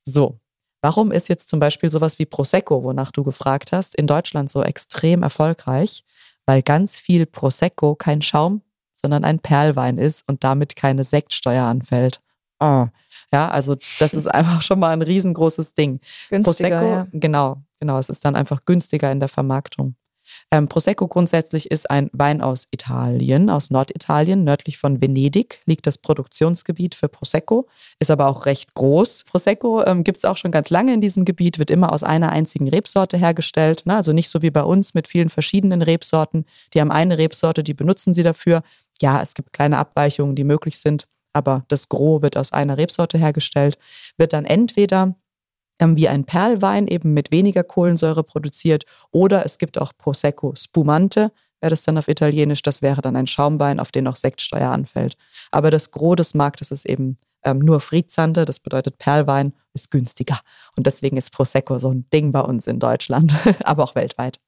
So, 0.05 0.41
Warum 0.81 1.11
ist 1.11 1.29
jetzt 1.29 1.49
zum 1.49 1.59
Beispiel 1.59 1.91
sowas 1.91 2.19
wie 2.19 2.27
Prosecco, 2.27 2.83
wonach 2.83 3.11
du 3.11 3.25
gefragt 3.25 3.73
hast, 3.73 3.95
in 3.95 4.07
Deutschland 4.07 4.51
so 4.51 4.62
extrem 4.62 5.23
erfolgreich? 5.23 6.05
Weil 6.45 6.62
ganz 6.62 6.97
viel 6.97 7.27
Prosecco 7.27 7.95
kein 7.95 8.23
Schaum, 8.23 8.62
sondern 8.93 9.25
ein 9.25 9.41
Perlwein 9.41 9.99
ist 9.99 10.29
und 10.29 10.45
damit 10.45 10.77
keine 10.77 11.05
Sektsteuer 11.05 11.65
anfällt. 11.65 12.21
Oh. 12.61 12.87
Ja, 13.33 13.49
also 13.49 13.77
das 13.99 14.15
ist 14.15 14.27
einfach 14.35 14.62
schon 14.62 14.79
mal 14.79 14.91
ein 14.91 15.03
riesengroßes 15.03 15.75
Ding. 15.75 16.01
Günstiger, 16.31 16.79
Prosecco, 16.79 16.91
ja. 16.91 17.07
genau, 17.12 17.62
genau, 17.81 17.99
es 17.99 18.09
ist 18.09 18.25
dann 18.25 18.37
einfach 18.37 18.65
günstiger 18.65 19.11
in 19.11 19.21
der 19.21 19.29
Vermarktung. 19.29 19.97
Ähm, 20.51 20.69
Prosecco 20.69 21.09
grundsätzlich 21.09 21.71
ist 21.71 21.91
ein 21.91 22.11
Wein 22.12 22.41
aus 22.41 22.65
Italien, 22.71 23.51
aus 23.51 23.71
Norditalien, 23.71 24.45
nördlich 24.45 24.79
von 24.79 25.01
Venedig 25.01 25.61
liegt 25.67 25.87
das 25.87 25.99
Produktionsgebiet 25.99 26.95
für 26.95 27.09
Prosecco, 27.09 27.69
ist 27.99 28.11
aber 28.11 28.29
auch 28.29 28.47
recht 28.47 28.75
groß. 28.75 29.25
Prosecco 29.25 29.85
ähm, 29.85 30.05
gibt 30.05 30.19
es 30.19 30.25
auch 30.25 30.37
schon 30.37 30.51
ganz 30.51 30.71
lange 30.71 30.95
in 30.95 31.01
diesem 31.01 31.25
Gebiet, 31.25 31.59
wird 31.59 31.71
immer 31.71 31.93
aus 31.93 32.03
einer 32.03 32.31
einzigen 32.31 32.69
Rebsorte 32.69 33.17
hergestellt, 33.17 33.83
ne? 33.87 33.97
also 33.97 34.12
nicht 34.12 34.31
so 34.31 34.43
wie 34.43 34.51
bei 34.51 34.62
uns 34.62 34.95
mit 34.95 35.09
vielen 35.09 35.29
verschiedenen 35.29 35.83
Rebsorten. 35.83 36.45
Die 36.75 36.81
haben 36.81 36.91
eine 36.91 37.19
Rebsorte, 37.19 37.62
die 37.62 37.75
benutzen 37.75 38.15
sie 38.15 38.23
dafür. 38.23 38.62
Ja, 39.01 39.21
es 39.21 39.35
gibt 39.35 39.53
kleine 39.53 39.79
Abweichungen, 39.79 40.37
die 40.37 40.45
möglich 40.45 40.79
sind, 40.79 41.07
aber 41.33 41.65
das 41.69 41.89
Gros 41.89 42.23
wird 42.23 42.37
aus 42.37 42.53
einer 42.53 42.79
Rebsorte 42.79 43.19
hergestellt, 43.19 43.79
wird 44.17 44.33
dann 44.33 44.45
entweder 44.45 45.15
wie 45.81 46.09
ein 46.09 46.25
Perlwein 46.25 46.87
eben 46.87 47.12
mit 47.15 47.31
weniger 47.31 47.62
Kohlensäure 47.62 48.25
produziert 48.25 48.85
oder 49.11 49.45
es 49.45 49.59
gibt 49.59 49.79
auch 49.79 49.93
Prosecco 49.97 50.55
Spumante, 50.57 51.33
wäre 51.61 51.71
das 51.71 51.83
dann 51.83 51.99
auf 51.99 52.09
Italienisch, 52.09 52.62
das 52.62 52.83
wäre 52.83 53.03
dann 53.03 53.17
ein 53.17 53.27
Schaumwein, 53.27 53.81
auf 53.81 53.93
den 53.93 54.07
auch 54.07 54.17
Sektsteuer 54.17 54.71
anfällt. 54.71 55.17
Aber 55.51 55.71
das 55.71 55.91
Gros 55.91 56.17
des 56.17 56.35
Marktes 56.35 56.71
ist 56.71 56.87
eben 56.87 57.17
ähm, 57.45 57.59
nur 57.59 57.81
Frizzante, 57.81 58.45
das 58.45 58.61
bedeutet 58.61 58.99
Perlwein, 58.99 59.53
ist 59.73 59.91
günstiger. 59.91 60.41
Und 60.77 60.87
deswegen 60.87 61.17
ist 61.17 61.33
Prosecco 61.33 61.79
so 61.79 61.91
ein 61.91 62.09
Ding 62.12 62.33
bei 62.33 62.41
uns 62.41 62.67
in 62.67 62.81
Deutschland, 62.81 63.35
aber 63.65 63.85
auch 63.85 63.95
weltweit. 63.95 64.39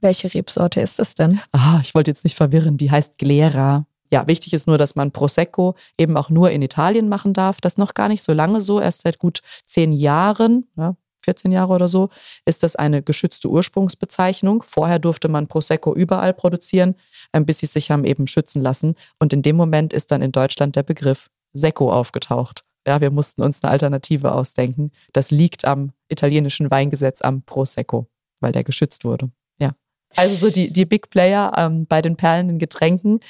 Welche 0.00 0.32
Rebsorte 0.32 0.80
ist 0.80 0.98
das 0.98 1.14
denn? 1.14 1.40
Ah, 1.52 1.78
ich 1.82 1.94
wollte 1.94 2.10
jetzt 2.10 2.24
nicht 2.24 2.36
verwirren, 2.36 2.78
die 2.78 2.90
heißt 2.90 3.18
Glera. 3.18 3.86
Ja, 4.12 4.26
wichtig 4.26 4.52
ist 4.52 4.66
nur, 4.66 4.78
dass 4.78 4.96
man 4.96 5.12
Prosecco 5.12 5.74
eben 5.96 6.16
auch 6.16 6.30
nur 6.30 6.50
in 6.50 6.62
Italien 6.62 7.08
machen 7.08 7.32
darf. 7.32 7.60
Das 7.60 7.76
noch 7.76 7.94
gar 7.94 8.08
nicht 8.08 8.22
so 8.22 8.32
lange 8.32 8.60
so, 8.60 8.80
erst 8.80 9.02
seit 9.02 9.18
gut 9.18 9.40
zehn 9.66 9.92
Jahren, 9.92 10.68
ja, 10.76 10.96
14 11.24 11.52
Jahre 11.52 11.72
oder 11.72 11.88
so, 11.88 12.08
ist 12.44 12.62
das 12.62 12.76
eine 12.76 13.02
geschützte 13.02 13.48
Ursprungsbezeichnung. 13.48 14.62
Vorher 14.62 14.98
durfte 14.98 15.28
man 15.28 15.48
Prosecco 15.48 15.94
überall 15.94 16.34
produzieren, 16.34 16.94
bis 17.32 17.60
sie 17.60 17.66
sich 17.66 17.90
haben 17.90 18.04
eben 18.04 18.26
schützen 18.26 18.62
lassen. 18.62 18.94
Und 19.18 19.32
in 19.32 19.42
dem 19.42 19.56
Moment 19.56 19.92
ist 19.92 20.10
dann 20.10 20.22
in 20.22 20.32
Deutschland 20.32 20.76
der 20.76 20.82
Begriff 20.82 21.30
Secco 21.52 21.92
aufgetaucht. 21.92 22.64
Ja, 22.86 23.00
wir 23.00 23.10
mussten 23.10 23.42
uns 23.42 23.62
eine 23.62 23.72
Alternative 23.72 24.32
ausdenken. 24.32 24.90
Das 25.12 25.30
liegt 25.30 25.64
am 25.64 25.92
italienischen 26.08 26.70
Weingesetz 26.70 27.20
am 27.20 27.42
Prosecco, 27.42 28.08
weil 28.40 28.52
der 28.52 28.64
geschützt 28.64 29.04
wurde. 29.04 29.30
Ja. 29.58 29.74
Also 30.16 30.34
so 30.34 30.50
die, 30.50 30.72
die 30.72 30.86
Big 30.86 31.10
Player 31.10 31.52
ähm, 31.56 31.86
bei 31.86 32.00
den 32.00 32.16
perlenden 32.16 32.58
Getränken 32.58 33.20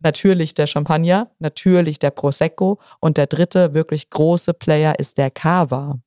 Natürlich 0.00 0.54
der 0.54 0.66
Champagner, 0.66 1.30
natürlich 1.38 1.98
der 1.98 2.10
Prosecco 2.10 2.78
und 3.00 3.16
der 3.16 3.26
dritte 3.26 3.74
wirklich 3.74 4.10
große 4.10 4.52
Player 4.54 4.98
ist 4.98 5.18
der 5.18 5.30
Cava. 5.30 5.98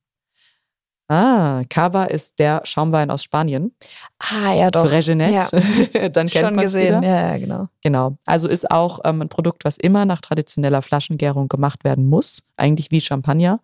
Ah, 1.08 1.64
Cava 1.68 2.04
ist 2.04 2.38
der 2.38 2.60
Schaumwein 2.62 3.10
aus 3.10 3.24
Spanien. 3.24 3.74
Ah, 4.20 4.52
ja, 4.54 4.70
doch. 4.70 4.88
Fregenet. 4.88 5.32
Ja. 5.32 6.08
Dann 6.10 6.28
kennt 6.28 6.46
Schon 6.46 6.56
gesehen, 6.56 7.00
wieder. 7.00 7.32
ja, 7.32 7.36
genau. 7.36 7.68
Genau. 7.82 8.16
Also 8.26 8.46
ist 8.46 8.70
auch 8.70 9.00
ähm, 9.04 9.22
ein 9.22 9.28
Produkt, 9.28 9.64
was 9.64 9.76
immer 9.76 10.04
nach 10.04 10.20
traditioneller 10.20 10.82
Flaschengärung 10.82 11.48
gemacht 11.48 11.82
werden 11.82 12.06
muss. 12.06 12.44
Eigentlich 12.56 12.92
wie 12.92 13.00
Champagner. 13.00 13.58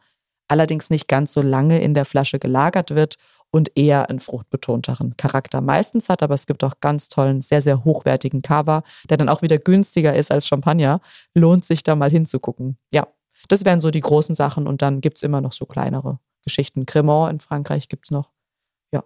Allerdings 0.49 0.91
nicht 0.91 1.07
ganz 1.07 1.33
so 1.33 1.41
lange 1.41 1.81
in 1.81 1.95
der 1.95 2.05
Flasche 2.05 2.41
gelagert 2.41 2.91
wird 2.97 3.15
und 3.57 3.73
eher 3.75 4.09
einen 4.11 4.21
fruchtbetonteren 4.21 5.17
Charakter 5.17 5.61
meistens 5.61 6.09
hat. 6.09 6.23
Aber 6.23 6.35
es 6.35 6.47
gibt 6.47 6.63
auch 6.63 6.75
ganz 6.81 7.09
tollen, 7.09 7.41
sehr, 7.41 7.61
sehr 7.61 7.85
hochwertigen 7.85 8.43
Cava, 8.43 8.83
der 9.09 9.17
dann 9.17 9.29
auch 9.29 9.43
wieder 9.43 9.59
günstiger 9.59 10.15
ist 10.15 10.31
als 10.31 10.47
Champagner. 10.47 11.01
Lohnt 11.35 11.65
sich 11.65 11.83
da 11.83 11.97
mal 11.97 12.11
hinzugucken. 12.11 12.77
Ja, 12.93 13.09
das 13.49 13.65
wären 13.65 13.81
so 13.81 13.91
die 13.91 14.01
großen 14.01 14.35
Sachen 14.35 14.67
und 14.67 14.83
dann 14.83 15.01
gibt 15.01 15.17
es 15.17 15.23
immer 15.23 15.41
noch 15.41 15.53
so 15.53 15.65
kleinere 15.67 16.19
Geschichten. 16.45 16.87
Cremant 16.87 17.33
in 17.33 17.41
Frankreich 17.41 17.89
gibt 17.89 18.07
es 18.07 18.11
noch. 18.11 18.31
Ja. 18.93 19.03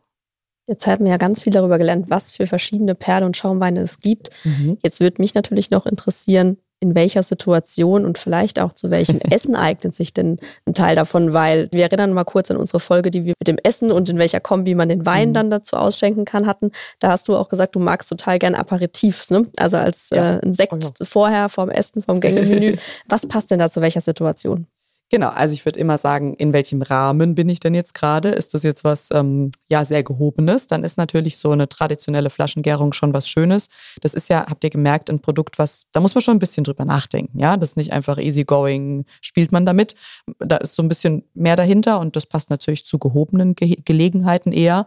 Jetzt 0.67 0.87
haben 0.87 1.05
wir 1.05 1.13
ja 1.13 1.17
ganz 1.17 1.41
viel 1.41 1.53
darüber 1.53 1.79
gelernt, 1.79 2.11
was 2.11 2.33
für 2.33 2.47
verschiedene 2.47 2.95
Perlen 2.95 3.25
und 3.25 3.37
Schaumweine 3.37 3.81
es 3.81 3.99
gibt. 3.99 4.31
Mhm. 4.45 4.79
Jetzt 4.83 5.01
würde 5.01 5.23
mich 5.23 5.35
natürlich 5.35 5.71
noch 5.71 5.87
interessieren, 5.87 6.59
in 6.81 6.95
welcher 6.95 7.23
Situation 7.23 8.05
und 8.05 8.19
vielleicht 8.19 8.59
auch 8.59 8.73
zu 8.73 8.91
welchem 8.91 9.19
Essen 9.31 9.55
eignet 9.55 9.95
sich 9.95 10.13
denn 10.13 10.39
ein 10.67 10.75
Teil 10.75 10.97
davon, 10.97 11.33
weil 11.33 11.69
wir 11.73 11.85
erinnern 11.85 12.13
mal 12.13 12.25
kurz 12.25 12.51
an 12.51 12.57
unsere 12.57 12.81
Folge, 12.81 13.11
die 13.11 13.25
wir 13.25 13.35
mit 13.39 13.49
dem 13.49 13.59
Essen 13.63 13.93
und 13.93 14.09
in 14.09 14.19
welcher 14.19 14.41
Kombi 14.41 14.75
man 14.75 14.89
den 14.89 15.07
Wein 15.07 15.29
mhm. 15.31 15.35
dann 15.35 15.51
dazu 15.51 15.77
ausschenken 15.77 16.25
kann 16.25 16.47
hatten. 16.47 16.73
Da 16.99 17.11
hast 17.11 17.29
du 17.29 17.37
auch 17.37 17.51
gesagt, 17.51 17.75
du 17.75 17.81
magst 17.81 18.09
total 18.09 18.39
gern 18.39 18.55
Aperitifs, 18.55 19.31
ne? 19.31 19.47
Also 19.59 19.77
als 19.77 20.11
ja. 20.11 20.37
äh, 20.37 20.41
ein 20.43 20.55
Sekt 20.55 20.73
oh 20.73 20.79
ja. 20.81 21.05
vorher 21.05 21.49
vom 21.49 21.69
Essen, 21.71 22.03
vom 22.03 22.21
Gängemenü. 22.21 22.77
Was 23.09 23.27
passt 23.27 23.51
denn 23.51 23.59
da 23.59 23.71
zu 23.71 23.81
welcher 23.81 24.01
Situation? 24.01 24.67
Genau, 25.13 25.31
also 25.31 25.55
ich 25.55 25.65
würde 25.65 25.81
immer 25.81 25.99
sagen, 25.99 26.35
in 26.35 26.53
welchem 26.53 26.83
Rahmen 26.83 27.35
bin 27.35 27.49
ich 27.49 27.59
denn 27.59 27.75
jetzt 27.75 27.95
gerade? 27.95 28.29
Ist 28.29 28.55
das 28.55 28.63
jetzt 28.63 28.85
was 28.85 29.09
ähm, 29.13 29.51
ja 29.69 29.85
sehr 29.85 30.05
gehobenes? 30.05 30.69
Dann 30.69 30.85
ist 30.85 30.99
natürlich 30.99 31.37
so 31.37 31.51
eine 31.51 31.69
traditionelle 31.69 32.31
Flaschengärung 32.31 32.93
schon 32.93 33.13
was 33.13 33.29
Schönes. 33.29 33.69
Das 34.03 34.15
ist 34.15 34.29
ja, 34.29 34.47
habt 34.49 34.63
ihr 34.63 34.71
gemerkt, 34.71 35.11
ein 35.11 35.19
Produkt, 35.19 35.59
was 35.59 35.87
da 35.91 35.99
muss 35.99 36.15
man 36.15 36.23
schon 36.23 36.37
ein 36.37 36.39
bisschen 36.39 36.63
drüber 36.63 36.85
nachdenken. 36.85 37.41
Ja, 37.41 37.57
das 37.57 37.71
ist 37.71 37.77
nicht 37.77 37.93
einfach 37.93 38.19
easygoing, 38.19 39.05
spielt 39.21 39.51
man 39.51 39.67
damit. 39.67 39.97
Da 40.39 40.59
ist 40.59 40.77
so 40.77 40.83
ein 40.83 40.89
bisschen 40.89 41.25
mehr 41.35 41.57
dahinter 41.57 41.99
und 41.99 42.15
das 42.15 42.27
passt 42.27 42.49
natürlich 42.49 42.87
zu 42.87 43.01
gehobenen 43.01 43.57
Ge 43.57 43.79
Gelegenheiten 43.85 44.53
eher. 44.53 44.87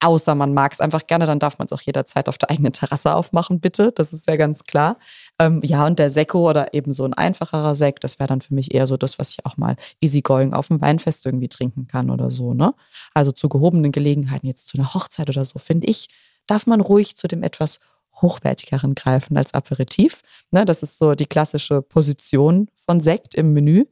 Außer 0.00 0.34
man 0.34 0.52
mag 0.52 0.74
es 0.74 0.80
einfach 0.80 1.06
gerne, 1.06 1.24
dann 1.24 1.38
darf 1.38 1.58
man 1.58 1.66
es 1.66 1.72
auch 1.72 1.80
jederzeit 1.80 2.28
auf 2.28 2.36
der 2.36 2.50
eigenen 2.50 2.72
Terrasse 2.72 3.14
aufmachen, 3.14 3.60
bitte. 3.60 3.92
Das 3.92 4.12
ist 4.12 4.28
ja 4.28 4.36
ganz 4.36 4.64
klar. 4.64 4.98
Ähm, 5.38 5.60
ja, 5.64 5.86
und 5.86 5.98
der 5.98 6.10
Sekko 6.10 6.50
oder 6.50 6.74
eben 6.74 6.92
so 6.92 7.04
ein 7.04 7.14
einfacherer 7.14 7.74
Sekt, 7.74 8.04
das 8.04 8.18
wäre 8.18 8.28
dann 8.28 8.42
für 8.42 8.52
mich 8.52 8.74
eher 8.74 8.86
so 8.86 8.98
das, 8.98 9.18
was 9.18 9.30
ich 9.30 9.46
auch 9.46 9.56
mal 9.56 9.76
easygoing 10.02 10.52
auf 10.52 10.68
dem 10.68 10.82
Weinfest 10.82 11.24
irgendwie 11.24 11.48
trinken 11.48 11.86
kann 11.86 12.10
oder 12.10 12.30
so. 12.30 12.52
Ne? 12.52 12.74
Also 13.14 13.32
zu 13.32 13.48
gehobenen 13.48 13.90
Gelegenheiten, 13.90 14.46
jetzt 14.46 14.68
zu 14.68 14.76
einer 14.76 14.92
Hochzeit 14.92 15.30
oder 15.30 15.44
so, 15.44 15.58
finde 15.58 15.86
ich, 15.86 16.08
darf 16.46 16.66
man 16.66 16.82
ruhig 16.82 17.16
zu 17.16 17.26
dem 17.26 17.42
etwas 17.42 17.80
hochwertigeren 18.20 18.94
greifen 18.94 19.36
als 19.36 19.54
Aperitif. 19.54 20.22
Ne? 20.50 20.66
Das 20.66 20.82
ist 20.82 20.98
so 20.98 21.14
die 21.14 21.26
klassische 21.26 21.80
Position 21.80 22.68
von 22.76 23.00
Sekt 23.00 23.34
im 23.34 23.54
Menü. 23.54 23.86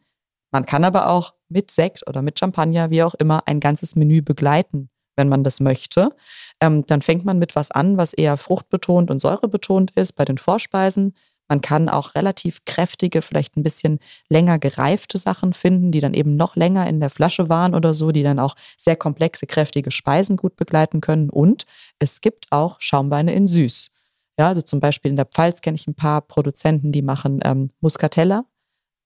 Man 0.50 0.66
kann 0.66 0.84
aber 0.84 1.08
auch 1.08 1.32
mit 1.48 1.70
Sekt 1.70 2.06
oder 2.06 2.20
mit 2.20 2.38
Champagner, 2.38 2.90
wie 2.90 3.02
auch 3.02 3.14
immer, 3.14 3.42
ein 3.46 3.60
ganzes 3.60 3.96
Menü 3.96 4.20
begleiten 4.20 4.90
wenn 5.16 5.28
man 5.28 5.44
das 5.44 5.60
möchte. 5.60 6.10
Ähm, 6.60 6.84
dann 6.86 7.02
fängt 7.02 7.24
man 7.24 7.38
mit 7.38 7.56
was 7.56 7.70
an, 7.70 7.96
was 7.96 8.12
eher 8.12 8.36
fruchtbetont 8.36 9.10
und 9.10 9.20
säurebetont 9.20 9.90
ist 9.92 10.12
bei 10.12 10.24
den 10.24 10.38
Vorspeisen. 10.38 11.14
Man 11.48 11.60
kann 11.60 11.88
auch 11.88 12.14
relativ 12.14 12.64
kräftige, 12.64 13.20
vielleicht 13.20 13.56
ein 13.56 13.62
bisschen 13.62 13.98
länger 14.30 14.58
gereifte 14.58 15.18
Sachen 15.18 15.52
finden, 15.52 15.90
die 15.90 16.00
dann 16.00 16.14
eben 16.14 16.36
noch 16.36 16.56
länger 16.56 16.88
in 16.88 17.00
der 17.00 17.10
Flasche 17.10 17.48
waren 17.48 17.74
oder 17.74 17.92
so, 17.92 18.12
die 18.12 18.22
dann 18.22 18.38
auch 18.38 18.56
sehr 18.78 18.96
komplexe, 18.96 19.46
kräftige 19.46 19.90
Speisen 19.90 20.36
gut 20.36 20.56
begleiten 20.56 21.00
können. 21.00 21.28
Und 21.28 21.64
es 21.98 22.20
gibt 22.22 22.46
auch 22.50 22.76
Schaumweine 22.80 23.34
in 23.34 23.46
süß. 23.46 23.90
Ja, 24.38 24.48
also 24.48 24.62
zum 24.62 24.80
Beispiel 24.80 25.10
in 25.10 25.16
der 25.16 25.26
Pfalz 25.26 25.60
kenne 25.60 25.76
ich 25.76 25.86
ein 25.86 25.94
paar 25.94 26.22
Produzenten, 26.22 26.92
die 26.92 27.02
machen 27.02 27.40
ähm, 27.44 27.70
Muscatella 27.80 28.44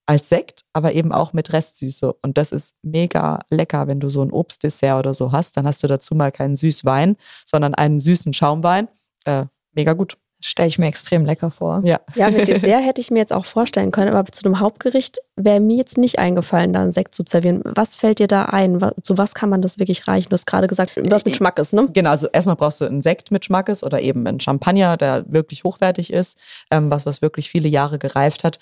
als 0.09 0.31
Sekt, 0.31 0.63
aber 0.73 0.95
eben 0.95 1.13
auch 1.13 1.35
mit 1.35 1.53
Restsüße. 1.53 2.15
Und 2.23 2.39
das 2.39 2.51
ist 2.51 2.75
mega 2.83 3.41
lecker, 3.51 3.89
wenn 3.89 4.01
du 4.01 4.09
so 4.09 4.23
ein 4.23 4.33
Obstdessert 4.33 4.99
oder 4.99 5.13
so 5.13 5.33
hast. 5.33 5.57
Dann 5.57 5.67
hast 5.67 5.83
du 5.83 5.87
dazu 5.87 6.15
mal 6.15 6.33
keinen 6.33 6.57
Süßwein, 6.57 7.17
sondern 7.45 7.75
einen 7.75 8.01
süßen 8.01 8.33
Schaumwein. 8.33 8.89
Äh, 9.27 9.45
mega 9.75 9.93
gut. 9.93 10.17
Stelle 10.41 10.69
ich 10.69 10.79
mir 10.79 10.87
extrem 10.87 11.27
lecker 11.27 11.51
vor. 11.51 11.83
Ja. 11.85 12.01
ja, 12.15 12.31
mit 12.31 12.49
Dessert 12.49 12.85
hätte 12.85 13.01
ich 13.01 13.11
mir 13.11 13.19
jetzt 13.19 13.33
auch 13.33 13.45
vorstellen 13.45 13.91
können, 13.91 14.15
aber 14.15 14.31
zu 14.33 14.43
dem 14.45 14.61
Hauptgericht 14.61 15.19
wäre 15.37 15.61
mir 15.61 15.77
jetzt 15.77 15.99
nicht 15.99 16.19
eingefallen, 16.19 16.73
da 16.73 16.81
einen 16.81 16.93
Sekt 16.93 17.15
zu 17.15 17.25
servieren. 17.27 17.61
Was 17.65 17.97
fällt 17.97 18.19
dir 18.19 18.29
da 18.29 18.45
ein? 18.45 18.79
Zu 19.03 19.19
was 19.19 19.35
kann 19.35 19.51
man 19.51 19.61
das 19.61 19.79
wirklich 19.79 20.09
reichen? 20.09 20.31
Du 20.31 20.35
hast 20.35 20.47
gerade 20.47 20.69
gesagt, 20.69 20.93
was 20.97 21.25
mit 21.25 21.37
Schmackes, 21.37 21.73
ne? 21.73 21.89
Genau, 21.93 22.11
also 22.11 22.29
erstmal 22.29 22.57
brauchst 22.57 22.81
du 22.81 22.87
einen 22.87 23.03
Sekt 23.03 23.31
mit 23.31 23.45
Schmackes 23.45 23.83
oder 23.83 24.01
eben 24.01 24.27
einen 24.27 24.41
Champagner, 24.41 24.97
der 24.97 25.25
wirklich 25.27 25.65
hochwertig 25.65 26.13
ist, 26.13 26.39
ähm, 26.71 26.89
was, 26.91 27.05
was 27.05 27.21
wirklich 27.21 27.51
viele 27.51 27.69
Jahre 27.69 27.99
gereift 27.99 28.45
hat 28.45 28.59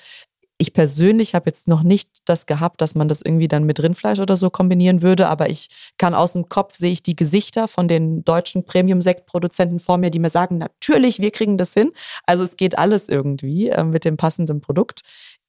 ich 0.59 0.73
persönlich 0.73 1.35
habe 1.35 1.51
jetzt 1.51 1.69
noch 1.69 1.83
nicht 1.83 2.09
das 2.25 2.47
gehabt, 2.47 2.81
dass 2.81 2.95
man 2.95 3.09
das 3.09 3.21
irgendwie 3.21 3.49
dann 3.49 3.65
mit 3.65 3.83
Rindfleisch 3.83 4.19
oder 4.21 4.37
so 4.37 4.49
kombinieren 4.49 5.03
würde, 5.03 5.29
aber 5.29 5.51
ich 5.51 5.69
kann 5.99 6.15
aus 6.15 6.33
dem 6.33 6.49
Kopf 6.49 6.75
sehe 6.77 6.93
ich 6.93 7.03
die 7.03 7.17
Gesichter 7.17 7.69
von 7.69 7.89
den 7.89 8.25
deutschen 8.25 8.65
Premium-Sekt-Produzenten 8.65 9.81
vor 9.81 9.99
mir, 9.99 10.11
die 10.11 10.19
mir 10.19 10.31
sagen, 10.31 10.57
natürlich, 10.59 11.21
wir 11.21 11.31
kriegen 11.31 11.59
das 11.59 11.75
hin. 11.75 11.93
Also 12.25 12.45
es 12.45 12.57
geht 12.57 12.79
alles 12.79 13.09
irgendwie 13.09 13.69
äh, 13.69 13.85
mit 13.85 14.05
dem 14.05 14.17
passenden 14.17 14.63
Produkt. 14.63 15.03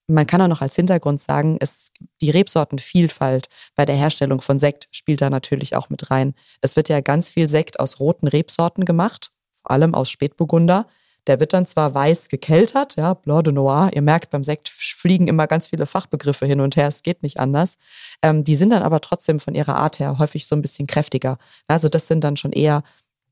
Man 0.08 0.28
kann 0.28 0.42
auch 0.42 0.48
noch 0.48 0.62
als 0.62 0.76
Hintergrund 0.76 1.22
sagen, 1.22 1.58
es, 1.60 1.92
die 2.22 2.30
Rebsortenvielfalt 2.30 3.48
bei 3.76 3.86
der 3.86 3.96
Herstellung 3.96 4.42
von 4.42 4.60
Sekt 4.60 4.88
spielt 4.92 5.22
da 5.22 5.30
natürlich 5.30 5.76
auch 5.76 5.90
mit 5.90 6.12
rein. 6.12 6.34
Es 6.62 6.76
wird 6.76 6.90
ja 6.90 7.00
ganz 7.02 7.30
viel 7.30 7.48
Sekt 7.50 7.80
aus 7.80 8.00
roten 8.00 8.28
Rebsorten 8.28 8.86
gemacht, 8.86 9.32
vor 9.62 9.72
allem 9.72 9.96
aus 9.96 10.10
Spätburgunder. 10.10 10.88
Der 11.28 11.40
wird 11.40 11.54
dann 11.54 11.66
zwar 11.66 11.94
weiß 11.94 12.30
gekeltert, 12.30 12.96
ja, 12.96 13.14
Blanc 13.14 13.44
de 13.44 13.54
Noir. 13.54 13.92
Ihr 13.94 14.02
merkt, 14.02 14.30
beim 14.30 14.44
Sekt 14.44 14.70
fliegen 14.70 15.28
immer 15.28 15.48
ganz 15.48 15.68
viele 15.68 15.86
Fachbegriffe 15.86 16.46
hin 16.46 16.62
und 16.62 16.76
her. 16.76 16.88
Es 16.88 17.04
geht 17.04 17.24
nicht 17.24 17.40
anders. 17.40 17.78
Ähm, 18.22 18.44
die 18.44 18.56
sind 18.56 18.72
dann 18.72 18.84
aber 18.84 19.02
trotzdem 19.02 19.40
von 19.40 19.54
ihrer 19.54 19.76
Art 19.76 20.00
her 20.00 20.18
häufig 20.20 20.48
so 20.48 20.56
ein 20.56 20.62
bisschen 20.62 20.88
kräftiger. 20.88 21.38
Also 21.68 21.90
das 21.90 22.08
sind 22.08 22.24
dann 22.24 22.38
schon 22.38 22.54
eher 22.54 22.84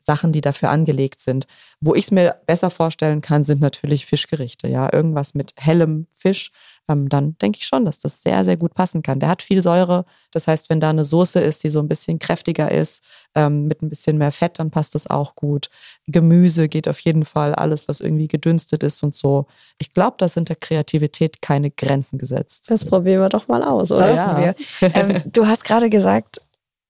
Sachen, 0.05 0.31
die 0.31 0.41
dafür 0.41 0.69
angelegt 0.69 1.19
sind. 1.19 1.47
Wo 1.81 1.95
ich 1.95 2.05
es 2.05 2.11
mir 2.11 2.35
besser 2.45 2.69
vorstellen 2.69 3.21
kann, 3.21 3.43
sind 3.43 3.59
natürlich 3.59 4.05
Fischgerichte. 4.05 4.67
Ja, 4.67 4.91
irgendwas 4.93 5.33
mit 5.33 5.53
hellem 5.57 6.07
Fisch. 6.11 6.51
Ähm, 6.87 7.09
dann 7.09 7.37
denke 7.39 7.59
ich 7.59 7.65
schon, 7.65 7.85
dass 7.85 7.99
das 7.99 8.21
sehr, 8.21 8.43
sehr 8.43 8.57
gut 8.57 8.73
passen 8.73 9.01
kann. 9.01 9.19
Der 9.19 9.29
hat 9.29 9.41
viel 9.41 9.63
Säure. 9.63 10.05
Das 10.31 10.47
heißt, 10.47 10.69
wenn 10.69 10.79
da 10.79 10.89
eine 10.89 11.05
Soße 11.05 11.39
ist, 11.39 11.63
die 11.63 11.69
so 11.69 11.79
ein 11.79 11.87
bisschen 11.87 12.19
kräftiger 12.19 12.71
ist, 12.71 13.03
ähm, 13.33 13.67
mit 13.67 13.81
ein 13.81 13.89
bisschen 13.89 14.17
mehr 14.17 14.31
Fett, 14.31 14.59
dann 14.59 14.71
passt 14.71 14.95
das 14.95 15.09
auch 15.09 15.35
gut. 15.35 15.69
Gemüse 16.07 16.69
geht 16.69 16.87
auf 16.87 16.99
jeden 16.99 17.25
Fall. 17.25 17.55
Alles, 17.55 17.87
was 17.87 17.99
irgendwie 17.99 18.27
gedünstet 18.27 18.83
ist 18.83 19.03
und 19.03 19.15
so. 19.15 19.47
Ich 19.79 19.93
glaube, 19.93 20.15
da 20.19 20.27
sind 20.27 20.49
der 20.49 20.55
Kreativität 20.57 21.41
keine 21.41 21.71
Grenzen 21.71 22.17
gesetzt. 22.19 22.69
Das 22.69 22.85
probieren 22.85 23.21
wir 23.21 23.29
doch 23.29 23.47
mal 23.47 23.63
aus, 23.63 23.91
oder? 23.91 24.13
Ja. 24.13 24.53
ähm, 24.81 25.21
du 25.25 25.47
hast 25.47 25.63
gerade 25.63 25.89
gesagt, 25.89 26.41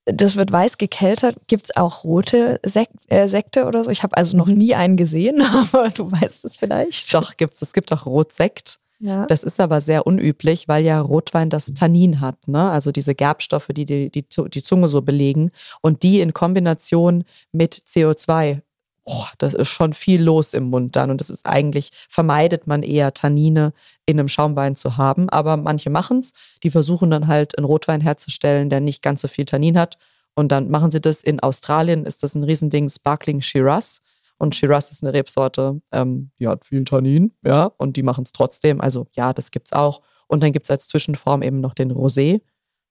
das 0.05 0.35
wird 0.35 0.51
weiß 0.51 0.77
gekeltert. 0.77 1.37
Gibt 1.47 1.65
es 1.65 1.75
auch 1.75 2.03
rote 2.03 2.59
Sek 2.63 2.89
äh, 3.07 3.27
Sekte 3.27 3.65
oder 3.65 3.83
so? 3.83 3.89
Ich 3.89 4.03
habe 4.03 4.15
also 4.15 4.37
noch 4.37 4.47
nie 4.47 4.75
einen 4.75 4.97
gesehen, 4.97 5.41
aber 5.73 5.89
du 5.89 6.11
weißt 6.11 6.45
es 6.45 6.57
vielleicht. 6.57 7.13
Doch, 7.13 7.37
gibt's. 7.37 7.61
Es 7.61 7.73
gibt 7.73 7.91
auch 7.91 8.05
Rotsekt. 8.05 8.79
Ja. 8.99 9.25
Das 9.25 9.43
ist 9.43 9.59
aber 9.59 9.81
sehr 9.81 10.07
unüblich, 10.07 10.67
weil 10.67 10.83
ja 10.83 11.01
Rotwein 11.01 11.49
das 11.49 11.73
Tannin 11.73 12.21
hat, 12.21 12.47
ne? 12.47 12.69
also 12.69 12.91
diese 12.91 13.13
Gerbstoffe, 13.13 13.67
die 13.69 13.85
die, 13.85 14.09
die 14.09 14.25
die 14.25 14.63
Zunge 14.63 14.87
so 14.87 15.01
belegen. 15.01 15.51
Und 15.81 16.03
die 16.03 16.21
in 16.21 16.33
Kombination 16.33 17.25
mit 17.51 17.75
CO2 17.75 18.61
oh, 19.05 19.25
das 19.37 19.53
ist 19.53 19.69
schon 19.69 19.93
viel 19.93 20.21
los 20.21 20.53
im 20.53 20.65
Mund 20.65 20.95
dann. 20.95 21.11
Und 21.11 21.21
das 21.21 21.29
ist 21.29 21.45
eigentlich, 21.45 21.89
vermeidet 22.09 22.67
man 22.67 22.83
eher 22.83 23.13
Tannine 23.13 23.71
in 24.05 24.19
einem 24.19 24.27
Schaumwein 24.27 24.75
zu 24.75 24.97
haben. 24.97 25.29
Aber 25.29 25.57
manche 25.57 25.89
machen 25.89 26.19
es. 26.19 26.33
Die 26.63 26.71
versuchen 26.71 27.11
dann 27.11 27.27
halt 27.27 27.57
einen 27.57 27.65
Rotwein 27.65 28.01
herzustellen, 28.01 28.69
der 28.69 28.81
nicht 28.81 29.01
ganz 29.01 29.21
so 29.21 29.27
viel 29.27 29.45
Tannin 29.45 29.77
hat. 29.77 29.97
Und 30.33 30.51
dann 30.51 30.69
machen 30.69 30.91
sie 30.91 30.99
das. 30.99 31.23
In 31.23 31.39
Australien 31.39 32.05
ist 32.05 32.23
das 32.23 32.35
ein 32.35 32.43
Riesending, 32.43 32.89
Sparkling 32.89 33.41
Shiraz. 33.41 34.01
Und 34.37 34.55
Shiraz 34.55 34.91
ist 34.91 35.03
eine 35.03 35.13
Rebsorte, 35.13 35.81
ähm, 35.91 36.31
die 36.39 36.47
hat 36.47 36.65
viel 36.65 36.83
Tannin, 36.83 37.31
ja, 37.43 37.65
und 37.77 37.95
die 37.95 38.03
machen 38.03 38.23
es 38.23 38.33
trotzdem. 38.33 38.81
Also 38.81 39.07
ja, 39.13 39.33
das 39.33 39.51
gibt's 39.51 39.71
auch. 39.71 40.01
Und 40.27 40.43
dann 40.43 40.51
gibt 40.51 40.65
es 40.65 40.71
als 40.71 40.87
Zwischenform 40.87 41.41
eben 41.41 41.61
noch 41.61 41.73
den 41.73 41.91
Rosé. 41.91 42.41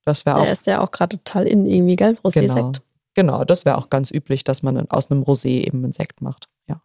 Das 0.05 0.25
wäre 0.25 0.37
auch. 0.37 0.43
Der 0.43 0.51
ist 0.51 0.67
ja 0.67 0.81
auch 0.81 0.91
gerade 0.91 1.17
total 1.17 1.47
in 1.47 1.65
irgendwie, 1.65 1.95
gell? 1.95 2.17
Rosé-Sekt. 2.23 2.55
Genau. 2.55 2.71
Genau, 3.15 3.45
das 3.45 3.63
wäre 3.63 3.77
auch 3.77 3.89
ganz 3.89 4.11
üblich, 4.11 4.43
dass 4.43 4.61
man 4.61 4.89
aus 4.89 5.09
einem 5.09 5.23
Rosé 5.23 5.65
eben 5.65 5.83
einen 5.83 5.93
Sekt 5.93 6.21
macht. 6.21 6.49
Ja. 6.67 6.81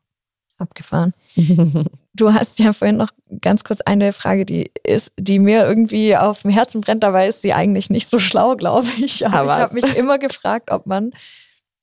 Abgefahren. 0.59 1.13
du 2.15 2.33
hast 2.33 2.59
ja 2.61 2.73
vorhin 2.73 2.97
noch 2.97 3.11
ganz 3.41 3.65
kurz 3.65 3.81
eine 3.81 4.13
Frage, 4.13 4.47
die 4.47 4.71
ist, 4.85 5.13
die 5.19 5.39
mir 5.39 5.67
irgendwie 5.67 6.17
auf 6.17 6.43
dem 6.43 6.51
Herzen 6.51 6.83
brennt. 6.83 7.03
Dabei 7.03 7.27
ist 7.27 7.43
sie 7.43 7.53
eigentlich 7.53 7.91
nicht 7.91 8.09
so 8.09 8.19
schlau, 8.19 8.55
glaube 8.57 8.89
ich. 9.01 9.27
Aber, 9.27 9.39
Aber 9.39 9.53
ich 9.55 9.59
habe 9.59 9.75
mich 9.75 9.97
immer 9.97 10.19
gefragt, 10.19 10.71
ob 10.71 10.87
man 10.87 11.13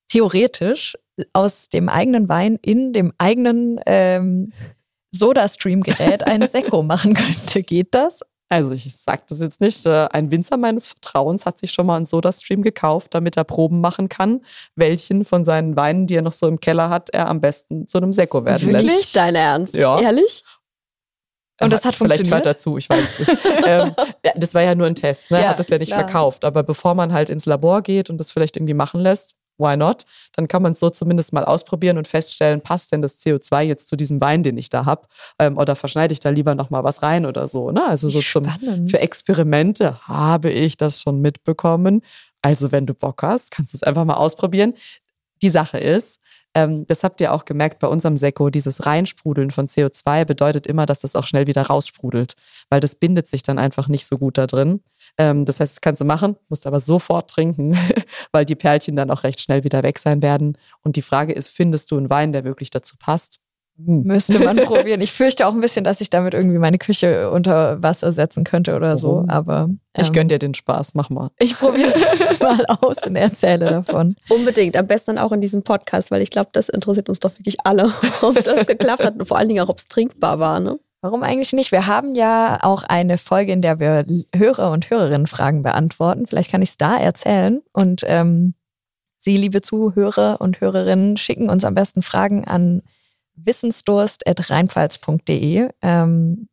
theoretisch 0.07 0.97
aus 1.33 1.69
dem 1.69 1.89
eigenen 1.89 2.29
Wein 2.29 2.57
in 2.61 2.93
dem 2.93 3.13
eigenen 3.17 3.79
ähm, 3.85 4.51
Soda-Stream-Gerät 5.11 6.25
ein 6.27 6.47
Sekko 6.47 6.83
machen 6.83 7.13
könnte. 7.13 7.63
Geht 7.63 7.93
das? 7.95 8.21
Also 8.49 8.71
ich 8.71 8.95
sage 8.95 9.23
das 9.27 9.39
jetzt 9.39 9.59
nicht. 9.59 9.85
Äh, 9.85 10.07
ein 10.11 10.31
Winzer 10.31 10.55
meines 10.57 10.87
Vertrauens 10.87 11.45
hat 11.45 11.59
sich 11.59 11.71
schon 11.71 11.85
mal 11.85 11.97
einen 11.97 12.05
Soda-Stream 12.05 12.61
gekauft, 12.61 13.13
damit 13.13 13.35
er 13.35 13.43
Proben 13.43 13.81
machen 13.81 14.07
kann, 14.07 14.41
welchen 14.75 15.25
von 15.25 15.43
seinen 15.43 15.75
Weinen, 15.75 16.07
die 16.07 16.15
er 16.15 16.21
noch 16.21 16.31
so 16.33 16.47
im 16.47 16.59
Keller 16.59 16.89
hat, 16.89 17.09
er 17.09 17.27
am 17.27 17.41
besten 17.41 17.87
zu 17.87 17.97
einem 17.97 18.13
Sekko 18.13 18.45
werden 18.45 18.67
Wirklich? 18.67 18.83
lässt. 18.83 18.95
Wirklich? 18.95 19.11
Dein 19.13 19.35
Ernst? 19.35 19.75
Ja. 19.75 19.99
Ehrlich? 19.99 20.43
Und 21.59 21.73
das 21.73 21.83
hat 21.85 21.95
Vielleicht 21.95 22.19
funktioniert? 22.21 22.35
hört 22.35 22.45
dazu, 22.45 22.77
ich 22.77 22.87
weiß 22.87 23.19
nicht. 23.19 23.37
ähm, 23.65 23.95
das 24.35 24.53
war 24.53 24.61
ja 24.61 24.75
nur 24.75 24.85
ein 24.87 24.95
Test, 24.95 25.31
ne? 25.31 25.37
er 25.37 25.43
Ja, 25.43 25.49
hat 25.49 25.59
das 25.59 25.69
ja 25.69 25.79
nicht 25.79 25.87
klar. 25.89 26.01
verkauft. 26.01 26.45
Aber 26.45 26.61
bevor 26.63 26.93
man 26.93 27.11
halt 27.11 27.29
ins 27.31 27.45
Labor 27.47 27.81
geht 27.81 28.09
und 28.11 28.19
das 28.19 28.31
vielleicht 28.31 28.55
irgendwie 28.55 28.75
machen 28.75 29.01
lässt, 29.01 29.35
why 29.57 29.75
not? 29.75 30.05
Dann 30.35 30.47
kann 30.47 30.61
man 30.61 30.73
es 30.73 30.79
so 30.79 30.89
zumindest 30.89 31.33
mal 31.33 31.45
ausprobieren 31.45 31.97
und 31.97 32.07
feststellen, 32.07 32.61
passt 32.61 32.91
denn 32.91 33.01
das 33.01 33.19
CO2 33.19 33.61
jetzt 33.61 33.89
zu 33.89 33.95
diesem 33.95 34.21
Wein, 34.21 34.43
den 34.43 34.57
ich 34.57 34.69
da 34.69 34.85
habe? 34.85 35.07
Ähm, 35.39 35.57
oder 35.57 35.75
verschneide 35.75 36.13
ich 36.13 36.19
da 36.19 36.29
lieber 36.29 36.55
nochmal 36.55 36.83
was 36.83 37.01
rein 37.01 37.25
oder 37.25 37.47
so? 37.47 37.71
Ne? 37.71 37.85
Also 37.85 38.09
so 38.09 38.21
zum, 38.21 38.47
für 38.87 38.99
Experimente 38.99 39.99
habe 40.07 40.49
ich 40.49 40.77
das 40.77 41.01
schon 41.01 41.21
mitbekommen. 41.21 42.01
Also 42.41 42.71
wenn 42.71 42.85
du 42.85 42.93
Bock 42.93 43.23
hast, 43.23 43.51
kannst 43.51 43.73
du 43.73 43.77
es 43.77 43.83
einfach 43.83 44.05
mal 44.05 44.15
ausprobieren. 44.15 44.73
Die 45.41 45.49
Sache 45.49 45.77
ist, 45.77 46.19
ähm, 46.57 46.87
das 46.87 47.03
habt 47.03 47.21
ihr 47.21 47.33
auch 47.33 47.45
gemerkt 47.45 47.77
bei 47.77 47.87
unserem 47.87 48.17
Sekko, 48.17 48.49
dieses 48.49 48.87
Reinsprudeln 48.87 49.51
von 49.51 49.67
CO2 49.67 50.25
bedeutet 50.25 50.65
immer, 50.65 50.87
dass 50.87 50.99
das 50.99 51.15
auch 51.15 51.27
schnell 51.27 51.45
wieder 51.45 51.61
raussprudelt, 51.61 52.33
weil 52.71 52.79
das 52.79 52.95
bindet 52.95 53.27
sich 53.27 53.43
dann 53.43 53.59
einfach 53.59 53.87
nicht 53.87 54.07
so 54.07 54.17
gut 54.17 54.39
da 54.39 54.47
drin. 54.47 54.81
Ähm, 55.19 55.45
das 55.45 55.59
heißt, 55.59 55.75
das 55.75 55.81
kannst 55.81 56.01
du 56.01 56.05
machen, 56.05 56.35
musst 56.49 56.65
aber 56.65 56.79
sofort 56.79 57.29
trinken, 57.29 57.77
weil 58.31 58.43
die 58.43 58.55
Perlchen 58.55 58.95
dann 58.95 59.11
auch 59.11 59.23
recht 59.23 59.39
schnell 59.39 59.63
wieder 59.63 59.83
weg 59.83 59.99
sein 59.99 60.23
werden. 60.23 60.57
Und 60.81 60.95
die 60.95 61.03
Frage 61.03 61.31
ist, 61.33 61.49
findest 61.49 61.91
du 61.91 61.97
einen 61.97 62.09
Wein, 62.09 62.31
der 62.31 62.43
wirklich 62.43 62.71
dazu 62.71 62.95
passt? 62.97 63.39
Hm. 63.77 64.03
Müsste 64.03 64.39
man 64.39 64.57
probieren. 64.65 65.01
Ich 65.01 65.11
fürchte 65.11 65.47
auch 65.47 65.53
ein 65.53 65.61
bisschen, 65.61 65.83
dass 65.83 66.01
ich 66.01 66.09
damit 66.09 66.33
irgendwie 66.33 66.57
meine 66.57 66.77
Küche 66.77 67.29
unter 67.29 67.81
Wasser 67.83 68.11
setzen 68.11 68.43
könnte 68.43 68.75
oder 68.75 68.97
so. 68.97 69.25
Aber 69.27 69.69
Ich 69.95 70.07
ähm, 70.07 70.13
gönn 70.13 70.27
dir 70.27 70.39
den 70.39 70.53
Spaß, 70.53 70.95
mach 70.95 71.09
mal. 71.09 71.29
Ich 71.37 71.57
probiere 71.57 71.89
es 71.89 72.39
mal 72.39 72.65
aus 72.81 72.97
und 73.05 73.15
erzähle 73.15 73.65
davon. 73.69 74.15
Unbedingt, 74.29 74.75
am 74.75 74.87
besten 74.87 75.15
dann 75.15 75.25
auch 75.25 75.31
in 75.31 75.41
diesem 75.41 75.63
Podcast, 75.63 76.09
weil 76.11 76.21
ich 76.21 76.31
glaube, 76.31 76.49
das 76.53 76.69
interessiert 76.69 77.09
uns 77.09 77.19
doch 77.19 77.31
wirklich 77.37 77.57
alle, 77.63 77.93
ob 78.21 78.43
das 78.43 78.65
geklappt 78.65 79.03
hat 79.03 79.19
und 79.19 79.27
vor 79.27 79.37
allen 79.37 79.47
Dingen 79.47 79.63
auch, 79.63 79.69
ob 79.69 79.77
es 79.77 79.87
trinkbar 79.87 80.39
war. 80.39 80.59
Ne? 80.59 80.79
Warum 81.01 81.21
eigentlich 81.21 81.53
nicht? 81.53 81.71
Wir 81.71 81.85
haben 81.85 82.15
ja 82.15 82.59
auch 82.63 82.83
eine 82.83 83.19
Folge, 83.19 83.51
in 83.51 83.61
der 83.61 83.79
wir 83.79 84.05
Hörer 84.35 84.71
und 84.71 84.89
Hörerinnen 84.89 85.27
Fragen 85.27 85.61
beantworten. 85.61 86.25
Vielleicht 86.25 86.49
kann 86.49 86.63
ich 86.63 86.69
es 86.69 86.77
da 86.77 86.97
erzählen. 86.97 87.61
Und 87.71 88.01
ähm, 88.07 88.55
Sie, 89.19 89.37
liebe 89.37 89.61
Zuhörer 89.61 90.41
und 90.41 90.61
Hörerinnen, 90.61 91.17
schicken 91.17 91.49
uns 91.49 91.65
am 91.65 91.75
besten 91.75 92.01
Fragen 92.01 92.45
an 92.45 92.81
wissensdurst.rheinpfalz.de. 93.37 95.69
Ähm, 95.81 96.49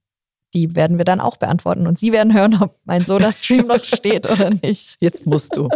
die 0.55 0.75
werden 0.77 0.97
wir 0.99 1.05
dann 1.05 1.21
auch 1.21 1.37
beantworten 1.37 1.87
und 1.87 1.99
Sie 1.99 2.13
werden 2.13 2.33
hören, 2.33 2.57
ob 2.63 2.77
mein 2.85 3.05
Soda-Stream 3.05 3.67
noch 3.67 3.85
steht 3.85 4.25
oder 4.31 4.51
nicht. 4.51 4.97
Jetzt 5.01 5.27
musst 5.27 5.57
du. 5.57 5.69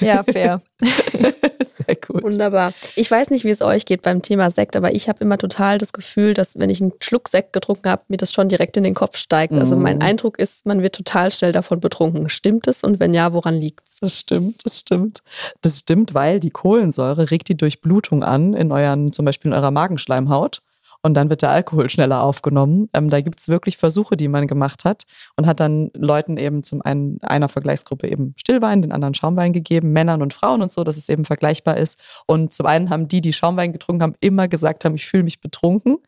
Ja, 0.00 0.22
fair. 0.22 0.62
Sehr 1.64 1.96
gut. 1.96 2.22
Wunderbar. 2.22 2.72
Ich 2.96 3.10
weiß 3.10 3.30
nicht, 3.30 3.44
wie 3.44 3.50
es 3.50 3.62
euch 3.62 3.84
geht 3.86 4.02
beim 4.02 4.22
Thema 4.22 4.50
Sekt, 4.50 4.76
aber 4.76 4.94
ich 4.94 5.08
habe 5.08 5.22
immer 5.24 5.38
total 5.38 5.78
das 5.78 5.92
Gefühl, 5.92 6.34
dass 6.34 6.58
wenn 6.58 6.70
ich 6.70 6.80
einen 6.80 6.92
Schluck 7.00 7.28
Sekt 7.28 7.52
getrunken 7.52 7.88
habe, 7.90 8.02
mir 8.08 8.16
das 8.16 8.32
schon 8.32 8.48
direkt 8.48 8.76
in 8.76 8.84
den 8.84 8.94
Kopf 8.94 9.16
steigt. 9.16 9.52
Also 9.52 9.76
mein 9.76 9.96
Mhm. 9.96 10.02
Eindruck 10.02 10.38
ist, 10.38 10.66
man 10.66 10.82
wird 10.82 10.94
total 10.94 11.30
schnell 11.30 11.52
davon 11.52 11.80
betrunken. 11.80 12.28
Stimmt 12.28 12.66
es? 12.66 12.82
Und 12.82 13.00
wenn 13.00 13.14
ja, 13.14 13.32
woran 13.32 13.54
liegt 13.56 13.86
es? 13.86 13.98
Das 14.00 14.18
stimmt, 14.18 14.64
das 14.64 14.80
stimmt. 14.80 15.20
Das 15.60 15.78
stimmt, 15.80 16.14
weil 16.14 16.40
die 16.40 16.50
Kohlensäure 16.50 17.30
regt 17.30 17.48
die 17.48 17.56
Durchblutung 17.56 18.22
an 18.24 18.54
in 18.54 18.72
euren, 18.72 19.12
zum 19.12 19.24
Beispiel 19.24 19.50
in 19.50 19.56
eurer 19.56 19.70
Magenschleimhaut. 19.70 20.62
Und 21.04 21.14
dann 21.14 21.28
wird 21.28 21.42
der 21.42 21.50
Alkohol 21.50 21.90
schneller 21.90 22.22
aufgenommen. 22.22 22.88
Ähm, 22.94 23.10
da 23.10 23.20
gibt 23.20 23.38
es 23.38 23.48
wirklich 23.48 23.76
Versuche, 23.76 24.16
die 24.16 24.26
man 24.26 24.46
gemacht 24.46 24.86
hat 24.86 25.02
und 25.36 25.46
hat 25.46 25.60
dann 25.60 25.90
Leuten 25.94 26.38
eben 26.38 26.62
zum 26.62 26.80
einen 26.80 27.18
einer 27.22 27.50
Vergleichsgruppe 27.50 28.08
eben 28.08 28.32
Stillwein, 28.38 28.80
den 28.80 28.90
anderen 28.90 29.12
Schaumwein 29.12 29.52
gegeben, 29.52 29.92
Männern 29.92 30.22
und 30.22 30.32
Frauen 30.32 30.62
und 30.62 30.72
so, 30.72 30.82
dass 30.82 30.96
es 30.96 31.10
eben 31.10 31.26
vergleichbar 31.26 31.76
ist. 31.76 32.00
Und 32.26 32.54
zum 32.54 32.64
einen 32.64 32.88
haben 32.88 33.06
die, 33.06 33.20
die 33.20 33.34
Schaumwein 33.34 33.74
getrunken 33.74 34.02
haben, 34.02 34.14
immer 34.20 34.48
gesagt 34.48 34.86
haben, 34.86 34.94
ich 34.94 35.06
fühle 35.06 35.24
mich 35.24 35.42
betrunken. 35.42 35.98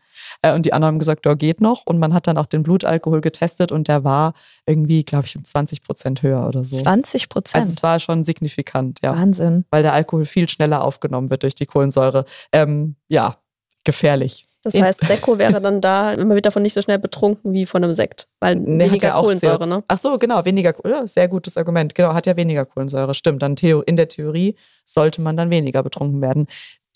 Äh, 0.40 0.54
und 0.54 0.64
die 0.64 0.72
anderen 0.72 0.94
haben 0.94 0.98
gesagt, 0.98 1.26
ja, 1.26 1.34
geht 1.34 1.60
noch. 1.60 1.84
Und 1.84 1.98
man 1.98 2.14
hat 2.14 2.26
dann 2.26 2.38
auch 2.38 2.46
den 2.46 2.62
Blutalkohol 2.62 3.20
getestet 3.20 3.72
und 3.72 3.88
der 3.88 4.02
war 4.02 4.32
irgendwie, 4.64 5.04
glaube 5.04 5.26
ich, 5.26 5.36
um 5.36 5.44
20 5.44 5.82
Prozent 5.82 6.22
höher 6.22 6.48
oder 6.48 6.64
so. 6.64 6.80
20 6.82 7.22
Also 7.24 7.28
Prozent. 7.28 7.68
es 7.68 7.82
war 7.82 8.00
schon 8.00 8.24
signifikant, 8.24 9.00
ja. 9.04 9.14
Wahnsinn. 9.14 9.66
Weil 9.68 9.82
der 9.82 9.92
Alkohol 9.92 10.24
viel 10.24 10.48
schneller 10.48 10.82
aufgenommen 10.82 11.28
wird 11.28 11.42
durch 11.42 11.54
die 11.54 11.66
Kohlensäure. 11.66 12.24
Ähm, 12.50 12.96
ja, 13.08 13.36
gefährlich. 13.84 14.48
Das 14.72 14.80
heißt, 14.82 15.06
Sekko 15.06 15.38
wäre 15.38 15.60
dann 15.60 15.80
da, 15.80 16.14
man 16.16 16.30
wird 16.30 16.46
davon 16.46 16.62
nicht 16.62 16.74
so 16.74 16.82
schnell 16.82 16.98
betrunken 16.98 17.52
wie 17.52 17.66
von 17.66 17.82
einem 17.84 17.94
Sekt, 17.94 18.28
weil 18.40 18.56
Nee, 18.56 18.84
hat 18.84 18.90
weniger 18.90 19.08
ja 19.08 19.14
auch 19.14 19.22
Kohlensäure, 19.22 19.64
CO2. 19.64 19.66
ne? 19.68 19.84
Ach 19.88 19.98
so, 19.98 20.18
genau, 20.18 20.44
weniger, 20.44 20.74
ja, 20.88 21.06
sehr 21.06 21.28
gutes 21.28 21.56
Argument. 21.56 21.94
Genau, 21.94 22.14
hat 22.14 22.26
ja 22.26 22.36
weniger 22.36 22.64
Kohlensäure. 22.64 23.14
Stimmt, 23.14 23.42
dann 23.42 23.56
Theo, 23.56 23.80
in 23.82 23.96
der 23.96 24.08
Theorie 24.08 24.56
sollte 24.84 25.20
man 25.22 25.36
dann 25.36 25.50
weniger 25.50 25.82
betrunken 25.82 26.20
werden. 26.20 26.46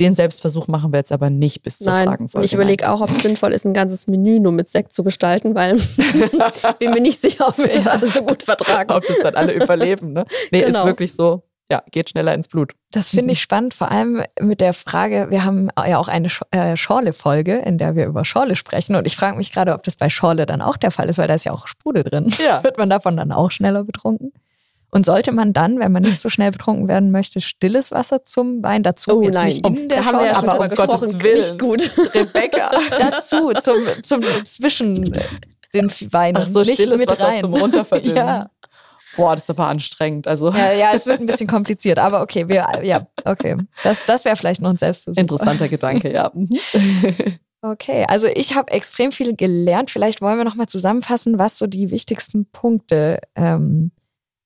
Den 0.00 0.14
Selbstversuch 0.14 0.66
machen 0.66 0.92
wir 0.92 0.98
jetzt 0.98 1.12
aber 1.12 1.28
nicht 1.28 1.62
bis 1.62 1.78
zur 1.78 1.92
Nein, 1.92 2.08
Fragenfolge. 2.08 2.44
ich 2.46 2.54
überlege 2.54 2.90
auch, 2.90 3.02
ob 3.02 3.10
es 3.10 3.22
sinnvoll 3.22 3.52
ist, 3.52 3.66
ein 3.66 3.74
ganzes 3.74 4.06
Menü 4.06 4.40
nur 4.40 4.50
mit 4.52 4.66
Sekt 4.68 4.94
zu 4.94 5.02
gestalten, 5.04 5.54
weil 5.54 5.76
bin 6.78 6.90
mir 6.92 7.00
nicht 7.02 7.20
sicher, 7.20 7.48
ob 7.48 7.58
wir 7.58 7.68
das 7.68 7.86
alles 7.86 8.14
so 8.14 8.22
gut 8.22 8.42
vertragen. 8.42 8.90
Ob 8.92 9.06
das 9.06 9.18
dann 9.22 9.34
alle 9.34 9.52
überleben, 9.52 10.12
ne? 10.14 10.24
Nee, 10.50 10.62
Genau. 10.62 10.80
ist 10.80 10.86
wirklich 10.86 11.12
so, 11.14 11.42
ja, 11.70 11.82
geht 11.90 12.10
schneller 12.10 12.34
ins 12.34 12.48
Blut. 12.48 12.72
Das 12.90 13.10
finde 13.10 13.32
ich 13.32 13.40
spannend, 13.40 13.74
vor 13.74 13.90
allem 13.90 14.24
mit 14.40 14.60
der 14.60 14.72
Frage, 14.72 15.28
wir 15.30 15.44
haben 15.44 15.68
ja 15.86 15.98
auch 15.98 16.08
eine 16.08 16.28
Sch 16.28 16.42
äh, 16.50 16.76
Schorle-Folge, 16.76 17.58
in 17.58 17.78
der 17.78 17.94
wir 17.94 18.06
über 18.06 18.24
Schorle 18.24 18.56
sprechen. 18.56 18.96
Und 18.96 19.06
ich 19.06 19.16
frage 19.16 19.36
mich 19.36 19.52
gerade, 19.52 19.72
ob 19.72 19.84
das 19.84 19.94
bei 19.94 20.08
Schorle 20.08 20.46
dann 20.46 20.62
auch 20.62 20.76
der 20.76 20.90
Fall 20.90 21.08
ist, 21.08 21.18
weil 21.18 21.28
da 21.28 21.34
ist 21.34 21.44
ja 21.44 21.52
auch 21.52 21.68
Sprudel 21.68 22.02
drin. 22.02 22.34
Ja. 22.44 22.62
Wird 22.64 22.76
man 22.76 22.90
davon 22.90 23.16
dann 23.16 23.30
auch 23.30 23.52
schneller 23.52 23.84
betrunken? 23.84 24.32
Und 24.90 25.06
sollte 25.06 25.30
man 25.30 25.52
dann, 25.52 25.78
wenn 25.78 25.92
man 25.92 26.02
nicht 26.02 26.20
so 26.20 26.28
schnell 26.28 26.50
betrunken 26.50 26.88
werden 26.88 27.12
möchte, 27.12 27.40
stilles 27.40 27.92
Wasser 27.92 28.24
zum 28.24 28.60
Wein 28.64 28.82
dazu? 28.82 29.18
Oh 29.18 29.22
jetzt 29.22 29.34
nein, 29.34 29.46
nicht 29.46 29.64
in 29.64 29.88
der 29.88 30.04
haben 30.04 30.18
wir 30.18 30.26
ja 30.26 30.34
schon 30.34 30.46
Schorle, 30.46 30.52
aber 30.52 30.64
um 30.64 30.68
gesprochen. 30.68 31.00
Gottes 31.00 31.22
Willen. 31.22 31.36
Nicht 31.36 31.58
gut. 31.60 32.14
Rebecca. 32.14 32.70
dazu, 32.98 33.52
zum, 33.60 33.76
zum 34.02 34.22
Zwischen 34.44 35.12
den 35.72 35.90
Weinen. 36.10 36.38
Ach 36.38 36.46
so, 36.48 36.62
nicht 36.62 36.72
stilles 36.72 36.98
mit 36.98 37.08
Wasser 37.08 37.28
rein. 37.28 37.40
zum 37.40 37.54
Runterverdünnen. 37.54 38.16
ja. 38.16 38.50
Boah, 39.16 39.34
das 39.34 39.44
ist 39.44 39.50
aber 39.50 39.66
anstrengend. 39.66 40.26
Also. 40.28 40.52
Ja, 40.52 40.72
ja, 40.72 40.92
es 40.94 41.06
wird 41.06 41.20
ein 41.20 41.26
bisschen 41.26 41.46
kompliziert, 41.48 41.98
aber 41.98 42.22
okay, 42.22 42.48
wir, 42.48 42.66
ja, 42.82 43.06
okay. 43.24 43.56
Das, 43.82 44.04
das 44.06 44.24
wäre 44.24 44.36
vielleicht 44.36 44.60
noch 44.60 44.70
ein 44.70 44.76
Selbstversuch. 44.76 45.20
Interessanter 45.20 45.68
Gedanke, 45.68 46.12
ja. 46.12 46.30
Mhm. 46.40 46.58
Okay, 47.62 48.06
also 48.08 48.26
ich 48.26 48.54
habe 48.54 48.72
extrem 48.72 49.12
viel 49.12 49.36
gelernt. 49.36 49.90
Vielleicht 49.90 50.22
wollen 50.22 50.38
wir 50.38 50.44
nochmal 50.44 50.68
zusammenfassen, 50.68 51.38
was 51.38 51.58
so 51.58 51.66
die 51.66 51.90
wichtigsten 51.90 52.46
Punkte 52.46 53.20
ähm, 53.34 53.90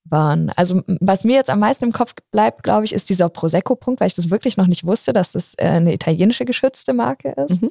waren. 0.05 0.51
Also 0.51 0.83
was 0.87 1.23
mir 1.23 1.37
jetzt 1.37 1.51
am 1.51 1.61
meisten 1.61 1.85
im 1.85 1.93
Kopf 1.93 2.15
bleibt, 2.33 2.65
glaube 2.65 2.85
ich, 2.85 2.93
ist 2.93 3.09
dieser 3.09 3.29
Prosecco-Punkt, 3.29 4.01
weil 4.01 4.09
ich 4.09 4.15
das 4.15 4.31
wirklich 4.31 4.57
noch 4.57 4.67
nicht 4.67 4.85
wusste, 4.85 5.13
dass 5.13 5.33
das 5.33 5.55
äh, 5.59 5.67
eine 5.67 5.95
italienische 5.95 6.45
geschützte 6.45 6.93
Marke 6.93 7.31
ist. 7.31 7.63
Mhm. 7.63 7.71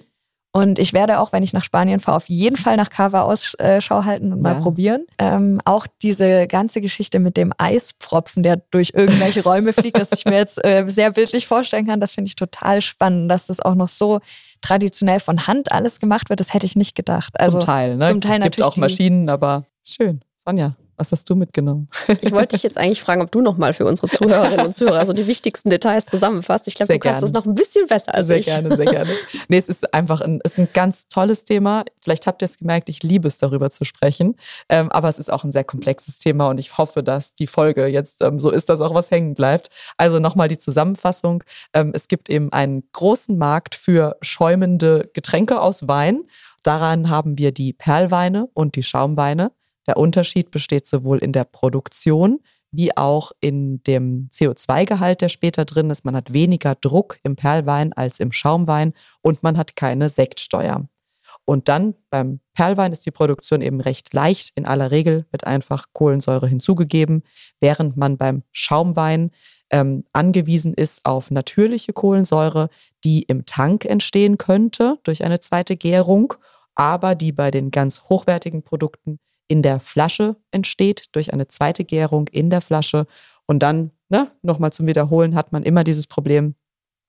Und 0.56 0.78
ich 0.78 0.94
werde 0.94 1.20
auch, 1.20 1.32
wenn 1.34 1.42
ich 1.42 1.52
nach 1.52 1.64
Spanien 1.64 2.00
fahre, 2.00 2.16
auf 2.16 2.30
jeden 2.30 2.58
Fall 2.58 2.78
nach 2.78 2.92
Cava 2.92 3.22
Ausschau 3.22 4.06
halten 4.06 4.32
und 4.32 4.40
mal 4.40 4.54
probieren. 4.56 5.08
Ähm, 5.18 5.60
auch 5.66 5.88
diese 6.04 6.46
ganze 6.46 6.80
Geschichte 6.80 7.18
mit 7.18 7.38
dem 7.38 7.54
Eispfropfen, 7.58 8.44
der 8.44 8.58
durch 8.70 8.92
irgendwelche 8.94 9.42
Räume 9.44 9.74
fliegt, 9.74 9.98
dass 10.00 10.12
ich 10.12 10.26
mir 10.26 10.36
jetzt 10.36 10.64
äh, 10.64 10.86
sehr 10.88 11.12
bildlich 11.12 11.48
vorstellen 11.48 11.88
kann, 11.88 12.00
das 12.00 12.12
finde 12.12 12.28
ich 12.28 12.36
total 12.36 12.82
spannend, 12.82 13.32
dass 13.32 13.48
das 13.48 13.62
auch 13.62 13.74
noch 13.74 13.90
so 13.90 14.20
traditionell 14.62 15.20
von 15.20 15.48
Hand 15.48 15.72
alles 15.72 16.00
gemacht 16.00 16.30
wird. 16.30 16.40
Das 16.40 16.54
hätte 16.54 16.68
ich 16.68 16.76
nicht 16.76 16.94
gedacht. 16.94 17.34
Also, 17.40 17.58
zum 17.58 17.66
Teil, 17.66 17.98
ne? 17.98 18.08
Zum 18.10 18.22
Teil 18.22 18.38
natürlich. 18.38 18.58
Gibt 18.58 18.68
auch 18.68 18.78
Maschinen, 18.78 19.30
aber 19.30 19.66
schön. 19.84 20.22
Sonja. 20.46 20.76
Was 20.98 21.12
hast 21.12 21.30
du 21.30 21.36
mitgenommen? 21.36 21.90
Ich 22.22 22.32
wollte 22.32 22.56
dich 22.56 22.64
jetzt 22.64 22.78
eigentlich 22.78 23.02
fragen, 23.02 23.22
ob 23.22 23.32
du 23.32 23.42
nochmal 23.42 23.74
für 23.74 23.86
unsere 23.86 24.08
Zuhörerinnen 24.08 24.66
und 24.68 24.76
Zuhörer 24.76 25.06
so 25.06 25.14
die 25.14 25.28
wichtigsten 25.28 25.70
Details 25.70 26.06
zusammenfasst. 26.06 26.68
Ich 26.68 26.76
glaube, 26.76 26.94
du 26.94 27.00
kannst 27.00 27.24
es 27.24 27.32
noch 27.32 27.46
ein 27.46 27.54
bisschen 27.54 27.88
besser 27.88 28.14
als 28.14 28.28
sehr 28.28 28.38
ich. 28.38 28.46
Sehr 28.46 28.62
gerne, 28.62 28.76
sehr 28.76 28.86
gerne. 28.86 29.10
Nee, 29.48 29.58
es 29.58 29.68
ist 29.68 29.94
einfach 29.94 30.22
ein, 30.22 30.40
es 30.44 30.54
ist 30.54 30.60
ein 30.60 30.70
ganz 30.74 31.08
tolles 31.08 31.44
Thema. 31.44 31.84
Vielleicht 32.02 32.28
habt 32.28 32.42
ihr 32.42 32.46
es 32.46 32.58
gemerkt, 32.58 32.90
ich 32.90 33.04
liebe 33.04 33.28
es, 33.28 33.38
darüber 33.38 33.70
zu 33.70 33.86
sprechen. 33.86 34.36
Ähm, 34.70 34.92
aber 34.92 35.10
es 35.10 35.20
ist 35.20 35.32
auch 35.32 35.44
ein 35.44 35.52
sehr 35.52 35.64
komplexes 35.64 36.20
Thema 36.20 36.50
und 36.50 36.60
ich 36.60 36.78
hoffe, 36.78 37.04
dass 37.04 37.34
die 37.34 37.48
Folge 37.48 37.88
jetzt 37.88 38.22
ähm, 38.22 38.40
so 38.40 38.52
ist, 38.52 38.70
dass 38.70 38.82
auch 38.82 38.94
was 38.94 39.12
hängen 39.12 39.34
bleibt. 39.34 39.70
Also 39.98 40.20
nochmal 40.20 40.48
die 40.48 40.58
Zusammenfassung. 40.58 41.44
Ähm, 41.74 41.92
es 41.94 42.08
gibt 42.08 42.30
eben 42.30 42.52
einen 42.54 42.84
großen 42.94 43.38
Markt 43.38 43.76
für 43.76 44.18
schäumende 44.22 45.10
Getränke 45.14 45.60
aus 45.60 45.88
Wein. 45.88 46.24
Daran 46.64 47.10
haben 47.10 47.38
wir 47.38 47.52
die 47.52 47.74
Perlweine 47.74 48.48
und 48.54 48.76
die 48.76 48.84
Schaumweine. 48.84 49.52
Der 49.88 49.98
Unterschied 49.98 50.52
besteht 50.52 50.88
sowohl 50.88 51.20
in 51.20 51.32
der 51.32 51.44
Produktion 51.44 52.40
wie 52.74 52.98
auch 52.98 53.32
in 53.40 53.84
dem 53.84 54.30
CO2-Gehalt, 54.32 55.22
der 55.22 55.30
später 55.30 55.64
drin 55.64 55.92
ist. 55.92 56.06
Man 56.06 56.16
hat 56.16 56.34
weniger 56.34 56.76
Druck 56.76 57.20
im 57.24 57.36
Perlwein 57.36 57.94
als 57.94 58.20
im 58.20 58.32
Schaumwein 58.32 58.94
und 59.22 59.44
man 59.44 59.58
hat 59.58 59.76
keine 59.76 60.10
Sektsteuer. 60.10 60.88
Und 61.46 61.70
dann 61.70 61.94
beim 62.10 62.40
Perlwein 62.54 62.92
ist 62.92 63.06
die 63.06 63.12
Produktion 63.12 63.62
eben 63.62 63.80
recht 63.80 64.14
leicht. 64.14 64.52
In 64.56 64.66
aller 64.66 64.92
Regel 64.92 65.26
wird 65.32 65.46
einfach 65.46 65.88
Kohlensäure 65.94 66.48
hinzugegeben, 66.48 67.24
während 67.60 67.96
man 67.96 68.18
beim 68.18 68.44
Schaumwein 68.52 69.32
ähm, 69.70 70.06
angewiesen 70.14 70.74
ist 70.74 71.06
auf 71.06 71.32
natürliche 71.32 71.94
Kohlensäure, 71.94 72.70
die 73.04 73.24
im 73.24 73.46
Tank 73.46 73.86
entstehen 73.86 74.38
könnte 74.38 75.00
durch 75.04 75.24
eine 75.24 75.40
zweite 75.40 75.76
Gärung, 75.76 76.34
aber 76.76 77.16
die 77.16 77.32
bei 77.32 77.52
den 77.52 77.72
ganz 77.72 78.04
hochwertigen 78.10 78.64
Produkten 78.64 79.20
in 79.48 79.62
der 79.62 79.80
Flasche 79.80 80.36
entsteht, 80.52 81.06
durch 81.12 81.34
eine 81.34 81.48
zweite 81.48 81.84
Gärung 81.84 82.28
in 82.30 82.50
der 82.50 82.62
Flasche. 82.62 83.06
Und 83.46 83.60
dann, 83.60 83.92
ne, 84.10 84.32
nochmal 84.42 84.72
zum 84.72 84.88
Wiederholen, 84.88 85.36
hat 85.36 85.52
man 85.52 85.64
immer 85.64 85.84
dieses 85.84 86.08
Problem, 86.08 86.56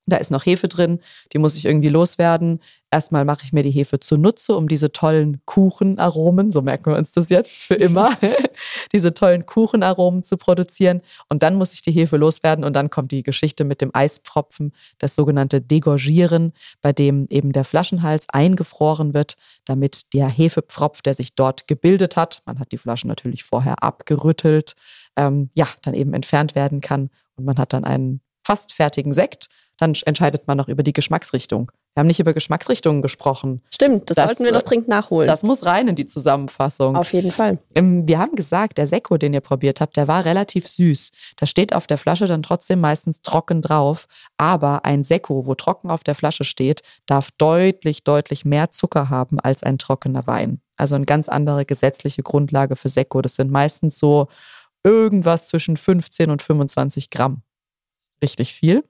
da 0.07 0.17
ist 0.17 0.31
noch 0.31 0.45
Hefe 0.45 0.69
drin, 0.69 1.01
die 1.33 1.39
muss 1.39 1.57
ich 1.57 1.65
irgendwie 1.65 1.89
loswerden. 1.89 2.61
Erstmal 2.91 3.25
mache 3.25 3.43
ich 3.45 3.53
mir 3.53 3.63
die 3.63 3.71
Hefe 3.71 3.99
zunutze, 3.99 4.55
um 4.55 4.69
diese 4.69 4.93
tollen 4.93 5.41
Kuchenaromen, 5.47 6.51
so 6.51 6.61
merken 6.63 6.93
wir 6.93 6.99
uns 6.99 7.13
das 7.13 7.31
jetzt 7.31 7.65
für 7.65 7.75
immer, 7.75 8.17
diese 8.93 9.15
tollen 9.15 9.47
Kuchenaromen 9.47 10.23
zu 10.23 10.37
produzieren. 10.37 11.01
Und 11.29 11.43
dann 11.43 11.55
muss 11.55 11.73
ich 11.73 11.83
die 11.83 11.91
Hefe 11.91 12.19
loswerden 12.19 12.65
und 12.65 12.75
dann 12.75 12.91
kommt 12.91 13.13
die 13.13 13.23
Geschichte 13.23 13.65
mit 13.65 13.81
dem 13.81 13.91
Eispropfen, 13.95 14.73
das 14.99 15.15
sogenannte 15.15 15.61
Degorgieren, 15.61 16.53
bei 16.83 16.93
dem 16.93 17.27
eben 17.31 17.53
der 17.53 17.65
Flaschenhals 17.65 18.29
eingefroren 18.29 19.15
wird, 19.15 19.35
damit 19.65 20.13
der 20.13 20.29
Hefepfropf, 20.29 21.01
der 21.01 21.15
sich 21.15 21.35
dort 21.35 21.67
gebildet 21.67 22.17
hat, 22.17 22.43
man 22.45 22.59
hat 22.59 22.73
die 22.73 22.79
Flasche 22.79 23.09
natürlich 23.09 23.43
vorher 23.43 23.83
abgerüttelt, 23.83 24.75
ähm, 25.17 25.51
ja, 25.55 25.69
dann 25.83 25.95
eben 25.95 26.13
entfernt 26.13 26.55
werden 26.55 26.81
kann 26.81 27.11
und 27.37 27.45
man 27.45 27.57
hat 27.57 27.73
dann 27.73 27.85
einen 27.85 28.21
fast 28.45 28.73
fertigen 28.73 29.13
Sekt 29.13 29.49
dann 29.79 29.95
entscheidet 30.05 30.47
man 30.47 30.57
noch 30.57 30.69
über 30.69 30.83
die 30.83 30.93
Geschmacksrichtung. 30.93 31.71
Wir 31.95 32.01
haben 32.01 32.07
nicht 32.07 32.21
über 32.21 32.35
Geschmacksrichtungen 32.35 33.03
gesprochen. 33.03 33.63
Stimmt, 33.73 34.11
das, 34.11 34.17
das 34.17 34.27
sollten 34.27 34.45
wir 34.45 34.53
noch 34.53 34.63
dringend 34.63 34.89
nachholen. 34.89 35.29
Das 35.29 35.43
muss 35.43 35.65
rein 35.65 35.89
in 35.89 35.95
die 35.95 36.07
Zusammenfassung. 36.07 36.97
Auf 36.97 37.13
jeden 37.13 37.31
Fall. 37.31 37.59
Ähm, 37.75 38.07
wir 38.07 38.19
haben 38.19 38.35
gesagt, 38.35 38.79
der 38.79 38.87
Sekko, 38.87 39.17
den 39.17 39.33
ihr 39.33 39.41
probiert 39.41 39.81
habt, 39.81 39.97
der 39.97 40.09
war 40.09 40.25
relativ 40.25 40.67
süß. 40.67 41.13
Da 41.37 41.47
steht 41.47 41.75
auf 41.75 41.87
der 41.87 41.99
Flasche 41.99 42.27
dann 42.27 42.43
trotzdem 42.43 42.81
meistens 42.81 43.23
trocken 43.23 43.63
drauf. 43.63 44.07
Aber 44.39 44.85
ein 44.85 45.05
Sekko, 45.05 45.47
wo 45.47 45.55
trocken 45.55 45.91
auf 45.91 46.03
der 46.03 46.15
Flasche 46.15 46.45
steht, 46.45 46.83
darf 47.07 47.31
deutlich, 47.39 48.03
deutlich 48.03 48.45
mehr 48.45 48.71
Zucker 48.71 49.09
haben 49.09 49.39
als 49.39 49.63
ein 49.63 49.79
trockener 49.79 50.27
Wein. 50.27 50.61
Also 50.77 50.97
eine 50.97 51.07
ganz 51.07 51.29
andere 51.29 51.65
gesetzliche 51.65 52.23
Grundlage 52.23 52.75
für 52.75 52.89
Sekko. 52.89 53.23
Das 53.23 53.37
sind 53.37 53.51
meistens 53.51 53.99
so 53.99 54.29
irgendwas 54.83 55.47
zwischen 55.47 55.77
15 55.77 56.31
und 56.31 56.43
25 56.43 57.11
Gramm. 57.11 57.43
Richtig 58.23 58.55
viel. 58.55 58.85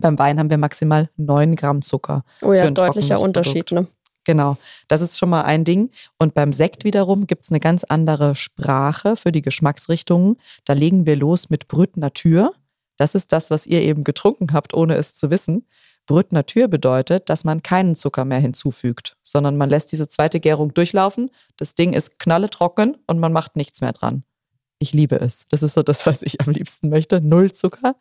Beim 0.00 0.18
Wein 0.18 0.38
haben 0.38 0.50
wir 0.50 0.58
maximal 0.58 1.08
9 1.16 1.56
Gramm 1.56 1.82
Zucker. 1.82 2.24
Oh 2.42 2.52
ja, 2.52 2.70
deutlicher 2.70 3.20
Unterschied, 3.20 3.70
ne? 3.72 3.86
Genau, 4.24 4.56
das 4.88 5.02
ist 5.02 5.18
schon 5.18 5.28
mal 5.28 5.42
ein 5.42 5.64
Ding. 5.64 5.90
Und 6.18 6.34
beim 6.34 6.52
Sekt 6.52 6.84
wiederum 6.84 7.26
gibt 7.26 7.44
es 7.44 7.50
eine 7.50 7.60
ganz 7.60 7.84
andere 7.84 8.34
Sprache 8.34 9.16
für 9.16 9.32
die 9.32 9.42
Geschmacksrichtungen. 9.42 10.36
Da 10.64 10.72
legen 10.72 11.04
wir 11.06 11.16
los 11.16 11.50
mit 11.50 11.68
Brüt 11.68 11.96
Natur. 11.96 12.54
Das 12.96 13.14
ist 13.14 13.32
das, 13.32 13.50
was 13.50 13.66
ihr 13.66 13.82
eben 13.82 14.02
getrunken 14.02 14.52
habt, 14.52 14.72
ohne 14.72 14.94
es 14.94 15.14
zu 15.14 15.30
wissen. 15.30 15.66
Brüt 16.06 16.32
Natur 16.32 16.68
bedeutet, 16.68 17.28
dass 17.28 17.44
man 17.44 17.62
keinen 17.62 17.96
Zucker 17.96 18.24
mehr 18.24 18.38
hinzufügt, 18.38 19.16
sondern 19.22 19.56
man 19.56 19.70
lässt 19.70 19.92
diese 19.92 20.08
zweite 20.08 20.40
Gärung 20.40 20.72
durchlaufen. 20.74 21.30
Das 21.56 21.74
Ding 21.74 21.92
ist 21.92 22.18
knalletrocken 22.18 22.96
und 23.06 23.18
man 23.18 23.32
macht 23.32 23.56
nichts 23.56 23.80
mehr 23.80 23.92
dran. 23.92 24.24
Ich 24.78 24.92
liebe 24.92 25.20
es. 25.20 25.44
Das 25.50 25.62
ist 25.62 25.74
so 25.74 25.82
das, 25.82 26.04
was 26.06 26.22
ich 26.22 26.40
am 26.40 26.52
liebsten 26.52 26.88
möchte. 26.88 27.20
Null 27.20 27.52
Zucker. 27.52 27.96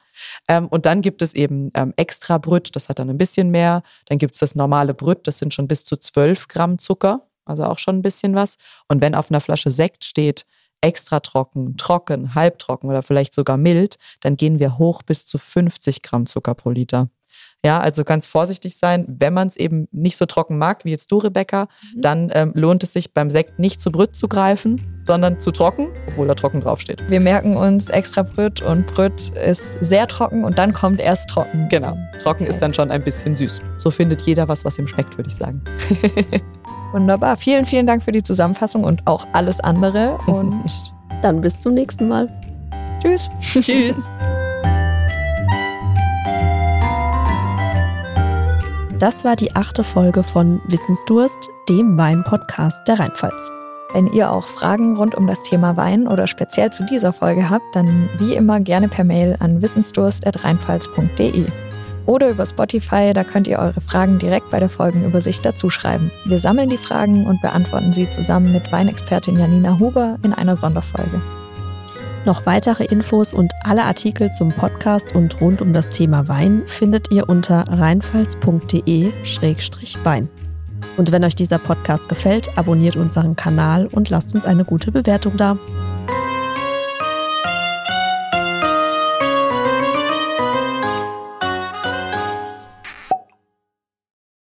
Ähm, 0.48 0.68
und 0.68 0.86
dann 0.86 1.02
gibt 1.02 1.22
es 1.22 1.34
eben 1.34 1.72
ähm, 1.76 1.94
extra 1.98 2.38
Brüt, 2.38 2.76
das 2.76 2.90
hat 2.90 3.00
dann 3.00 3.10
ein 3.10 3.18
bisschen 3.18 3.50
mehr. 3.52 3.84
Dann 4.08 4.18
gibt 4.18 4.36
es 4.36 4.40
das 4.40 4.56
normale 4.56 4.94
Brüt, 4.94 5.28
das 5.28 5.38
sind 5.38 5.54
schon 5.54 5.68
bis 5.68 5.86
zu 5.86 5.98
12 5.98 6.48
Gramm 6.48 6.80
Zucker, 6.80 7.28
also 7.46 7.66
auch 7.66 7.78
schon 7.78 7.98
ein 7.98 8.02
bisschen 8.02 8.36
was. 8.36 8.58
Und 8.88 9.02
wenn 9.02 9.16
auf 9.16 9.30
einer 9.30 9.42
Flasche 9.42 9.72
Sekt 9.72 10.04
steht, 10.04 10.46
extra 10.82 11.22
trocken, 11.22 11.78
trocken, 11.78 12.36
halbtrocken 12.36 12.90
oder 12.90 13.04
vielleicht 13.04 13.34
sogar 13.34 13.58
mild, 13.58 13.98
dann 14.20 14.36
gehen 14.36 14.60
wir 14.60 14.78
hoch 14.78 15.02
bis 15.04 15.26
zu 15.26 15.38
50 15.38 16.02
Gramm 16.02 16.26
Zucker 16.26 16.56
pro 16.56 16.72
Liter. 16.72 17.10
Ja, 17.66 17.80
also 17.80 18.04
ganz 18.04 18.28
vorsichtig 18.28 18.76
sein. 18.78 19.06
Wenn 19.08 19.34
man 19.34 19.48
es 19.48 19.56
eben 19.56 19.88
nicht 19.92 20.18
so 20.18 20.26
trocken 20.26 20.58
mag, 20.58 20.84
wie 20.84 20.92
jetzt 20.92 21.10
du, 21.12 21.18
Rebecca, 21.18 21.68
mhm. 21.96 22.02
dann 22.02 22.32
ähm, 22.34 22.52
lohnt 22.56 22.84
es 22.84 22.92
sich 22.92 23.14
beim 23.14 23.30
Sekt 23.30 23.58
nicht 23.58 23.80
zu 23.80 23.90
Brüt 23.90 24.16
zu 24.18 24.28
greifen, 24.28 24.82
sondern 25.04 25.40
zu 25.40 25.52
trocken, 25.52 25.88
obwohl 26.10 26.28
da 26.28 26.36
trocken 26.36 26.60
draufsteht. 26.60 27.02
Wir 27.10 27.22
merken 27.22 27.56
uns 27.56 27.90
extra 27.90 28.24
Brüt 28.24 28.62
und 28.62 28.86
Brüt 28.88 29.30
ist 29.38 29.78
sehr 29.80 30.08
trocken 30.08 30.44
und 30.44 30.58
dann 30.58 30.74
kommt 30.74 31.00
erst 31.00 31.30
trocken. 31.30 31.70
Genau. 31.70 31.96
Trocken 32.22 32.44
okay. 32.44 32.52
ist 32.52 32.62
dann 32.62 32.74
schon 32.74 32.92
ein 32.92 33.02
bisschen 33.02 33.34
süß. 33.34 33.62
So 33.78 33.92
findet 33.92 34.22
jeder 34.24 34.50
was, 34.50 34.66
was 34.66 34.78
ihm 34.78 34.88
schmeckt, 34.88 35.18
würde 35.18 35.30
ich 35.30 35.36
sagen. 35.36 35.64
Wunderbar. 36.92 37.38
Vielen, 37.38 37.66
vielen 37.66 37.88
Dank 37.88 38.04
für 38.04 38.12
die 38.12 38.24
Zusammenfassung 38.24 38.84
und 38.84 39.08
auch 39.08 39.26
alles 39.32 39.62
andere. 39.62 40.18
Und 40.28 40.64
dann 41.22 41.40
bis 41.40 41.62
zum 41.62 41.74
nächsten 41.74 42.10
Mal. 42.10 42.30
Tschüss. 43.02 43.30
Tschüss. 43.42 44.10
Das 49.04 49.26
war 49.26 49.36
die 49.36 49.54
achte 49.54 49.84
Folge 49.84 50.24
von 50.24 50.62
Wissensdurst, 50.66 51.50
dem 51.68 51.98
Wein-Podcast 51.98 52.88
der 52.88 53.02
Rheinpfalz. 53.02 53.52
Wenn 53.92 54.08
ihr 54.08 54.32
auch 54.32 54.48
Fragen 54.48 54.96
rund 54.96 55.14
um 55.14 55.28
das 55.28 55.44
Thema 55.44 55.76
Wein 55.76 56.08
oder 56.08 56.26
speziell 56.26 56.72
zu 56.72 56.86
dieser 56.86 57.12
Folge 57.12 57.50
habt, 57.50 57.66
dann 57.76 58.08
wie 58.18 58.34
immer 58.34 58.62
gerne 58.62 58.88
per 58.88 59.04
Mail 59.04 59.36
an 59.42 59.62
wissensdurst.rheinpfalz.de 59.62 61.48
oder 62.06 62.30
über 62.30 62.46
Spotify, 62.46 63.12
da 63.14 63.26
könnt 63.26 63.50
ihr 63.50 63.60
eure 63.60 63.82
Fragen 63.82 64.20
direkt 64.20 64.52
bei 64.52 64.62
der 64.62 64.70
Folgenübersicht 64.70 65.46
dazuschreiben. 65.46 66.10
Wir 66.24 66.40
sammeln 66.40 66.70
die 66.70 66.78
Fragen 66.78 67.26
und 67.26 67.42
beantworten 67.42 67.92
sie 67.92 68.10
zusammen 68.10 68.54
mit 68.54 68.72
Weinexpertin 68.72 69.38
Janina 69.38 69.80
Huber 69.80 70.18
in 70.24 70.32
einer 70.32 70.56
Sonderfolge. 70.56 71.20
Noch 72.26 72.46
weitere 72.46 72.86
Infos 72.86 73.34
und 73.34 73.52
alle 73.66 73.84
Artikel 73.84 74.32
zum 74.32 74.48
Podcast 74.50 75.14
und 75.14 75.42
rund 75.42 75.62
um 75.62 75.74
das 75.74 75.90
Thema 75.90 76.30
Wein 76.30 76.64
findet 76.66 77.12
ihr 77.12 77.28
unter 77.28 77.66
rheinpfalz.de-wein. 77.68 80.30
Und 80.96 81.12
wenn 81.12 81.26
euch 81.26 81.36
dieser 81.36 81.60
Podcast 81.60 82.08
gefällt, 82.08 82.58
abonniert 82.58 82.96
unseren 82.96 83.36
Kanal 83.36 83.90
und 83.92 84.10
lasst 84.10 84.34
uns 84.36 84.46
eine 84.46 84.64
gute 84.64 84.90
Bewertung 84.92 85.36
da. 85.36 85.58